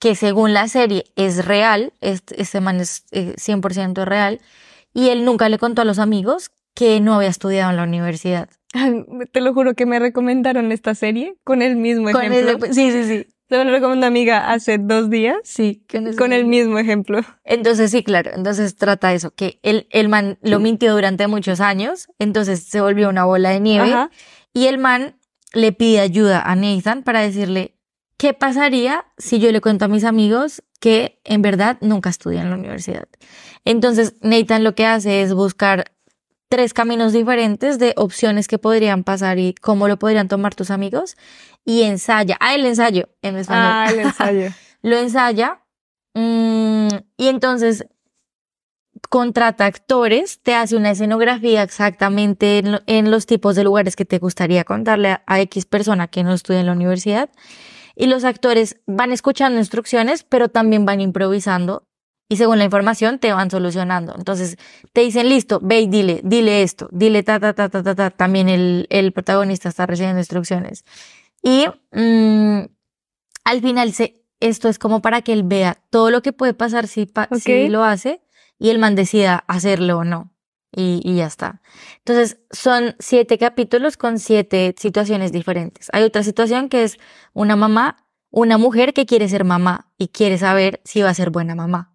que 0.00 0.14
según 0.16 0.52
la 0.52 0.68
serie 0.68 1.04
es 1.16 1.44
real, 1.44 1.92
este, 2.00 2.40
este 2.42 2.60
man 2.60 2.80
es 2.80 3.04
eh, 3.12 3.34
100% 3.38 4.04
real, 4.04 4.40
y 4.94 5.08
él 5.10 5.24
nunca 5.24 5.48
le 5.48 5.58
contó 5.58 5.82
a 5.82 5.84
los 5.84 5.98
amigos 5.98 6.50
que 6.74 7.00
no 7.00 7.14
había 7.14 7.28
estudiado 7.28 7.70
en 7.70 7.76
la 7.76 7.84
universidad. 7.84 8.48
Ay, 8.74 9.04
Te 9.32 9.40
lo 9.40 9.52
juro 9.54 9.74
que 9.74 9.86
me 9.86 9.98
recomendaron 9.98 10.72
esta 10.72 10.94
serie 10.94 11.34
con 11.44 11.62
el 11.62 11.76
mismo 11.76 12.10
Con 12.10 12.22
ejemplo. 12.24 12.66
ese- 12.66 12.74
sí, 12.74 12.90
sí, 12.90 13.04
sí. 13.04 13.26
Se 13.48 13.58
me 13.58 13.64
lo 13.66 13.70
recomendó 13.72 14.06
amiga 14.06 14.50
hace 14.50 14.78
dos 14.78 15.10
días 15.10 15.36
Sí, 15.44 15.84
con, 15.90 16.16
con 16.16 16.32
el 16.32 16.46
mismo 16.46 16.78
ejemplo. 16.78 17.20
Entonces, 17.44 17.90
sí, 17.90 18.02
claro. 18.02 18.30
Entonces 18.34 18.76
trata 18.76 19.12
eso, 19.12 19.30
que 19.34 19.60
el, 19.62 19.86
el 19.90 20.08
man 20.08 20.38
lo 20.40 20.58
mintió 20.58 20.94
durante 20.94 21.26
muchos 21.26 21.60
años, 21.60 22.08
entonces 22.18 22.62
se 22.64 22.80
volvió 22.80 23.10
una 23.10 23.26
bola 23.26 23.50
de 23.50 23.60
nieve. 23.60 23.92
Ajá. 23.92 24.10
Y 24.54 24.68
el 24.68 24.78
man 24.78 25.16
le 25.52 25.72
pide 25.72 26.00
ayuda 26.00 26.40
a 26.40 26.56
Nathan 26.56 27.02
para 27.02 27.20
decirle, 27.20 27.74
¿qué 28.16 28.34
pasaría 28.34 29.04
si 29.18 29.38
yo 29.40 29.50
le 29.52 29.60
cuento 29.60 29.84
a 29.84 29.88
mis 29.88 30.04
amigos 30.04 30.62
que 30.80 31.20
en 31.24 31.42
verdad 31.42 31.78
nunca 31.80 32.10
estudié 32.10 32.40
en 32.40 32.50
la 32.50 32.56
universidad? 32.56 33.08
Entonces, 33.64 34.14
Nathan 34.22 34.64
lo 34.64 34.74
que 34.74 34.86
hace 34.86 35.22
es 35.22 35.34
buscar 35.34 35.92
tres 36.48 36.74
caminos 36.74 37.12
diferentes 37.12 37.78
de 37.78 37.94
opciones 37.96 38.46
que 38.46 38.58
podrían 38.58 39.04
pasar 39.04 39.38
y 39.38 39.54
cómo 39.54 39.88
lo 39.88 39.98
podrían 39.98 40.28
tomar 40.28 40.54
tus 40.54 40.70
amigos 40.70 41.16
y 41.64 41.82
ensaya. 41.82 42.36
Ah, 42.40 42.54
el 42.54 42.66
ensayo 42.66 43.08
en 43.22 43.36
español 43.36 43.72
Ah, 43.74 43.86
el 43.90 43.98
ensayo. 44.00 44.48
lo 44.82 44.96
ensaya 44.98 45.62
mm, 46.14 46.88
y 47.16 47.28
entonces 47.28 47.86
contrata 49.08 49.66
actores, 49.66 50.40
te 50.42 50.54
hace 50.54 50.76
una 50.76 50.90
escenografía 50.90 51.62
exactamente 51.62 52.58
en, 52.58 52.72
lo- 52.72 52.80
en 52.86 53.10
los 53.10 53.26
tipos 53.26 53.56
de 53.56 53.64
lugares 53.64 53.96
que 53.96 54.04
te 54.04 54.18
gustaría 54.18 54.64
contarle 54.64 55.08
a, 55.10 55.22
a 55.26 55.40
X 55.40 55.66
persona 55.66 56.08
que 56.08 56.22
no 56.22 56.32
estudia 56.32 56.60
en 56.60 56.66
la 56.66 56.72
universidad. 56.72 57.30
Y 57.96 58.06
los 58.06 58.24
actores 58.24 58.80
van 58.86 59.12
escuchando 59.12 59.58
instrucciones, 59.58 60.24
pero 60.24 60.48
también 60.48 60.84
van 60.84 61.00
improvisando 61.00 61.86
y 62.28 62.36
según 62.36 62.56
la 62.58 62.64
información 62.64 63.18
te 63.18 63.32
van 63.32 63.50
solucionando. 63.50 64.14
Entonces 64.16 64.56
te 64.94 65.02
dicen, 65.02 65.28
listo, 65.28 65.60
ve 65.62 65.80
y 65.80 65.86
dile, 65.86 66.20
dile 66.24 66.62
esto, 66.62 66.88
dile 66.90 67.22
ta, 67.22 67.38
ta, 67.38 67.52
ta, 67.52 67.68
ta, 67.68 67.82
ta, 67.82 67.94
ta. 67.94 68.10
También 68.10 68.48
el, 68.48 68.86
el 68.90 69.12
protagonista 69.12 69.68
está 69.68 69.84
recibiendo 69.86 70.18
instrucciones. 70.20 70.84
Y 71.42 71.66
mm, 71.92 72.60
al 73.44 73.60
final 73.60 73.92
se, 73.92 74.22
esto 74.40 74.68
es 74.68 74.78
como 74.78 75.02
para 75.02 75.20
que 75.22 75.32
él 75.34 75.42
vea 75.42 75.76
todo 75.90 76.10
lo 76.10 76.22
que 76.22 76.32
puede 76.32 76.54
pasar 76.54 76.86
si, 76.86 77.04
pa- 77.06 77.28
si 77.64 77.68
lo 77.68 77.84
hace 77.84 78.22
y 78.58 78.70
el 78.70 78.78
man 78.78 78.94
decida 78.94 79.44
hacerlo 79.48 79.98
o 79.98 80.04
no. 80.04 80.31
Y, 80.74 81.00
y 81.04 81.16
ya 81.16 81.26
está. 81.26 81.60
Entonces, 81.98 82.38
son 82.50 82.96
siete 82.98 83.36
capítulos 83.36 83.96
con 83.98 84.18
siete 84.18 84.74
situaciones 84.78 85.30
diferentes. 85.30 85.88
Hay 85.92 86.02
otra 86.02 86.22
situación 86.22 86.68
que 86.70 86.82
es 86.84 86.98
una 87.34 87.56
mamá, 87.56 88.06
una 88.30 88.56
mujer 88.56 88.94
que 88.94 89.04
quiere 89.04 89.28
ser 89.28 89.44
mamá 89.44 89.92
y 89.98 90.08
quiere 90.08 90.38
saber 90.38 90.80
si 90.84 91.02
va 91.02 91.10
a 91.10 91.14
ser 91.14 91.28
buena 91.30 91.54
mamá. 91.54 91.92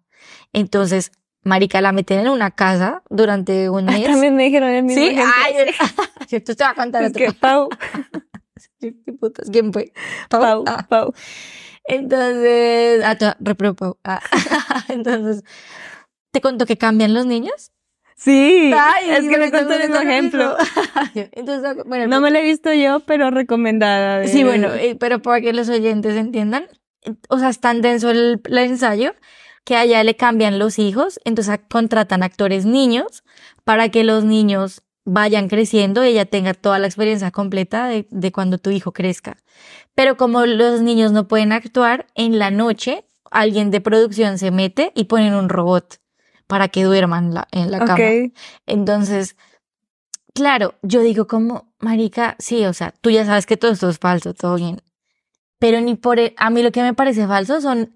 Entonces, 0.52 1.10
Marica 1.42 1.80
la 1.80 1.90
meten 1.92 2.20
en 2.20 2.28
una 2.28 2.52
casa 2.52 3.02
durante 3.10 3.68
un 3.68 3.84
mes. 3.86 4.04
También 4.04 4.36
me 4.36 4.44
dijeron 4.44 4.68
el 4.70 4.84
mismo 4.84 5.02
Sí, 5.04 5.16
ay, 5.18 5.54
yo 6.28 6.42
te 6.44 6.54
voy 6.54 6.66
a 6.66 6.74
contar 6.74 7.02
Es 7.02 7.10
otro. 7.10 7.26
que 7.26 7.32
Pau, 7.32 7.68
¿Qué 8.80 8.92
putas? 9.18 9.48
¿Quién 9.50 9.72
fue? 9.72 9.92
Pau, 10.30 10.64
Ah. 10.68 10.86
Pau. 10.88 11.12
Entonces, 11.84 13.02
ah, 13.04 13.16
Pau. 13.76 13.98
Ah. 14.04 14.20
Entonces, 14.88 15.42
¿te 16.30 16.40
cuento 16.40 16.66
que 16.66 16.76
cambian 16.76 17.14
los 17.14 17.26
niños? 17.26 17.72
Sí, 18.18 18.72
Ay, 18.76 19.10
es 19.10 19.28
que 19.28 19.38
me 19.38 19.50
contó 19.52 19.74
el 19.74 19.82
mismo 19.88 20.00
ejemplo. 20.00 20.56
Entonces, 21.14 21.76
bueno, 21.86 22.08
No 22.08 22.20
me 22.20 22.32
lo 22.32 22.38
he 22.38 22.42
visto 22.42 22.72
yo, 22.72 22.98
pero 23.00 23.30
recomendada. 23.30 24.18
de- 24.18 24.28
Sí, 24.28 24.42
bueno, 24.42 24.74
eh, 24.74 24.96
pero 24.98 25.22
para 25.22 25.40
que 25.40 25.52
los 25.52 25.68
oyentes 25.68 26.16
entiendan, 26.16 26.64
eh, 27.02 27.14
o 27.28 27.38
sea, 27.38 27.48
es 27.48 27.60
tan 27.60 27.80
denso 27.80 28.10
el, 28.10 28.40
el 28.44 28.58
ensayo 28.58 29.14
que 29.64 29.76
allá 29.76 30.02
le 30.02 30.16
cambian 30.16 30.58
los 30.58 30.80
hijos, 30.80 31.20
entonces 31.24 31.60
contratan 31.70 32.24
actores 32.24 32.66
niños 32.66 33.22
para 33.64 33.88
que 33.90 34.02
los 34.02 34.24
niños 34.24 34.82
vayan 35.04 35.48
creciendo 35.48 36.04
y 36.04 36.08
ella 36.08 36.24
tenga 36.26 36.54
toda 36.54 36.78
la 36.80 36.86
experiencia 36.86 37.30
completa 37.30 37.86
de, 37.86 38.08
de 38.10 38.32
cuando 38.32 38.58
tu 38.58 38.70
hijo 38.70 38.92
crezca. 38.92 39.36
Pero 39.94 40.16
como 40.16 40.44
los 40.44 40.80
niños 40.80 41.12
no 41.12 41.28
pueden 41.28 41.52
actuar, 41.52 42.06
en 42.16 42.38
la 42.40 42.50
noche 42.50 43.04
alguien 43.30 43.70
de 43.70 43.80
producción 43.80 44.38
se 44.38 44.50
mete 44.50 44.90
y 44.96 45.04
ponen 45.04 45.34
un 45.34 45.48
robot 45.48 45.98
para 46.48 46.66
que 46.68 46.82
duerman 46.82 47.32
la- 47.34 47.46
en 47.52 47.70
la 47.70 47.78
cama. 47.78 47.94
Ok. 47.94 48.32
Entonces, 48.66 49.36
claro, 50.34 50.74
yo 50.82 51.00
digo 51.02 51.26
como, 51.26 51.72
marica, 51.78 52.36
sí, 52.38 52.64
o 52.64 52.72
sea, 52.72 52.92
tú 53.00 53.10
ya 53.10 53.24
sabes 53.24 53.46
que 53.46 53.56
todo 53.56 53.70
esto 53.72 53.88
es 53.88 53.98
falso, 53.98 54.34
todo 54.34 54.56
bien. 54.56 54.82
Pero 55.58 55.80
ni 55.80 55.94
por, 55.94 56.18
e- 56.18 56.34
a 56.36 56.50
mí 56.50 56.62
lo 56.62 56.72
que 56.72 56.82
me 56.82 56.94
parece 56.94 57.26
falso 57.26 57.60
son 57.60 57.92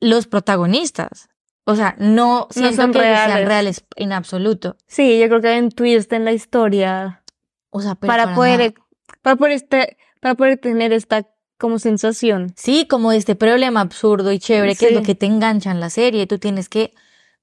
los 0.00 0.26
protagonistas. 0.26 1.28
O 1.66 1.76
sea, 1.76 1.96
no 1.98 2.48
siento 2.50 2.82
son 2.82 2.92
que 2.92 2.98
sean 2.98 3.14
reales. 3.30 3.48
reales 3.48 3.84
en 3.96 4.12
absoluto. 4.12 4.76
Sí, 4.86 5.18
yo 5.18 5.28
creo 5.28 5.40
que 5.40 5.48
hay 5.48 5.60
un 5.60 5.70
twist 5.70 6.12
en 6.12 6.24
la 6.26 6.32
historia 6.32 7.22
O 7.70 7.80
sea, 7.80 7.94
pero 7.94 8.10
para 8.12 8.24
para 8.24 8.34
poder, 8.34 8.74
para 9.22 9.36
poder 9.36 9.52
este, 9.52 9.96
para 10.20 10.34
poder 10.34 10.58
tener 10.58 10.92
esta 10.92 11.26
como 11.58 11.78
sensación. 11.78 12.52
Sí, 12.56 12.86
como 12.86 13.12
este 13.12 13.34
problema 13.34 13.80
absurdo 13.80 14.32
y 14.32 14.38
chévere, 14.38 14.74
que 14.76 14.88
es 14.88 14.92
lo 14.92 15.02
que 15.02 15.14
te 15.14 15.24
engancha 15.26 15.70
en 15.70 15.80
la 15.80 15.88
serie. 15.88 16.26
Tú 16.26 16.38
tienes 16.38 16.68
que. 16.68 16.92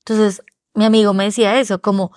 Entonces, 0.06 0.44
mi 0.74 0.86
amigo 0.86 1.14
me 1.14 1.26
decía 1.26 1.60
eso, 1.60 1.82
como 1.82 2.12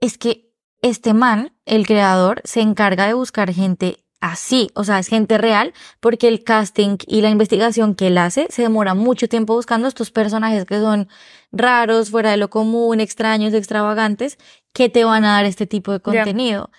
es 0.00 0.18
que 0.18 0.50
este 0.82 1.14
man, 1.14 1.52
el 1.66 1.86
creador, 1.86 2.40
se 2.44 2.60
encarga 2.60 3.06
de 3.06 3.14
buscar 3.14 3.52
gente 3.52 3.98
así, 4.20 4.70
o 4.74 4.84
sea, 4.84 4.98
es 4.98 5.08
gente 5.08 5.38
real, 5.38 5.72
porque 5.98 6.28
el 6.28 6.44
casting 6.44 6.98
y 7.06 7.22
la 7.22 7.30
investigación 7.30 7.94
que 7.94 8.08
él 8.08 8.18
hace 8.18 8.46
se 8.50 8.62
demora 8.62 8.94
mucho 8.94 9.28
tiempo 9.28 9.54
buscando 9.54 9.88
estos 9.88 10.10
personajes 10.10 10.66
que 10.66 10.78
son 10.78 11.08
raros, 11.52 12.10
fuera 12.10 12.30
de 12.30 12.36
lo 12.36 12.50
común, 12.50 13.00
extraños, 13.00 13.54
extravagantes, 13.54 14.38
que 14.72 14.88
te 14.88 15.04
van 15.04 15.24
a 15.24 15.34
dar 15.34 15.46
este 15.46 15.66
tipo 15.66 15.92
de 15.92 16.00
contenido. 16.00 16.70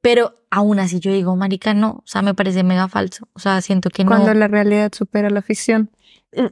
Pero 0.00 0.34
aún 0.50 0.78
así 0.78 1.00
yo 1.00 1.12
digo, 1.12 1.34
marica, 1.36 1.74
no, 1.74 1.90
o 1.90 2.06
sea, 2.06 2.22
me 2.22 2.34
parece 2.34 2.62
mega 2.62 2.88
falso. 2.88 3.28
O 3.32 3.38
sea, 3.38 3.60
siento 3.62 3.90
que 3.90 4.04
no. 4.04 4.10
Cuando 4.10 4.34
la 4.34 4.48
realidad 4.48 4.92
supera 4.92 5.30
la 5.30 5.42
ficción. 5.42 5.90
Eh, 6.32 6.50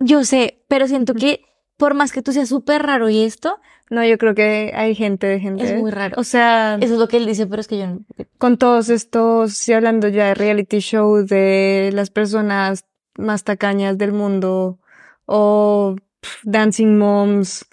Yo 0.00 0.24
sé, 0.24 0.64
pero 0.68 0.88
siento 0.88 1.14
que 1.14 1.44
por 1.82 1.94
más 1.94 2.12
que 2.12 2.22
tú 2.22 2.30
seas 2.32 2.48
súper 2.48 2.80
raro 2.84 3.08
y 3.10 3.24
esto, 3.24 3.58
No, 3.90 4.04
yo 4.04 4.16
creo 4.16 4.36
que 4.36 4.70
hay 4.72 4.94
gente 4.94 5.26
de 5.26 5.40
gente. 5.40 5.64
es 5.64 5.80
muy 5.80 5.90
raro. 5.90 6.14
O 6.16 6.22
sea, 6.22 6.76
Eso 6.80 6.94
es 6.94 7.00
lo 7.00 7.08
que 7.08 7.16
él 7.16 7.26
dice, 7.26 7.48
pero 7.48 7.60
es 7.60 7.66
que 7.66 7.76
yo 7.76 7.88
no. 7.88 8.04
con 8.38 8.56
todos 8.56 8.88
estos, 8.88 9.54
sí, 9.54 9.72
hablando 9.72 10.06
ya 10.06 10.28
de 10.28 10.34
reality 10.34 10.78
show 10.78 11.26
de 11.26 11.90
las 11.92 12.10
personas 12.10 12.84
más 13.18 13.42
tacañas 13.42 13.98
del 13.98 14.12
mundo, 14.12 14.78
o 15.26 15.96
Dancing 16.44 16.98
Moms, 16.98 17.66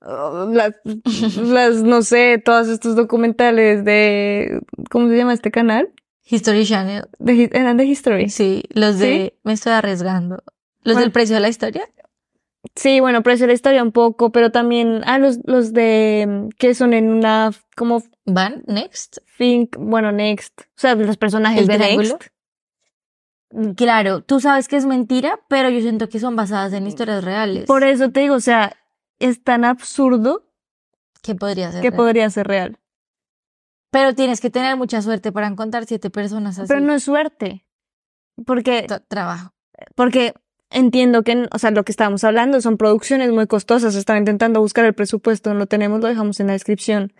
o 0.00 0.46
las, 0.52 0.72
las, 1.36 1.84
no 1.84 2.02
sé, 2.02 2.42
todos 2.44 2.66
estos 2.66 2.96
documentales 2.96 3.84
de, 3.84 4.60
¿cómo 4.90 5.06
se 5.06 5.16
llama 5.16 5.34
este 5.34 5.52
canal? 5.52 5.88
History 6.24 6.66
Channel. 6.66 7.04
De, 7.20 7.48
eran 7.52 7.76
de 7.76 7.84
History. 7.84 8.28
Sí, 8.28 8.64
los 8.70 8.98
de. 8.98 9.38
Me 9.44 9.52
estoy 9.52 9.70
arriesgando. 9.70 10.42
Los 10.82 10.96
del 10.96 11.12
precio 11.12 11.36
de 11.36 11.42
la 11.42 11.48
historia. 11.48 11.88
Sí, 12.76 13.00
bueno, 13.00 13.22
pero 13.22 13.34
es 13.34 13.40
la 13.40 13.52
historia 13.52 13.82
un 13.82 13.92
poco, 13.92 14.30
pero 14.30 14.50
también, 14.52 15.02
ah, 15.04 15.18
los, 15.18 15.38
los 15.44 15.72
de, 15.72 16.26
mm, 16.28 16.48
que 16.58 16.74
son 16.74 16.92
en 16.94 17.10
una, 17.10 17.50
como 17.76 18.02
Van, 18.24 18.62
next. 18.66 19.18
Think, 19.36 19.76
bueno, 19.78 20.12
Next, 20.12 20.60
o 20.60 20.64
sea, 20.76 20.94
los 20.94 21.16
personajes 21.16 21.62
¿El 21.62 21.66
de 21.66 21.76
triángulo? 21.76 22.08
Next. 23.50 23.76
Claro, 23.76 24.22
tú 24.22 24.40
sabes 24.40 24.68
que 24.68 24.76
es 24.76 24.86
mentira, 24.86 25.40
pero 25.48 25.68
yo 25.68 25.80
siento 25.80 26.08
que 26.08 26.18
son 26.18 26.36
basadas 26.36 26.72
en 26.72 26.86
historias 26.86 27.22
reales. 27.22 27.66
Por 27.66 27.84
eso 27.84 28.10
te 28.10 28.20
digo, 28.20 28.36
o 28.36 28.40
sea, 28.40 28.76
es 29.18 29.42
tan 29.44 29.64
absurdo 29.64 30.48
¿Qué 31.22 31.34
podría 31.34 31.70
ser? 31.70 31.82
que 31.82 31.90
real. 31.90 31.96
podría 31.96 32.30
ser 32.30 32.46
real. 32.46 32.78
Pero 33.90 34.14
tienes 34.14 34.40
que 34.40 34.48
tener 34.48 34.76
mucha 34.76 35.02
suerte 35.02 35.32
para 35.32 35.48
encontrar 35.48 35.84
siete 35.84 36.08
personas 36.08 36.58
así. 36.58 36.68
Pero 36.68 36.80
no 36.80 36.94
es 36.94 37.02
suerte. 37.04 37.66
Porque, 38.46 38.86
Tra- 38.86 39.04
trabajo. 39.06 39.52
porque 39.94 40.32
entiendo 40.72 41.22
que, 41.22 41.48
o 41.50 41.58
sea, 41.58 41.70
lo 41.70 41.84
que 41.84 41.92
estábamos 41.92 42.24
hablando 42.24 42.60
son 42.60 42.76
producciones 42.76 43.30
muy 43.30 43.46
costosas. 43.46 43.94
Están 43.94 44.18
intentando 44.18 44.60
buscar 44.60 44.84
el 44.84 44.94
presupuesto, 44.94 45.52
no 45.52 45.58
lo 45.58 45.66
tenemos, 45.66 46.00
lo 46.00 46.08
dejamos 46.08 46.40
en 46.40 46.48
la 46.48 46.54
descripción. 46.54 47.12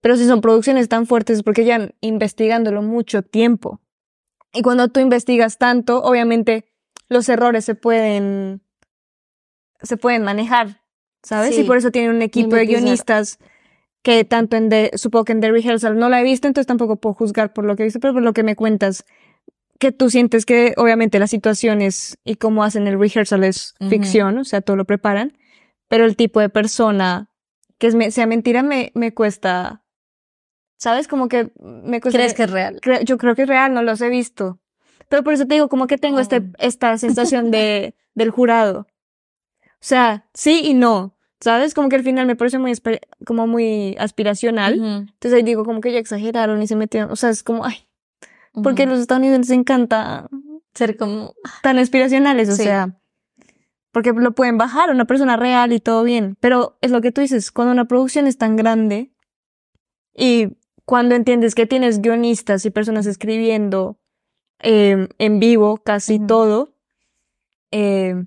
Pero 0.00 0.16
si 0.16 0.26
son 0.26 0.40
producciones 0.40 0.88
tan 0.88 1.06
fuertes 1.06 1.38
es 1.38 1.42
porque 1.42 1.64
llevan 1.64 1.94
investigándolo 2.00 2.82
mucho 2.82 3.22
tiempo. 3.22 3.80
Y 4.52 4.62
cuando 4.62 4.88
tú 4.88 5.00
investigas 5.00 5.58
tanto, 5.58 6.02
obviamente 6.02 6.66
los 7.08 7.28
errores 7.28 7.64
se 7.64 7.74
pueden, 7.74 8.62
se 9.82 9.96
pueden 9.96 10.22
manejar, 10.22 10.82
¿sabes? 11.22 11.54
Sí. 11.54 11.62
Y 11.62 11.64
por 11.64 11.76
eso 11.76 11.90
tienen 11.90 12.14
un 12.14 12.22
equipo 12.22 12.56
de 12.56 12.66
guionistas 12.66 13.38
que 14.02 14.24
tanto 14.24 14.56
en 14.56 14.68
The, 14.68 14.92
supongo 14.94 15.24
que 15.24 15.32
en 15.32 15.40
The 15.40 15.50
Rehearsal 15.50 15.98
no 15.98 16.08
la 16.08 16.20
he 16.20 16.24
visto, 16.24 16.46
entonces 16.46 16.66
tampoco 16.66 16.96
puedo 16.96 17.14
juzgar 17.14 17.52
por 17.52 17.64
lo 17.64 17.76
que 17.76 17.82
he 17.82 17.86
visto, 17.86 18.00
pero 18.00 18.14
por 18.14 18.22
lo 18.22 18.32
que 18.32 18.42
me 18.42 18.56
cuentas, 18.56 19.04
que 19.78 19.92
tú 19.92 20.10
sientes 20.10 20.44
que 20.44 20.74
obviamente 20.76 21.18
las 21.18 21.30
situaciones 21.30 22.18
y 22.24 22.34
cómo 22.36 22.64
hacen 22.64 22.86
el 22.86 22.98
rehearsal 22.98 23.44
es 23.44 23.74
Ujú. 23.80 23.90
ficción, 23.90 24.38
o 24.38 24.44
sea, 24.44 24.60
todo 24.60 24.76
lo 24.76 24.84
preparan, 24.84 25.36
pero 25.88 26.04
el 26.04 26.16
tipo 26.16 26.40
de 26.40 26.48
persona 26.48 27.30
que 27.78 27.86
es 27.88 28.14
sea 28.14 28.26
mentira 28.26 28.62
me, 28.64 28.90
me 28.94 29.14
cuesta, 29.14 29.84
¿sabes? 30.78 31.06
Como 31.08 31.28
que 31.28 31.52
me 31.60 32.00
cuesta... 32.00 32.18
¿Crees 32.18 32.34
que 32.34 32.42
es 32.44 32.50
real? 32.50 32.80
Cre- 32.80 33.04
yo 33.04 33.18
creo 33.18 33.34
que 33.36 33.42
es 33.42 33.48
real, 33.48 33.72
no 33.72 33.82
los 33.82 34.00
he 34.00 34.08
visto. 34.08 34.58
Pero 35.08 35.22
por 35.22 35.32
eso 35.32 35.46
te 35.46 35.54
digo, 35.54 35.68
como 35.68 35.86
que 35.86 35.96
tengo 35.96 36.18
este, 36.20 36.40
Mm. 36.40 36.52
esta 36.58 36.98
sensación 36.98 37.50
de, 37.50 37.94
del 38.14 38.30
jurado. 38.30 38.86
O 39.74 39.80
sea, 39.80 40.28
sí 40.34 40.60
y 40.64 40.74
no, 40.74 41.16
¿sabes? 41.40 41.72
Como 41.72 41.88
que 41.88 41.96
al 41.96 42.02
final 42.02 42.26
me 42.26 42.34
parece 42.36 42.58
muy, 42.58 42.72
como 43.24 43.46
muy 43.46 43.94
aspiracional. 44.00 44.74
Ujú, 44.80 44.86
Entonces 44.86 45.32
ahí 45.34 45.42
digo, 45.44 45.64
como 45.64 45.80
que 45.80 45.92
ya 45.92 46.00
exageraron 46.00 46.60
y 46.60 46.66
se 46.66 46.74
metieron. 46.76 47.10
O 47.12 47.16
sea, 47.16 47.30
es 47.30 47.42
como, 47.44 47.64
ay, 47.64 47.87
porque 48.62 48.84
a 48.84 48.86
los 48.86 48.98
estadounidenses 49.00 49.50
les 49.50 49.58
encanta 49.58 50.28
Ser 50.74 50.96
como... 50.96 51.34
tan 51.62 51.78
aspiracionales, 51.78 52.48
o 52.48 52.52
Sí. 52.52 52.64
sea, 52.64 52.98
porque 53.92 54.12
lo 54.12 54.32
pueden 54.34 54.58
bajar 54.58 54.90
a 54.90 54.92
una 54.92 55.06
persona 55.06 55.36
real 55.36 55.72
y 55.72 55.80
todo 55.80 56.02
bien, 56.04 56.36
pero 56.40 56.78
es 56.82 56.90
lo 56.90 57.00
que 57.00 57.10
tú 57.12 57.20
dices, 57.20 57.50
cuando 57.50 57.72
una 57.72 57.86
producción 57.86 58.26
es 58.26 58.36
tan 58.38 58.56
grande 58.56 59.12
y 60.14 60.56
cuando 60.84 61.14
entiendes 61.14 61.54
que 61.54 61.66
tienes 61.66 62.00
guionistas 62.00 62.64
y 62.64 62.70
personas 62.70 63.06
escribiendo 63.06 63.98
eh, 64.60 65.08
en 65.18 65.38
vivo 65.40 65.78
casi 65.78 66.18
todo, 66.18 66.74
eh, 67.70 68.24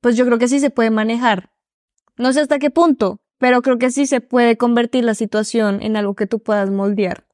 pues 0.00 0.16
yo 0.16 0.24
creo 0.26 0.38
que 0.38 0.48
sí 0.48 0.60
se 0.60 0.70
puede 0.70 0.90
manejar. 0.90 1.50
No 2.16 2.32
sé 2.32 2.40
hasta 2.40 2.58
qué 2.58 2.70
punto, 2.70 3.20
pero 3.38 3.62
creo 3.62 3.78
que 3.78 3.90
sí 3.90 4.06
se 4.06 4.20
puede 4.20 4.56
convertir 4.56 5.04
la 5.04 5.14
situación 5.14 5.82
en 5.82 5.96
algo 5.96 6.14
que 6.14 6.26
tú 6.26 6.40
puedas 6.40 6.70
moldear. 6.70 7.26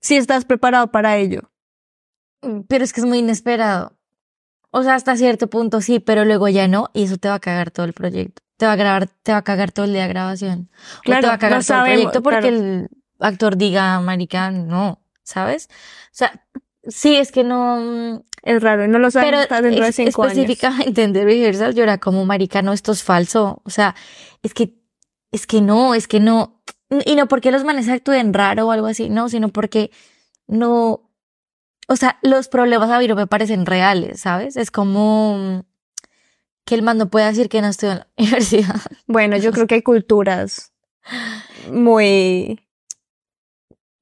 Si 0.00 0.16
estás 0.16 0.44
preparado 0.44 0.90
para 0.90 1.16
ello. 1.16 1.50
Pero 2.68 2.84
es 2.84 2.92
que 2.92 3.00
es 3.00 3.06
muy 3.06 3.18
inesperado. 3.18 3.96
O 4.70 4.82
sea, 4.82 4.94
hasta 4.94 5.16
cierto 5.16 5.48
punto 5.48 5.80
sí, 5.80 5.98
pero 5.98 6.24
luego 6.24 6.48
ya 6.48 6.68
no, 6.68 6.90
y 6.92 7.04
eso 7.04 7.16
te 7.16 7.28
va 7.28 7.34
a 7.34 7.40
cagar 7.40 7.70
todo 7.70 7.86
el 7.86 7.94
proyecto. 7.94 8.42
Te 8.58 8.66
va 8.66 8.72
a 8.72 8.76
grabar, 8.76 9.08
te 9.22 9.32
va 9.32 9.38
a 9.38 9.42
cagar 9.42 9.72
todo 9.72 9.86
el 9.86 9.92
día 9.92 10.02
de 10.02 10.08
grabación. 10.08 10.70
o 10.98 11.00
te 11.00 11.02
Claro, 11.02 11.28
va 11.28 11.34
a 11.34 11.38
cagar 11.38 11.58
no 11.58 11.64
todo 11.64 11.76
el 11.78 11.82
proyecto 11.84 12.22
porque 12.22 12.40
claro. 12.40 12.56
el 12.56 12.88
actor 13.18 13.56
diga, 13.56 14.00
marica, 14.00 14.50
no, 14.50 15.00
¿sabes? 15.22 15.68
O 16.06 16.12
sea, 16.12 16.44
sí, 16.86 17.16
es 17.16 17.32
que 17.32 17.44
no. 17.44 17.76
mm, 17.80 18.20
Es 18.42 18.62
raro, 18.62 18.86
no 18.88 18.98
lo 18.98 19.10
Pero 19.10 19.38
hasta 19.38 19.62
dentro 19.62 19.84
de 19.84 19.92
cinco 19.92 20.22
años. 20.24 20.32
específicamente 20.32 21.02
en 21.02 21.12
The 21.12 21.24
Rehearsal 21.24 21.74
yo 21.74 21.82
era 21.82 21.98
como, 21.98 22.24
marica, 22.26 22.62
no, 22.62 22.72
esto 22.72 22.92
es 22.92 23.02
falso. 23.02 23.62
O 23.64 23.70
sea, 23.70 23.94
es 24.42 24.54
que, 24.54 24.74
es 25.32 25.46
que 25.46 25.60
no, 25.62 25.94
es 25.94 26.06
que 26.08 26.20
no. 26.20 26.62
Y 27.04 27.16
no 27.16 27.26
porque 27.28 27.50
los 27.50 27.64
manes 27.64 27.88
actúen 27.88 28.32
raro 28.32 28.66
o 28.66 28.70
algo 28.70 28.86
así, 28.86 29.08
no, 29.10 29.28
sino 29.28 29.48
porque 29.50 29.90
no. 30.46 31.02
O 31.88 31.96
sea, 31.96 32.18
los 32.22 32.48
problemas 32.48 32.90
a 32.90 33.00
no 33.00 33.14
me 33.16 33.26
parecen 33.26 33.66
reales, 33.66 34.20
¿sabes? 34.20 34.56
Es 34.56 34.70
como 34.70 35.36
mm, 35.38 35.60
que 36.66 36.74
el 36.74 36.82
man 36.82 36.98
no 36.98 37.08
puede 37.08 37.26
decir 37.26 37.48
que 37.48 37.60
no 37.62 37.68
estudió 37.68 37.92
en 37.92 37.98
la 37.98 38.06
universidad. 38.18 38.80
Bueno, 39.06 39.36
yo 39.36 39.52
creo 39.52 39.66
que 39.66 39.76
hay 39.76 39.82
culturas 39.82 40.72
muy... 41.70 42.60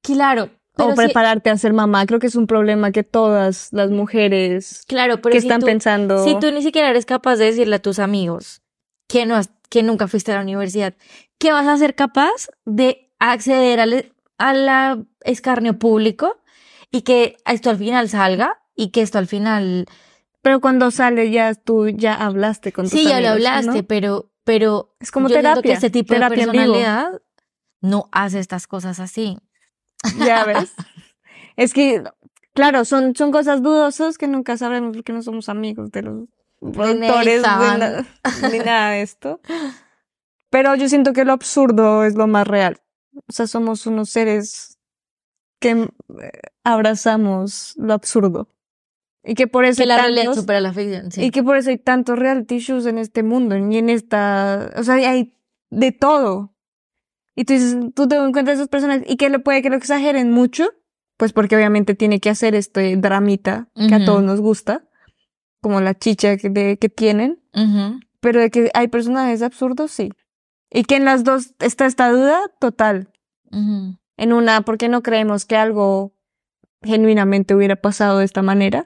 Claro. 0.01 0.49
Pero 0.75 0.89
o 0.91 0.95
prepararte 0.95 1.49
a 1.49 1.57
ser 1.57 1.73
mamá. 1.73 2.05
Creo 2.05 2.19
que 2.19 2.27
es 2.27 2.35
un 2.35 2.45
problema 2.45 2.91
que 2.91 3.03
todas 3.03 3.69
las 3.73 3.89
mujeres 3.89 4.83
claro, 4.87 5.21
pero 5.21 5.33
que 5.33 5.41
si 5.41 5.47
están 5.47 5.61
tú- 5.61 5.65
pensando... 5.65 6.23
Si 6.23 6.37
tú 6.39 6.51
ni 6.51 6.61
siquiera 6.61 6.89
eres 6.89 7.05
capaz 7.05 7.37
de 7.37 7.45
decirle 7.45 7.77
a 7.77 7.81
tus 7.81 7.99
amigos 7.99 8.61
que 9.07 9.25
no 9.25 9.35
has- 9.35 9.49
que 9.69 9.81
nunca 9.83 10.07
fuiste 10.07 10.31
a 10.31 10.35
la 10.35 10.41
universidad, 10.41 10.93
que 11.39 11.51
vas 11.51 11.67
a 11.67 11.77
ser 11.77 11.95
capaz 11.95 12.49
de 12.65 13.11
acceder 13.19 13.79
al 13.79 14.11
a 14.37 14.53
la 14.53 15.03
escarnio 15.21 15.79
público 15.79 16.37
y 16.91 17.01
que 17.01 17.37
esto 17.45 17.69
al 17.69 17.77
final 17.77 18.07
salga 18.09 18.59
y 18.75 18.91
que 18.91 19.01
esto 19.01 19.17
al 19.17 19.27
final 19.27 19.87
Pero 20.41 20.61
cuando 20.61 20.91
sale 20.91 21.31
ya 21.31 21.53
tú 21.55 21.89
ya 21.89 22.13
hablaste 22.13 22.71
con 22.71 22.85
tus 22.85 22.91
sí 22.99 23.07
ya 23.07 23.19
lo 23.19 23.29
hablaste, 23.29 23.81
¿no? 23.81 23.87
pero 23.87 24.31
pero 24.43 24.95
Es 24.99 25.11
como 25.11 25.27
yo 25.27 25.35
terapia. 25.35 25.61
que 25.61 25.71
este 25.73 25.89
tipo 25.89 26.13
de 26.13 26.19
terapia 26.19 26.45
vivo. 26.45 26.51
personalidad 26.53 27.21
no 27.81 28.07
hace 28.11 28.39
estas 28.39 28.65
cosas 28.67 28.99
así. 28.99 29.37
Ya 30.19 30.45
ves. 30.45 30.73
es 31.57 31.73
que, 31.73 32.03
claro, 32.53 32.85
son, 32.85 33.15
son 33.15 33.31
cosas 33.31 33.61
dudosas 33.61 34.17
que 34.17 34.27
nunca 34.27 34.55
sabremos 34.55 34.95
porque 34.95 35.11
no 35.11 35.21
somos 35.21 35.49
amigos 35.49 35.91
de 35.91 36.01
los 36.03 36.29
productores 36.61 37.43
de 37.43 38.05
ni 38.51 38.59
nada 38.59 38.91
de 38.91 39.01
esto. 39.01 39.41
Pero 40.49 40.75
yo 40.75 40.87
siento 40.89 41.13
que 41.13 41.25
lo 41.25 41.33
absurdo 41.33 42.03
es 42.03 42.15
lo 42.15 42.27
más 42.27 42.47
real. 42.47 42.79
O 43.27 43.31
sea, 43.31 43.47
somos 43.47 43.85
unos 43.85 44.09
seres 44.09 44.77
que 45.59 45.71
eh, 45.71 45.87
abrazamos 46.63 47.73
lo 47.77 47.93
absurdo. 47.93 48.49
Y 49.23 49.33
que 49.33 49.47
por 49.47 49.65
eso 49.65 49.77
Que 49.77 49.83
hay 49.83 49.87
la 49.89 49.97
realidad 49.97 50.33
supera 50.33 50.61
la 50.61 50.71
ficción, 50.71 51.11
sí. 51.11 51.21
y 51.25 51.31
que 51.31 51.43
por 51.43 51.57
eso 51.57 51.69
hay 51.69 51.77
tantos 51.77 52.17
reality 52.17 52.59
shows 52.59 52.85
en 52.85 52.97
este 52.97 53.23
mundo 53.23 53.57
y 53.57 53.77
en 53.77 53.89
esta, 53.89 54.71
o 54.77 54.83
sea, 54.83 54.95
hay 54.95 55.33
de 55.69 55.91
todo. 55.91 56.53
Y 57.35 57.43
tú 57.43 57.53
dices, 57.53 57.75
tú 57.93 58.07
te 58.07 58.15
encuentras 58.15 58.55
esas 58.55 58.69
personas 58.69 59.01
y 59.05 59.17
que 59.17 59.29
le 59.29 59.39
puede 59.39 59.61
que 59.61 59.69
lo 59.69 59.75
exageren 59.75 60.31
mucho, 60.31 60.69
pues 61.17 61.33
porque 61.33 61.57
obviamente 61.57 61.93
tiene 61.93 62.21
que 62.21 62.29
hacer 62.29 62.55
este 62.55 62.95
dramita 62.95 63.67
que 63.75 63.93
a 63.93 64.05
todos 64.05 64.23
nos 64.23 64.39
gusta, 64.39 64.87
como 65.61 65.81
la 65.81 65.93
chicha 65.93 66.37
que, 66.37 66.49
de, 66.49 66.77
que 66.77 66.87
tienen, 66.87 67.41
Ujú. 67.53 67.99
pero 68.21 68.39
de 68.39 68.49
que 68.49 68.71
hay 68.73 68.87
personajes 68.87 69.41
absurdos, 69.41 69.91
sí. 69.91 70.13
Y 70.69 70.83
que 70.83 70.95
en 70.97 71.05
las 71.05 71.23
dos 71.23 71.53
está 71.59 71.85
esta 71.85 72.09
duda 72.11 72.39
total. 72.59 73.11
En 73.51 74.33
una, 74.33 74.61
porque 74.61 74.89
no 74.89 75.01
creemos 75.03 75.45
que 75.45 75.55
algo 75.55 76.13
genuinamente 76.83 77.55
hubiera 77.55 77.75
pasado 77.77 78.19
de 78.19 78.25
esta 78.25 78.41
manera, 78.41 78.83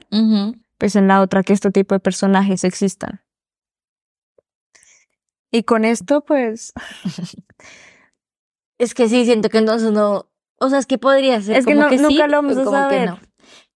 pues 0.78 0.96
en 0.96 1.08
la 1.08 1.20
otra 1.20 1.42
que 1.42 1.52
este 1.52 1.70
tipo 1.70 1.94
de 1.94 2.00
personajes 2.00 2.64
existan. 2.64 3.20
Y 5.50 5.64
con 5.64 5.84
esto, 5.84 6.24
pues, 6.24 6.72
Es 8.78 8.94
que 8.94 9.08
sí, 9.08 9.24
siento 9.24 9.48
que 9.48 9.58
entonces 9.58 9.92
no. 9.92 10.28
O 10.58 10.68
sea, 10.68 10.78
es 10.78 10.86
que 10.86 10.98
podría 10.98 11.40
ser 11.40 11.56
Es 11.56 11.66
que 11.66 11.72
como 11.74 11.84
no- 11.84 11.90
que 11.90 11.98
sí, 11.98 12.02
nunca 12.04 12.26
lo 12.26 12.36
vamos 12.38 12.52
a 12.56 12.64
como 12.64 12.70
que 12.88 12.94
saber. 12.96 13.08
no. 13.10 13.20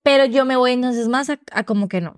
Pero 0.02 0.24
yo 0.24 0.44
me 0.44 0.56
voy 0.56 0.72
entonces 0.72 1.08
más 1.08 1.30
a, 1.30 1.38
a 1.52 1.64
como 1.64 1.88
que 1.88 2.00
no. 2.00 2.14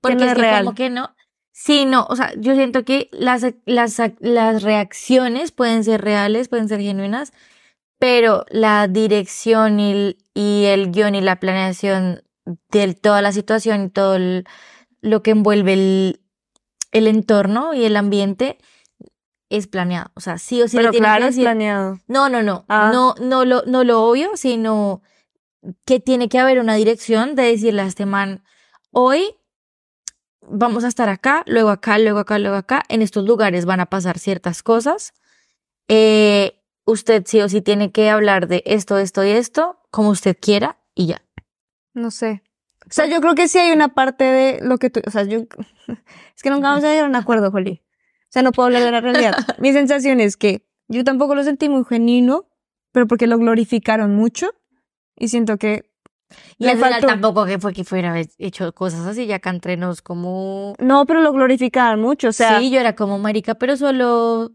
Porque 0.00 0.16
no 0.16 0.24
es 0.24 0.28
es 0.30 0.34
que 0.36 0.40
real. 0.42 0.64
como 0.64 0.74
que 0.74 0.90
no. 0.90 1.14
Sí, 1.52 1.84
no. 1.84 2.06
O 2.08 2.16
sea, 2.16 2.32
yo 2.36 2.54
siento 2.54 2.84
que 2.84 3.08
las, 3.12 3.44
las, 3.66 4.00
las 4.20 4.62
reacciones 4.62 5.52
pueden 5.52 5.84
ser 5.84 6.00
reales, 6.02 6.48
pueden 6.48 6.68
ser 6.68 6.80
genuinas, 6.80 7.32
pero 7.98 8.44
la 8.50 8.88
dirección 8.88 9.78
y 9.78 9.92
el, 9.92 10.18
y 10.34 10.64
el 10.64 10.90
guion 10.90 11.14
y 11.14 11.20
la 11.20 11.36
planeación 11.38 12.22
de 12.70 12.94
toda 12.94 13.22
la 13.22 13.32
situación 13.32 13.84
y 13.84 13.88
todo 13.90 14.16
el- 14.16 14.44
lo 15.02 15.22
que 15.22 15.32
envuelve 15.32 15.72
el, 15.74 16.20
el 16.90 17.06
entorno 17.06 17.74
y 17.74 17.84
el 17.84 17.96
ambiente 17.96 18.58
es 19.50 19.66
planeado. 19.66 20.10
O 20.14 20.20
sea, 20.20 20.38
sí 20.38 20.62
o 20.62 20.68
sí 20.68 20.76
le 20.78 20.82
pero 20.84 20.92
que 20.92 20.98
claro, 20.98 21.24
es 21.26 21.30
decir- 21.36 21.44
planeado. 21.44 22.00
no, 22.08 22.28
no, 22.28 22.42
no. 22.42 22.64
Ah. 22.68 22.90
No, 22.92 23.14
no 23.20 23.44
lo, 23.44 23.62
no 23.66 23.84
lo 23.84 24.02
obvio, 24.04 24.30
sino 24.36 25.02
que 25.84 26.00
tiene 26.00 26.28
que 26.28 26.38
haber 26.38 26.58
una 26.58 26.74
dirección 26.74 27.34
de 27.36 27.42
decirle 27.44 27.82
a 27.82 27.86
este 27.86 28.06
man, 28.06 28.42
hoy 28.90 29.36
vamos 30.42 30.84
a 30.84 30.88
estar 30.88 31.08
acá, 31.08 31.42
luego 31.46 31.70
acá, 31.70 31.98
luego 31.98 32.18
acá, 32.18 32.38
luego 32.38 32.56
acá. 32.56 32.82
En 32.88 33.02
estos 33.02 33.24
lugares 33.24 33.64
van 33.64 33.80
a 33.80 33.86
pasar 33.86 34.18
ciertas 34.18 34.62
cosas. 34.62 35.12
Eh, 35.88 36.60
usted 36.84 37.24
sí 37.26 37.40
o 37.40 37.48
sí 37.48 37.60
tiene 37.62 37.92
que 37.92 38.10
hablar 38.10 38.48
de 38.48 38.62
esto, 38.66 38.98
esto 38.98 39.24
y 39.24 39.30
esto, 39.30 39.80
como 39.90 40.10
usted 40.10 40.36
quiera, 40.40 40.78
y 40.94 41.06
ya. 41.06 41.22
No 41.94 42.10
sé. 42.10 42.42
O 42.86 42.92
sea, 42.92 43.06
yo 43.06 43.20
creo 43.20 43.34
que 43.34 43.48
sí 43.48 43.58
hay 43.58 43.72
una 43.72 43.94
parte 43.94 44.24
de 44.24 44.60
lo 44.62 44.78
que 44.78 44.90
tú, 44.90 45.00
o 45.06 45.10
sea, 45.10 45.24
yo, 45.24 45.38
es 46.36 46.42
que 46.42 46.50
nunca 46.50 46.68
vamos 46.68 46.84
a 46.84 46.88
llegar 46.88 47.04
a 47.04 47.08
un 47.08 47.16
acuerdo, 47.16 47.50
Joli. 47.50 47.82
O 47.84 48.32
sea, 48.32 48.42
no 48.42 48.52
puedo 48.52 48.66
hablar 48.66 48.82
de 48.82 48.90
la 48.90 49.00
realidad. 49.00 49.36
Mi 49.58 49.72
sensación 49.72 50.20
es 50.20 50.36
que 50.36 50.66
yo 50.88 51.04
tampoco 51.04 51.34
lo 51.34 51.44
sentí 51.44 51.68
muy 51.68 51.84
genuino, 51.84 52.48
pero 52.90 53.06
porque 53.06 53.26
lo 53.26 53.38
glorificaron 53.38 54.14
mucho 54.14 54.54
y 55.16 55.28
siento 55.28 55.58
que 55.58 55.91
Y 56.58 56.66
al 56.66 56.76
final 56.76 57.00
tampoco 57.00 57.44
que 57.44 57.58
fue 57.58 57.72
que 57.72 57.84
fuera 57.84 58.20
hecho 58.38 58.72
cosas 58.72 59.06
así, 59.06 59.26
ya 59.26 59.40
entre 59.44 59.76
nos 59.76 60.02
como... 60.02 60.74
no, 60.78 61.06
pero 61.06 61.20
lo 61.20 61.32
glorificaron 61.32 62.00
mucho, 62.00 62.28
o 62.28 62.32
sea, 62.32 62.58
sí, 62.58 62.70
yo 62.70 62.80
era 62.80 62.94
como 62.94 63.18
marica, 63.18 63.54
pero 63.54 63.76
solo... 63.76 64.52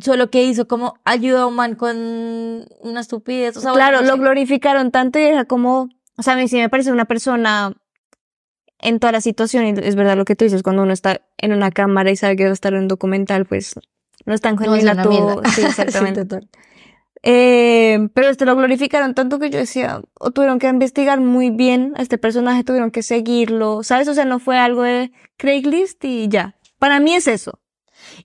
Solo 0.00 0.30
que 0.30 0.42
hizo 0.42 0.66
como 0.66 0.94
ayuda 1.04 1.42
a 1.42 1.46
un 1.46 1.54
man 1.54 1.74
con 1.74 1.94
una 2.80 3.00
estupidez. 3.00 3.58
O 3.58 3.60
sea, 3.60 3.74
claro, 3.74 3.98
bueno, 3.98 4.10
no 4.10 4.16
lo 4.16 4.22
glorificaron 4.22 4.90
tanto 4.90 5.18
y 5.18 5.24
era 5.24 5.44
como, 5.44 5.90
o 6.16 6.22
sea, 6.22 6.32
a 6.32 6.36
mí 6.36 6.48
sí 6.48 6.56
me 6.56 6.70
parece 6.70 6.90
una 6.92 7.04
persona 7.04 7.74
en 8.78 8.98
toda 9.00 9.12
la 9.12 9.20
situación, 9.20 9.66
y 9.66 9.74
es 9.80 9.94
verdad 9.94 10.16
lo 10.16 10.24
que 10.24 10.34
tú 10.34 10.46
dices, 10.46 10.62
cuando 10.62 10.82
uno 10.82 10.94
está 10.94 11.20
en 11.36 11.52
una 11.52 11.70
cámara 11.70 12.10
y 12.10 12.16
sabe 12.16 12.36
que 12.36 12.44
va 12.44 12.50
a 12.50 12.54
estar 12.54 12.72
en 12.72 12.80
un 12.80 12.88
documental, 12.88 13.44
pues 13.44 13.74
no 14.24 14.34
es 14.34 14.40
tan 14.40 14.56
No, 14.56 14.74
es 14.74 14.84
mierda. 14.84 15.06
Sí, 15.54 15.62
exactamente. 15.62 16.22
Sí, 16.22 16.28
total. 16.28 16.48
Eh, 17.24 18.08
pero 18.14 18.28
este 18.28 18.44
lo 18.46 18.56
glorificaron 18.56 19.14
tanto 19.14 19.38
que 19.38 19.50
yo 19.50 19.58
decía, 19.58 20.00
o 20.18 20.30
tuvieron 20.32 20.58
que 20.58 20.68
investigar 20.68 21.20
muy 21.20 21.50
bien 21.50 21.92
a 21.96 22.02
este 22.02 22.18
personaje, 22.18 22.64
tuvieron 22.64 22.90
que 22.90 23.02
seguirlo, 23.02 23.82
¿sabes? 23.84 24.08
O 24.08 24.14
sea, 24.14 24.24
no 24.24 24.38
fue 24.40 24.58
algo 24.58 24.82
de 24.82 25.12
Craigslist 25.38 26.04
y 26.04 26.28
ya. 26.28 26.56
Para 26.78 26.98
mí 26.98 27.14
es 27.14 27.28
eso. 27.28 27.60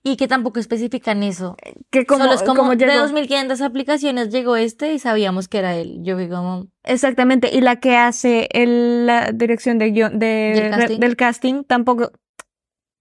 Y 0.02 0.16
que 0.16 0.26
tampoco 0.26 0.58
especifican 0.58 1.22
eso. 1.22 1.56
Que 1.90 2.04
como, 2.04 2.24
Solo 2.24 2.34
es 2.34 2.42
como, 2.42 2.56
como 2.62 2.70
de 2.74 2.86
llegó- 2.86 2.98
2500 3.02 3.60
aplicaciones 3.60 4.30
llegó 4.30 4.56
este 4.56 4.92
y 4.92 4.98
sabíamos 4.98 5.46
que 5.46 5.58
era 5.58 5.76
él. 5.76 5.98
Yo 6.02 6.16
vi 6.16 6.28
como, 6.28 6.66
Exactamente, 6.82 7.50
y 7.54 7.60
la 7.60 7.76
que 7.76 7.94
hace 7.96 8.48
el- 8.50 9.06
la 9.06 9.30
dirección 9.32 9.78
de 9.78 9.92
guion- 9.92 10.18
de- 10.18 10.52
¿Del 10.56 10.70
casting? 10.72 10.98
del 10.98 11.16
casting 11.16 11.62
tampoco, 11.64 12.10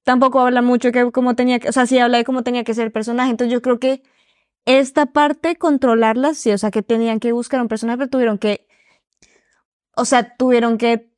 tampoco 0.03 0.39
habla 0.41 0.61
mucho 0.61 0.91
que 0.91 1.11
cómo 1.11 1.35
tenía 1.35 1.57
que, 1.59 1.69
o 1.69 1.71
sea, 1.71 1.87
sí 1.87 1.97
habla 1.97 2.19
de 2.19 2.23
cómo 2.23 2.43
tenía 2.43 2.63
que 2.63 2.75
ser 2.75 2.85
el 2.85 2.91
personaje. 2.91 3.31
Entonces 3.31 3.51
yo 3.51 3.61
creo 3.63 3.79
que 3.79 4.03
esta 4.68 5.07
parte, 5.07 5.55
controlarla, 5.55 6.34
sí, 6.36 6.51
o 6.51 6.57
sea, 6.57 6.70
que 6.72 6.84
tenían 6.84 7.20
que 7.20 7.32
buscar 7.32 7.61
un 7.61 7.68
personaje, 7.68 7.97
pero 7.97 8.09
tuvieron 8.09 8.38
que, 8.38 8.68
o 9.95 10.05
sea, 10.05 10.36
tuvieron 10.38 10.78
que 10.78 11.09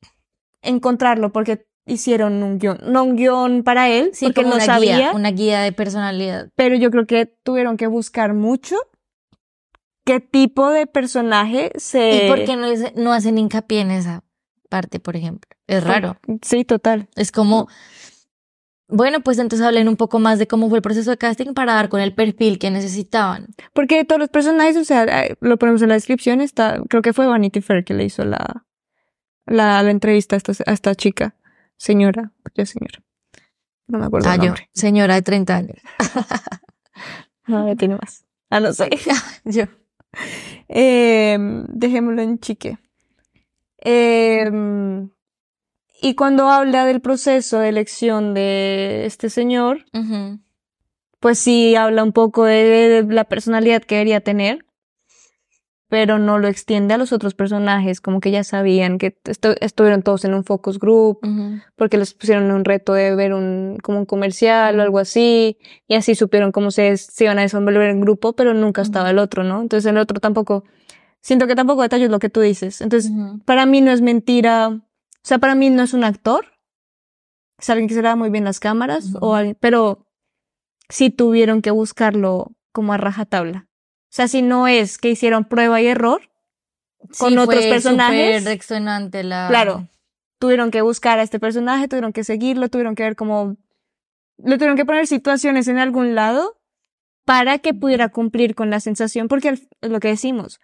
encontrarlo 0.61 1.31
porque 1.31 1.65
hicieron 1.85 2.43
un 2.43 2.59
guion, 2.59 2.77
no 2.85 3.03
un 3.03 3.15
guion 3.15 3.63
para 3.63 3.89
él, 3.89 4.11
sí, 4.13 4.25
porque 4.27 4.41
como 4.43 4.49
no 4.51 4.55
una 4.57 4.65
sabía, 4.65 4.95
guía, 4.97 5.11
una 5.13 5.31
guía 5.31 5.61
de 5.61 5.71
personalidad. 5.71 6.49
pero 6.55 6.75
yo 6.75 6.91
creo 6.91 7.07
que 7.07 7.25
tuvieron 7.25 7.75
que 7.77 7.87
buscar 7.87 8.33
mucho 8.33 8.75
qué 10.05 10.19
tipo 10.19 10.69
de 10.69 10.87
personaje 10.87 11.71
se... 11.75 12.25
¿Y 12.25 12.27
por 12.27 12.43
qué 12.43 12.55
no, 12.55 12.65
es- 12.67 12.95
no 12.95 13.13
hacen 13.13 13.37
hincapié 13.37 13.81
en 13.81 13.91
esa 13.91 14.23
parte, 14.69 14.99
por 14.99 15.15
ejemplo? 15.15 15.49
Es 15.67 15.83
raro. 15.83 16.17
Sí, 16.43 16.65
total. 16.65 17.07
Es 17.15 17.31
como, 17.31 17.67
bueno, 18.89 19.21
pues 19.21 19.37
entonces 19.37 19.65
hablen 19.65 19.87
un 19.87 19.95
poco 19.95 20.19
más 20.19 20.39
de 20.39 20.47
cómo 20.47 20.67
fue 20.67 20.79
el 20.79 20.81
proceso 20.81 21.11
de 21.11 21.17
casting 21.17 21.53
para 21.53 21.73
dar 21.75 21.89
con 21.89 22.01
el 22.01 22.13
perfil 22.13 22.57
que 22.59 22.71
necesitaban. 22.71 23.47
Porque 23.73 24.03
todos 24.03 24.19
los 24.19 24.29
personajes, 24.29 24.75
o 24.77 24.83
sea, 24.83 25.03
eh, 25.03 25.35
lo 25.41 25.57
ponemos 25.57 25.81
en 25.81 25.89
la 25.89 25.93
descripción, 25.93 26.41
está, 26.41 26.81
creo 26.89 27.01
que 27.01 27.13
fue 27.13 27.27
Vanity 27.27 27.61
Fair 27.61 27.83
que 27.85 27.93
le 27.93 28.05
hizo 28.05 28.25
la, 28.25 28.65
la, 29.45 29.81
la 29.83 29.91
entrevista 29.91 30.35
a 30.35 30.37
esta, 30.37 30.53
a 30.65 30.73
esta 30.73 30.95
chica, 30.95 31.35
señora, 31.77 32.31
ya 32.55 32.65
señora. 32.65 32.99
No 33.87 33.99
me 33.99 34.05
acuerdo 34.05 34.29
Ah, 34.29 34.35
el 34.35 34.41
yo, 34.41 34.53
señora 34.73 35.15
de 35.15 35.21
30 35.21 35.55
años. 35.55 35.77
No, 37.47 37.67
ya 37.67 37.75
tiene 37.75 37.95
más. 37.95 38.25
Ah, 38.51 38.59
no 38.59 38.71
sé. 38.73 38.89
yo. 39.45 39.63
Eh, 40.67 41.35
dejémoslo 41.69 42.21
en 42.21 42.37
chique. 42.37 42.77
Eh, 43.83 44.51
y 46.01 46.15
cuando 46.15 46.49
habla 46.49 46.85
del 46.85 47.01
proceso 47.01 47.59
de 47.59 47.69
elección 47.69 48.33
de 48.33 49.05
este 49.05 49.29
señor, 49.29 49.85
Ujú. 49.93 50.39
pues 51.19 51.39
sí 51.39 51.75
habla 51.75 52.03
un 52.03 52.13
poco 52.13 52.45
de, 52.45 53.03
de 53.03 53.13
la 53.13 53.23
personalidad 53.25 53.81
que 53.83 53.95
debería 53.95 54.21
tener, 54.21 54.65
pero 55.89 56.19
no 56.19 56.37
lo 56.37 56.47
extiende 56.47 56.93
a 56.93 56.99
los 56.99 57.11
otros 57.11 57.33
personajes, 57.33 57.99
como 57.99 58.19
que 58.19 58.29
ya 58.29 58.43
sabían 58.43 58.99
que 58.99 59.17
estu- 59.23 59.57
estuvieron 59.59 60.03
todos 60.03 60.23
en 60.23 60.35
un 60.35 60.43
focus 60.43 60.77
group, 60.77 61.17
Ujú. 61.23 61.61
porque 61.75 61.97
les 61.97 62.13
pusieron 62.13 62.51
un 62.51 62.63
reto 62.63 62.93
de 62.93 63.15
ver 63.15 63.33
un, 63.33 63.77
como 63.81 63.97
un 63.97 64.05
comercial 64.05 64.79
o 64.79 64.83
algo 64.83 64.99
así, 64.99 65.57
y 65.87 65.95
así 65.95 66.13
supieron 66.13 66.51
cómo 66.51 66.69
se, 66.69 66.95
se 66.97 67.23
iban 67.23 67.39
a 67.39 67.41
desenvolver 67.41 67.89
en 67.89 68.01
grupo, 68.01 68.33
pero 68.33 68.53
nunca 68.53 68.83
estaba 68.83 69.09
el 69.09 69.17
otro, 69.17 69.43
¿no? 69.43 69.61
Entonces 69.63 69.89
el 69.89 69.97
otro 69.97 70.19
tampoco, 70.19 70.63
siento 71.21 71.47
que 71.47 71.55
tampoco 71.55 71.81
detalló 71.81 72.07
lo 72.07 72.19
que 72.19 72.29
tú 72.29 72.41
dices. 72.41 72.81
Entonces, 72.81 73.11
para 73.45 73.65
mí 73.65 73.81
no 73.81 73.89
es 73.91 74.01
mentira, 74.01 74.79
o 75.23 75.27
sea, 75.27 75.37
para 75.39 75.55
mí 75.55 75.69
no 75.69 75.83
es 75.83 75.93
un 75.93 76.03
actor, 76.03 76.45
es 77.57 77.69
alguien 77.69 77.87
que 77.87 77.93
se 77.93 78.01
le 78.01 78.07
da 78.07 78.15
muy 78.15 78.29
bien 78.29 78.43
las 78.45 78.59
cámaras, 78.59 79.13
o 79.21 79.35
alguien- 79.35 79.57
pero 79.59 80.05
sí 80.89 81.09
tuvieron 81.09 81.61
que 81.61 81.71
buscarlo 81.71 82.51
como 82.71 82.93
a 82.93 82.97
rajatabla. 82.97 83.67
O 83.69 84.11
sea, 84.11 84.27
si 84.27 84.41
no 84.41 84.67
es 84.67 84.97
que 84.97 85.09
hicieron 85.09 85.45
prueba 85.45 85.81
y 85.81 85.87
error, 85.87 86.21
con 87.17 87.29
Sí, 87.31 87.37
otros 87.37 87.63
fue 87.63 87.69
personajes, 87.69 88.43
la... 89.23 89.47
claro, 89.49 89.87
tuvieron 90.39 90.71
que 90.71 90.81
buscar 90.81 91.19
a 91.19 91.23
este 91.23 91.39
personaje, 91.39 91.87
tuvieron 91.87 92.11
que 92.13 92.23
seguirlo, 92.23 92.69
tuvieron 92.69 92.95
que 92.95 93.03
ver 93.03 93.15
cómo, 93.15 93.55
le 94.37 94.55
tuvieron 94.57 94.77
que 94.77 94.85
poner 94.85 95.05
situaciones 95.07 95.67
en 95.67 95.77
algún 95.77 96.15
lado 96.15 96.57
para 97.25 97.59
que 97.59 97.73
pudiera 97.73 98.09
cumplir 98.09 98.55
con 98.55 98.69
la 98.69 98.79
sensación, 98.79 99.27
porque 99.27 99.49
es 99.49 99.67
lo 99.81 99.99
que 99.99 100.07
decimos, 100.09 100.59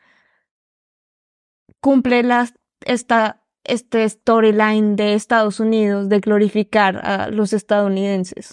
cumple 1.80 2.24
la, 2.24 2.50
esta, 2.82 3.44
este 3.68 4.08
storyline 4.08 4.96
de 4.96 5.14
Estados 5.14 5.60
Unidos 5.60 6.10
de 6.10 6.20
glorificar 6.20 6.98
a 7.06 7.30
los 7.30 7.54
estadounidenses. 7.54 8.52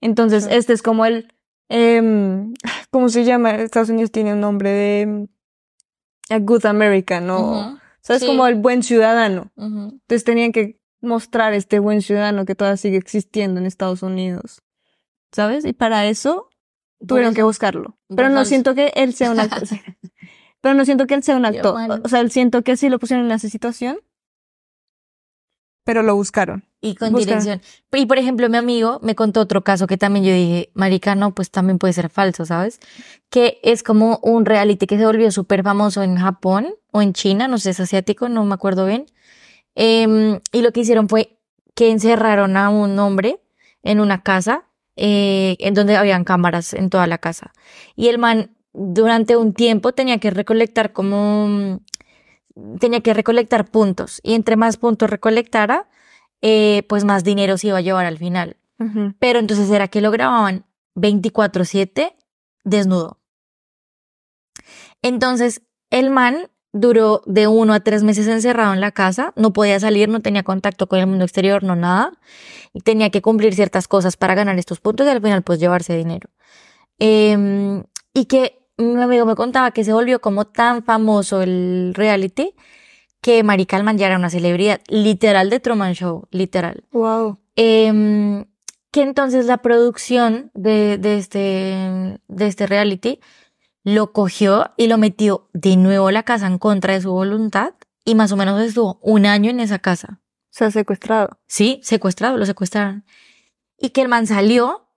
Entonces, 0.00 0.44
Sí. 0.44 0.50
este 0.52 0.72
es 0.72 0.82
como 0.82 1.04
el, 1.06 1.32
em, 1.68 2.54
¿cómo 2.90 3.08
se 3.08 3.24
llama? 3.24 3.52
Estados 3.56 3.90
Unidos 3.90 4.10
tiene 4.10 4.32
un 4.32 4.40
nombre 4.40 4.70
de 4.70 5.00
em, 5.02 5.26
a 6.30 6.38
good 6.38 6.64
American, 6.66 7.26
¿no? 7.26 7.40
Ujú. 7.40 7.58
O 7.76 7.78
sea, 8.02 8.16
es 8.16 8.22
Sí. 8.22 8.26
como 8.28 8.46
el 8.46 8.54
buen 8.54 8.82
ciudadano. 8.82 9.52
Entonces 9.56 10.24
tenían 10.24 10.52
que 10.52 10.80
mostrar 11.02 11.52
este 11.54 11.78
buen 11.78 12.02
ciudadano 12.02 12.44
que 12.44 12.54
todavía 12.54 12.76
sigue 12.76 12.96
existiendo 12.96 13.60
en 13.60 13.66
Estados 13.66 14.02
Unidos. 14.02 14.62
¿Sabes? 15.32 15.64
Y 15.64 15.72
para 15.72 16.06
eso 16.06 16.48
tuvieron 17.06 17.34
que 17.34 17.42
buscarlo. 17.42 17.98
Pero 18.16 18.30
no 18.30 18.44
siento 18.44 18.74
que 18.74 18.92
él 18.96 19.12
sea 19.14 19.30
un 19.30 19.40
actor. 19.40 19.68
Pero 20.60 20.74
no 20.74 20.84
siento 20.84 21.06
que 21.06 21.14
él 21.14 21.22
sea 21.22 21.36
un 21.36 21.44
actor. 21.46 21.74
O 22.04 22.08
sea, 22.08 22.26
siento 22.28 22.62
que 22.62 22.76
sí 22.76 22.88
lo 22.88 22.98
pusieron 22.98 23.26
en 23.26 23.32
esa 23.32 23.48
situación. 23.48 23.98
Pero 25.84 26.02
lo 26.02 26.14
buscaron. 26.14 26.64
Y 26.80 26.94
con 26.94 27.14
dirección. 27.14 27.60
Y 27.92 28.06
por 28.06 28.18
ejemplo, 28.18 28.48
mi 28.48 28.56
amigo 28.56 29.00
me 29.02 29.14
contó 29.14 29.40
otro 29.40 29.62
caso 29.64 29.86
que 29.86 29.98
también 29.98 30.24
yo 30.24 30.32
dije, 30.32 30.70
marica, 30.74 31.14
no, 31.14 31.34
pues 31.34 31.50
también 31.50 31.78
puede 31.78 31.92
ser 31.92 32.08
falso, 32.08 32.46
¿sabes? 32.46 32.80
Que 33.28 33.60
es 33.62 33.82
como 33.82 34.18
un 34.22 34.46
reality 34.46 34.86
que 34.86 34.96
se 34.96 35.04
volvió 35.04 35.30
súper 35.30 35.62
famoso 35.62 36.02
en 36.02 36.16
Japón 36.16 36.74
o 36.92 37.02
en 37.02 37.12
China, 37.12 37.48
no 37.48 37.58
sé, 37.58 37.70
es 37.70 37.80
asiático, 37.80 38.28
no 38.28 38.44
me 38.44 38.54
acuerdo 38.54 38.86
bien. 38.86 39.06
Em, 39.74 40.40
y 40.52 40.62
lo 40.62 40.72
que 40.72 40.80
hicieron 40.80 41.08
fue 41.08 41.38
que 41.74 41.90
encerraron 41.90 42.56
a 42.56 42.70
un 42.70 42.98
hombre 42.98 43.40
en 43.82 44.00
una 44.00 44.22
casa, 44.22 44.64
eh, 44.96 45.56
en 45.60 45.74
donde 45.74 45.96
habían 45.96 46.24
cámaras 46.24 46.74
en 46.74 46.90
toda 46.90 47.06
la 47.06 47.18
casa. 47.18 47.52
Y 47.96 48.08
el 48.08 48.18
man, 48.18 48.56
durante 48.72 49.36
un 49.36 49.54
tiempo, 49.54 49.92
tenía 49.92 50.18
que 50.18 50.30
recolectar 50.30 50.92
como, 50.92 51.80
tenía 52.78 53.00
que 53.00 53.14
recolectar 53.14 53.70
puntos. 53.70 54.20
Y 54.22 54.34
entre 54.34 54.56
más 54.56 54.76
puntos 54.76 55.10
recolectara, 55.10 55.88
eh, 56.42 56.84
pues 56.88 57.04
más 57.04 57.24
dinero 57.24 57.58
se 57.58 57.68
iba 57.68 57.78
a 57.78 57.82
llevar 57.82 58.06
al 58.06 58.18
final. 58.18 58.56
Pero 59.18 59.38
entonces 59.38 59.70
era 59.70 59.88
que 59.88 60.00
lo 60.00 60.10
grababan 60.10 60.64
24/7 60.94 62.16
desnudo. 62.64 63.18
Entonces, 65.02 65.60
el 65.90 66.08
man 66.08 66.48
duró 66.72 67.22
de 67.26 67.46
uno 67.46 67.74
a 67.74 67.80
tres 67.80 68.02
meses 68.02 68.26
encerrado 68.28 68.72
en 68.72 68.80
la 68.80 68.92
casa, 68.92 69.32
no 69.36 69.52
podía 69.52 69.78
salir, 69.80 70.08
no 70.08 70.20
tenía 70.20 70.44
contacto 70.44 70.86
con 70.86 70.98
el 70.98 71.06
mundo 71.06 71.24
exterior, 71.24 71.62
no 71.62 71.74
nada, 71.76 72.12
y 72.72 72.80
tenía 72.80 73.10
que 73.10 73.22
cumplir 73.22 73.54
ciertas 73.54 73.88
cosas 73.88 74.16
para 74.16 74.34
ganar 74.34 74.58
estos 74.58 74.80
puntos 74.80 75.06
y 75.06 75.10
al 75.10 75.20
final 75.20 75.42
pues 75.42 75.58
llevarse 75.58 75.96
dinero. 75.96 76.30
Em, 76.98 77.82
y 78.14 78.26
que 78.26 78.59
mi 78.80 79.02
amigo 79.02 79.26
me 79.26 79.34
contaba 79.34 79.70
que 79.70 79.84
se 79.84 79.92
volvió 79.92 80.20
como 80.20 80.46
tan 80.46 80.82
famoso 80.84 81.42
el 81.42 81.92
reality 81.94 82.54
que 83.20 83.42
Mari 83.42 83.66
Calman 83.66 83.98
ya 83.98 84.06
era 84.06 84.16
una 84.16 84.30
celebridad, 84.30 84.80
literal 84.88 85.50
de 85.50 85.60
Truman 85.60 85.94
Show, 85.94 86.26
literal. 86.30 86.84
Wow. 86.92 87.38
Em, 87.54 88.46
que 88.90 89.02
entonces 89.02 89.46
la 89.46 89.58
producción 89.58 90.50
de, 90.54 90.98
de 90.98 91.18
este, 91.18 92.18
de 92.28 92.46
este 92.46 92.66
reality 92.66 93.20
lo 93.84 94.12
cogió 94.12 94.72
y 94.76 94.86
lo 94.86 94.98
metió 94.98 95.48
de 95.52 95.76
nuevo 95.76 96.08
a 96.08 96.12
la 96.12 96.22
casa 96.22 96.46
en 96.46 96.58
contra 96.58 96.94
de 96.94 97.00
su 97.00 97.12
voluntad 97.12 97.74
y 98.04 98.14
más 98.14 98.32
o 98.32 98.36
menos 98.36 98.60
estuvo 98.60 98.98
un 99.02 99.26
año 99.26 99.50
en 99.50 99.60
esa 99.60 99.78
casa. 99.78 100.20
O 100.22 100.52
sea, 100.52 100.70
secuestrado. 100.70 101.38
Sí, 101.46 101.80
secuestrado, 101.82 102.36
lo 102.36 102.46
secuestraron. 102.46 103.04
Y 103.78 103.90
que 103.90 104.02
el 104.02 104.08
man 104.08 104.26
salió, 104.26 104.88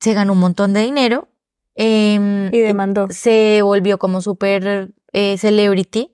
se 0.00 0.12
ganó 0.12 0.34
un 0.34 0.40
montón 0.40 0.72
de 0.72 0.82
dinero, 0.82 1.28
em, 1.76 2.48
Y 2.52 2.58
demandó. 2.58 3.06
se 3.10 3.60
volvió 3.62 3.98
como 3.98 4.20
súper 4.22 4.90
eh, 5.12 5.38
celebrity 5.38 6.12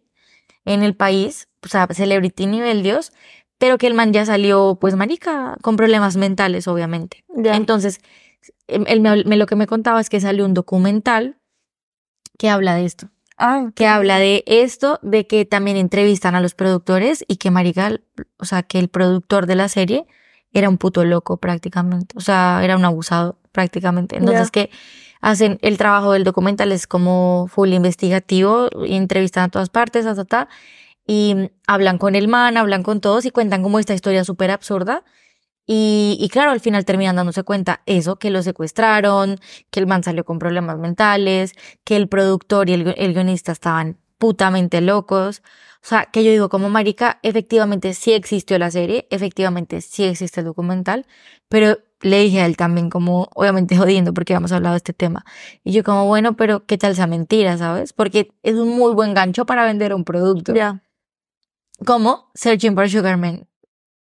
en 0.65 0.83
el 0.83 0.95
país, 0.95 1.49
o 1.65 1.69
sea, 1.69 1.87
celebrity 1.91 2.47
nivel 2.47 2.83
Dios, 2.83 3.13
pero 3.59 3.79
que 3.79 3.87
el 3.87 3.95
man 3.95 4.13
ya 4.13 4.25
salió, 4.27 4.77
pues, 4.81 4.95
marica, 4.97 5.57
con 5.63 5.77
problemas 5.77 6.17
mentales, 6.17 6.67
obviamente. 6.69 7.25
Ya. 7.35 7.55
Entonces, 7.57 8.01
em, 8.67 8.85
él 8.89 9.01
me, 9.01 9.25
me- 9.25 9.37
lo 9.37 9.47
que 9.47 9.57
me 9.57 9.67
contaba 9.67 10.01
es 10.01 10.11
que 10.11 10.21
salió 10.21 10.45
un 10.45 10.55
documental 10.55 11.39
que 12.39 12.49
habla 12.49 12.75
de 12.75 12.85
esto, 12.85 13.09
Ah, 13.39 13.71
que 13.75 13.87
habla 13.87 14.19
de 14.19 14.43
esto, 14.47 14.99
de 15.03 15.27
que 15.27 15.45
también 15.45 15.77
entrevistan 15.77 16.35
a 16.35 16.41
los 16.41 16.55
productores 16.55 17.25
y 17.29 17.37
que 17.37 17.51
marica, 17.51 18.01
o 18.39 18.45
sea, 18.45 18.63
que 18.63 18.79
el 18.79 18.89
productor 18.89 19.47
de 19.47 19.55
la 19.57 19.69
serie 19.69 20.07
era 20.53 20.69
un 20.69 20.77
puto 20.79 21.05
loco 21.05 21.39
prácticamente, 21.39 22.15
o 22.17 22.21
sea, 22.21 22.61
era 22.63 22.77
un 22.77 22.85
abusado 22.85 23.39
prácticamente. 23.53 24.17
Entonces, 24.17 24.49
Ya. 24.49 24.51
que 24.51 24.71
hacen 25.23 25.59
el 25.63 25.79
trabajo 25.79 26.13
del 26.13 26.25
documental 26.25 26.73
es 26.73 26.87
como 26.87 27.47
full 27.49 27.73
investigativo, 27.73 28.69
entrevistan 28.85 29.45
a 29.45 29.49
todas 29.49 29.71
partes, 29.71 30.05
ta, 30.05 30.25
ta, 30.25 30.49
y 31.07 31.51
hablan 31.67 31.97
con 31.99 32.15
el 32.15 32.29
man, 32.29 32.57
hablan 32.57 32.83
con 32.83 33.01
todos 33.01 33.25
y 33.25 33.31
cuentan 33.31 33.63
como 33.63 33.79
esta 33.79 33.95
historia 33.95 34.25
súper 34.25 34.51
absurda. 34.51 35.05
Y, 35.65 36.19
y 36.21 36.29
claro, 36.29 36.51
al 36.51 36.61
final 36.61 36.85
terminan 36.85 37.17
dándose 37.17 37.45
cuenta 37.45 37.83
eso, 37.87 38.17
que 38.17 38.31
lo 38.31 38.43
secuestraron, 38.43 39.39
que 39.71 39.81
el 39.81 39.87
man 39.87 40.03
salió 40.03 40.25
con 40.25 40.41
problemas 40.41 40.79
mentales, 40.79 41.55
que 41.85 41.97
el 41.97 42.09
productor 42.09 42.69
y 42.69 42.75
el, 42.75 42.95
el 42.99 43.15
guionista 43.15 43.53
estaban 43.53 43.99
putamente 44.19 44.81
locos. 44.81 45.43
O 45.85 45.87
sea, 45.87 46.07
que 46.07 46.25
yo 46.25 46.31
digo, 46.33 46.49
como 46.49 46.69
marica, 46.69 47.21
efectivamente 47.23 47.95
sí 47.95 48.13
existió 48.13 48.59
la 48.59 48.71
serie, 48.71 49.07
efectivamente 49.11 49.81
sí 49.81 50.05
existe 50.05 50.41
el 50.41 50.47
documental, 50.47 51.07
pero 51.49 51.79
le 52.03 52.21
dije 52.21 52.41
a 52.41 52.47
él 52.47 52.57
también 52.57 52.91
como, 52.91 53.29
obviamente 53.35 53.77
jodiendo 53.77 54.13
porque 54.13 54.33
habíamos 54.35 54.53
hablado 54.53 54.75
de 54.75 54.79
este 54.79 54.93
tema. 54.93 55.25
Y 55.65 55.73
yo 55.73 55.83
como, 55.85 56.07
bueno, 56.07 56.37
pero 56.37 56.67
¿qué 56.67 56.77
tal 56.79 56.93
esa 56.93 57.07
mentira, 57.07 57.57
sabes? 57.59 57.93
Porque 57.93 58.33
es 58.43 58.55
un 58.57 58.69
muy 58.77 58.93
buen 58.95 59.15
gancho 59.15 59.47
para 59.47 59.65
vender 59.65 59.95
un 59.95 60.05
producto. 60.05 60.53
Ya, 60.55 60.83
Como 61.87 62.31
Searching 62.35 62.75
for 62.75 62.89
Sugar 62.91 63.17
Man. 63.17 63.49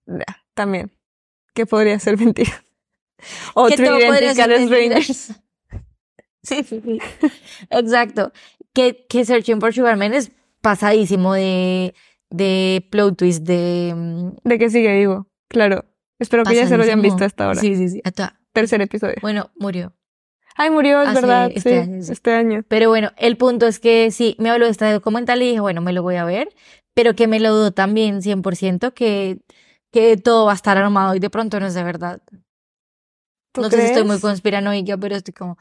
ya, 0.06 0.24
también. 0.54 0.92
Que 1.54 1.66
podría 1.66 1.98
ser 1.98 2.16
mentira. 2.18 2.64
Otro. 3.54 3.98
Strangers. 3.98 5.32
Sí, 6.42 6.62
sí, 6.62 6.80
sí. 6.82 6.98
Exacto. 7.68 8.32
Que, 8.72 9.04
que 9.08 9.24
Searching 9.24 9.60
for 9.60 9.74
Sugar 9.74 9.96
Man 9.96 10.14
es 10.14 10.30
pasadísimo 10.62 11.34
de, 11.34 11.94
de 12.30 12.86
plot 12.90 13.18
twist, 13.18 13.42
de... 13.42 13.92
mm, 13.94 14.48
De 14.48 14.58
que 14.58 14.70
sigue 14.70 14.96
vivo. 14.96 15.26
Claro. 15.48 15.84
Espero 16.18 16.44
que 16.44 16.54
ya 16.54 16.66
se 16.66 16.76
lo 16.76 16.82
hayan 16.82 17.02
visto 17.02 17.24
hasta 17.24 17.44
ahora. 17.44 17.60
Sí, 17.60 17.76
sí, 17.76 17.88
sí. 17.88 18.00
hasta- 18.04 18.38
Tercer 18.52 18.80
episodio. 18.80 19.14
Bueno, 19.22 19.50
murió. 19.56 19.92
Ay, 20.56 20.70
murió, 20.70 21.02
es 21.02 21.08
Hace 21.10 21.20
verdad. 21.20 21.50
este 21.54 21.70
sí, 21.70 21.76
año, 21.78 22.02
sí. 22.02 22.12
este 22.12 22.32
año. 22.32 22.64
Pero 22.66 22.88
bueno, 22.88 23.12
el 23.16 23.36
punto 23.36 23.66
es 23.68 23.78
que 23.78 24.10
sí, 24.10 24.34
me 24.40 24.50
habló 24.50 24.64
de 24.64 24.72
este 24.72 24.90
documental 24.90 25.40
y 25.42 25.46
dije, 25.48 25.60
bueno, 25.60 25.80
me 25.80 25.92
lo 25.92 26.02
voy 26.02 26.16
a 26.16 26.24
ver, 26.24 26.48
pero 26.94 27.14
que 27.14 27.28
me 27.28 27.38
lo 27.38 27.54
dudo 27.54 27.70
también 27.70 28.20
100% 28.22 28.92
que, 28.92 29.38
que 29.92 30.16
todo 30.16 30.46
va 30.46 30.52
a 30.52 30.54
estar 30.56 30.76
armado 30.76 31.14
y 31.14 31.20
de 31.20 31.30
pronto 31.30 31.60
no 31.60 31.66
es 31.66 31.74
de 31.74 31.84
verdad. 31.84 32.20
¿Tú 33.52 33.60
No 33.62 33.70
sé 33.70 33.76
si 33.76 33.82
estoy 33.86 34.02
muy 34.02 34.10
crees? 34.16 34.22
conspiranoica, 34.22 34.96
pero 34.96 35.14
estoy 35.16 35.34
como, 35.34 35.58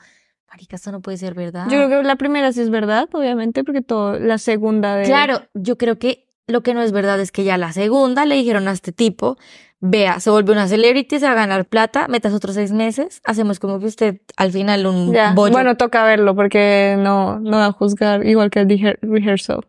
marica, 0.50 0.76
esto 0.76 0.92
no 0.92 1.02
puede 1.02 1.18
ser 1.18 1.34
verdad. 1.36 1.66
Yo 1.70 1.78
creo 1.88 2.02
que 2.02 2.08
la 2.08 2.16
primera 2.16 2.52
sí 2.52 2.62
es 2.62 2.70
verdad, 2.72 3.08
obviamente, 3.14 3.64
porque 3.64 3.82
todo, 3.82 4.18
la 4.20 4.38
segunda 4.40 4.96
de... 4.96 5.06
Claro, 5.06 5.42
yo 5.54 5.78
creo 5.78 6.00
que 6.00 6.28
lo 6.48 6.64
que 6.64 6.74
no 6.74 6.82
es 6.82 6.92
verdad 6.92 7.20
es 7.20 7.32
que 7.32 7.44
ya 7.44 7.58
la 7.58 7.72
segunda 7.74 8.26
le 8.26 8.36
dijeron 8.36 8.68
a 8.68 8.72
este 8.72 8.92
tipo, 8.92 9.38
vea, 9.80 10.20
se 10.20 10.30
vuelve 10.30 10.52
una 10.54 10.68
celebrity, 10.68 11.20
se 11.20 11.26
va 11.26 11.32
a 11.34 11.36
ganar 11.36 11.66
plata, 11.66 12.08
metas 12.08 12.34
otros 12.34 12.56
seis 12.56 12.72
meses, 12.72 13.22
hacemos 13.26 13.60
como 13.60 13.80
que 13.80 13.86
usted 13.86 14.22
al 14.36 14.52
final 14.52 14.86
un 14.88 15.14
Ya, 15.14 15.34
bollo. 15.34 15.52
Bueno, 15.52 15.76
toca 15.78 16.04
verlo 16.04 16.36
porque 16.36 16.96
no, 16.98 17.40
no 17.40 17.58
va 17.58 17.66
a 17.68 17.72
juzgar 17.72 18.26
igual 18.26 18.50
que 18.50 18.60
el 18.62 18.68
rehe- 18.68 18.98
rehearsal. 19.02 19.68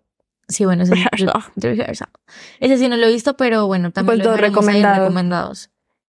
sí, 0.49 0.65
bueno, 0.65 0.85
ese, 0.85 0.95
Rehearsal. 1.57 2.09
Ese 2.61 2.79
sí 2.79 2.89
no 2.89 2.97
lo 2.97 3.07
he 3.07 3.13
visto, 3.13 3.37
pero 3.37 3.67
bueno, 3.67 3.91
también 3.93 4.19
Pues 4.19 4.27
lo 4.29 4.37
recomendado. 4.37 5.05
recomendados. 5.05 5.71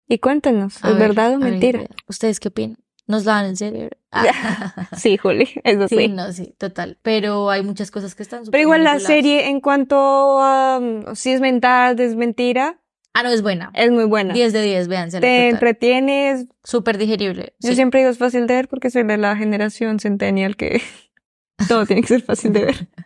Y 0.08 0.18
cuéntenos, 0.18 0.84
A 0.84 0.88
¿es 0.90 0.94
ver, 0.94 1.08
verdad 1.08 1.34
o 1.34 1.38
mentira? 1.38 1.78
ver, 1.80 1.90
¿Ustedes 2.08 2.38
qué 2.38 2.48
opinan? 2.48 2.76
¿Nos 3.08 3.24
la 3.24 3.34
dan 3.34 3.46
en 3.46 3.56
serio? 3.56 3.88
Ah, 4.12 4.24
Sí, 4.96 5.16
Juli, 5.16 5.48
eso 5.64 5.88
sí. 5.88 5.96
sí, 5.96 6.08
no, 6.08 6.32
sí, 6.32 6.54
total. 6.58 6.98
Pero 7.02 7.50
hay 7.50 7.62
muchas 7.62 7.90
cosas 7.90 8.14
que 8.14 8.22
están 8.22 8.42
Pero 8.50 8.62
igual 8.62 8.84
la 8.84 8.98
serie, 9.00 9.48
en 9.48 9.60
cuanto 9.60 9.96
a 9.96 10.78
um, 10.78 11.14
si 11.14 11.30
es 11.32 11.40
verdad, 11.40 11.98
es 12.00 12.14
mentira, 12.16 12.80
Ah, 13.18 13.22
no, 13.22 13.30
es 13.30 13.40
buena. 13.40 13.70
es 13.72 13.90
muy 13.90 14.04
buena. 14.04 14.34
10 14.34 14.52
de 14.52 14.62
10, 14.62 14.88
véansela. 14.88 15.20
Te 15.22 15.26
total. 15.38 15.54
entretienes. 15.54 16.46
Súper 16.62 16.98
digerible. 16.98 17.54
Yo 17.60 17.70
sí. 17.70 17.76
siempre 17.76 18.00
digo 18.00 18.10
es 18.10 18.18
fácil 18.18 18.46
de 18.46 18.54
ver 18.54 18.68
porque 18.68 18.90
soy 18.90 19.04
de 19.04 19.16
la 19.16 19.34
generación 19.36 20.00
centennial 20.00 20.54
que 20.56 20.82
todo 21.68 21.86
tiene 21.86 22.02
que 22.02 22.08
ser 22.08 22.22
fácil 22.22 22.52
de 22.52 22.64
ver. 22.66 22.88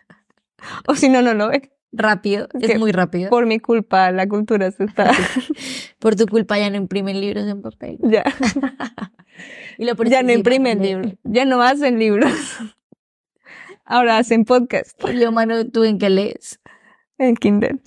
O 0.85 0.95
si 0.95 1.07
no, 1.07 1.21
no 1.21 1.33
lo 1.33 1.47
ve. 1.47 1.71
Rápido, 1.93 2.47
es 2.59 2.77
muy 2.77 2.91
rápido. 2.91 3.29
Por 3.29 3.45
mi 3.45 3.59
culpa, 3.59 4.11
la 4.11 4.27
cultura 4.27 4.69
se 4.71 4.83
está. 4.83 5.11
Por 5.99 6.15
tu 6.15 6.27
culpa 6.27 6.57
ya 6.59 6.69
no 6.69 6.75
imprimen 6.75 7.19
libros 7.19 7.47
en 7.47 7.61
papel. 7.61 7.97
ya. 8.03 8.23
Y 9.77 9.85
lo 9.85 9.95
Ya 10.03 10.23
no 10.23 10.33
imprimen 10.33 10.81
libros. 10.81 11.13
Ya 11.23 11.45
no 11.45 11.61
hacen 11.61 11.97
libros. 11.99 12.31
Ahora 13.85 14.17
hacen 14.17 14.45
podcast 14.45 14.97
Yo, 15.19 15.31
mano, 15.31 15.67
tú 15.67 15.83
en 15.83 15.97
qué 15.97 16.09
lees. 16.09 16.59
en 17.17 17.35
Kindle. 17.35 17.79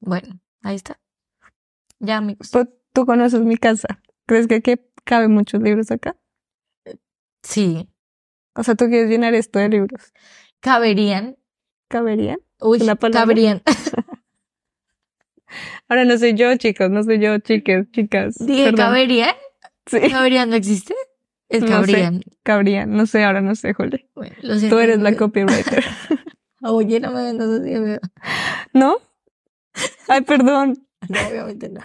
Bueno, 0.00 0.40
ahí 0.62 0.76
está. 0.76 0.98
Ya, 2.00 2.16
amigos. 2.18 2.48
Pues, 2.52 2.68
Tú 2.92 3.06
conoces 3.06 3.40
mi 3.42 3.56
casa. 3.56 4.00
¿Crees 4.26 4.48
que 4.48 4.56
aquí 4.56 4.74
cabe 5.04 5.28
muchos 5.28 5.62
libros 5.62 5.92
acá? 5.92 6.16
Sí. 7.42 7.88
O 8.54 8.64
sea, 8.64 8.74
tú 8.74 8.88
quieres 8.88 9.08
llenar 9.08 9.34
esto 9.34 9.60
de 9.60 9.68
libros. 9.68 10.12
Caberían. 10.58 11.36
¿Caberían? 11.88 12.40
Uy, 12.60 12.80
caberían. 13.12 13.62
Ahora 15.88 16.04
no 16.04 16.18
soy 16.18 16.34
yo, 16.34 16.54
chicos, 16.56 16.90
no 16.90 17.02
soy 17.02 17.20
yo, 17.20 17.38
chicas, 17.38 17.86
chicas. 17.92 18.34
Dije, 18.38 18.64
Perdón. 18.64 18.76
¿caberían? 18.86 19.34
Sí, 19.86 19.98
¿Caberían 20.10 20.50
no 20.50 20.56
existe? 20.56 20.94
Es 21.48 21.62
No 21.62 21.66
sé. 21.68 21.72
cabrían. 21.72 22.22
cabrían. 22.42 22.92
No 22.92 23.06
sé, 23.06 23.24
ahora 23.24 23.40
no 23.40 23.54
sé, 23.56 23.74
Juli. 23.74 24.08
Bueno, 24.14 24.36
lo 24.42 24.56
siento. 24.56 24.76
Tú 24.76 24.80
eres 24.80 25.00
la 25.00 25.16
copywriter. 25.16 25.84
Oye, 26.62 27.00
no 27.00 27.10
me 27.10 27.22
vendas 27.22 27.48
así. 27.48 27.72
¿No? 28.72 28.98
Ay, 30.08 30.20
perdón. 30.20 30.86
No, 31.08 31.18
obviamente 31.28 31.68
no. 31.68 31.80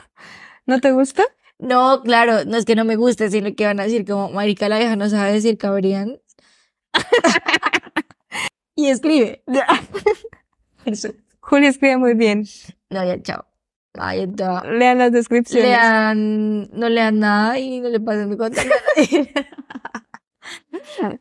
¿No 0.65 0.79
te 0.81 0.91
gusta? 0.91 1.23
No, 1.57 2.01
claro, 2.03 2.43
no 2.45 2.57
es 2.57 2.65
que 2.65 2.75
no 2.75 2.83
me 2.83 2.95
guste, 2.95 3.29
sino 3.29 3.55
que 3.55 3.65
van 3.65 3.79
a 3.79 3.83
decir 3.83 4.05
como, 4.05 4.29
marica, 4.29 4.67
la 4.67 4.77
vieja 4.77 4.95
no 4.95 5.09
sabe 5.09 5.31
decir 5.31 5.57
cabrían. 5.57 6.19
y 8.75 8.89
escribe. 8.89 9.43
Eso. 10.85 11.13
Juli 11.39 11.67
escribe 11.67 11.97
muy 11.97 12.13
bien. 12.13 12.45
No, 12.89 13.05
ya, 13.05 13.21
chao. 13.21 13.45
Ay. 13.93 14.27
Lean 14.27 14.97
las 14.97 15.11
descripciones. 15.11 15.69
Lean, 15.69 16.69
no 16.71 16.89
lean 16.89 17.19
nada 17.19 17.57
y 17.57 17.79
no 17.79 17.89
le 17.89 17.99
pasen 17.99 18.29
mi 18.29 18.37
contacto. 18.37 18.73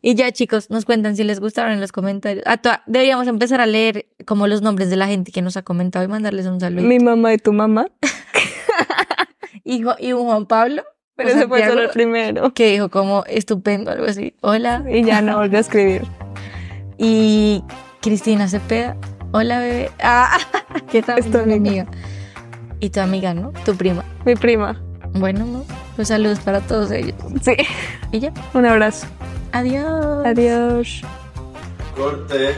Y 0.02 0.14
ya, 0.14 0.30
chicos, 0.32 0.70
nos 0.70 0.84
cuentan 0.84 1.16
si 1.16 1.24
les 1.24 1.40
gustaron 1.40 1.72
en 1.72 1.80
los 1.80 1.92
comentarios. 1.92 2.44
Ah, 2.46 2.60
deberíamos 2.86 3.26
empezar 3.26 3.60
a 3.60 3.66
leer 3.66 4.06
como 4.26 4.46
los 4.46 4.62
nombres 4.62 4.90
de 4.90 4.96
la 4.96 5.06
gente 5.06 5.32
que 5.32 5.42
nos 5.42 5.56
ha 5.56 5.62
comentado 5.62 6.04
y 6.04 6.08
mandarles 6.08 6.46
un 6.46 6.60
saludo. 6.60 6.82
Mi 6.86 6.98
mamá 6.98 7.32
y 7.34 7.38
tu 7.38 7.52
mamá. 7.52 7.86
Y, 9.66 9.82
Ju- 9.82 9.96
y 9.98 10.12
un 10.12 10.26
Juan 10.26 10.44
Pablo, 10.46 10.82
Pero 11.16 11.30
ese 11.30 11.48
fue 11.48 11.64
solo 11.66 11.82
el 11.82 11.88
primero. 11.90 12.52
que 12.52 12.70
dijo 12.72 12.90
como 12.90 13.24
estupendo, 13.26 13.90
algo 13.90 14.04
así. 14.04 14.34
Hola. 14.42 14.84
Y 14.90 15.04
ya 15.04 15.22
no 15.22 15.38
volvió 15.38 15.58
a 15.58 15.60
escribir. 15.60 16.02
Y 16.98 17.64
Cristina 18.02 18.46
Cepeda. 18.46 18.96
Hola, 19.32 19.58
bebé. 19.58 19.90
Ah, 20.00 20.38
¿qué 20.92 21.02
tal? 21.02 21.18
Es 21.18 21.30
tu 21.30 21.38
mi 21.38 21.54
amiga. 21.54 21.86
Y 22.78 22.90
tu 22.90 23.00
amiga, 23.00 23.32
¿no? 23.34 23.52
Tu 23.64 23.74
prima. 23.74 24.04
Mi 24.24 24.34
prima. 24.36 24.80
Bueno, 25.14 25.44
¿no? 25.44 25.64
Pues 25.96 26.08
saludos 26.08 26.40
para 26.40 26.60
todos 26.60 26.90
ellos. 26.90 27.14
Sí. 27.42 27.56
Y 28.12 28.20
ya. 28.20 28.32
Un 28.52 28.66
abrazo. 28.66 29.06
Adiós. 29.52 30.26
Adiós. 30.26 31.02
Corte. 31.96 32.56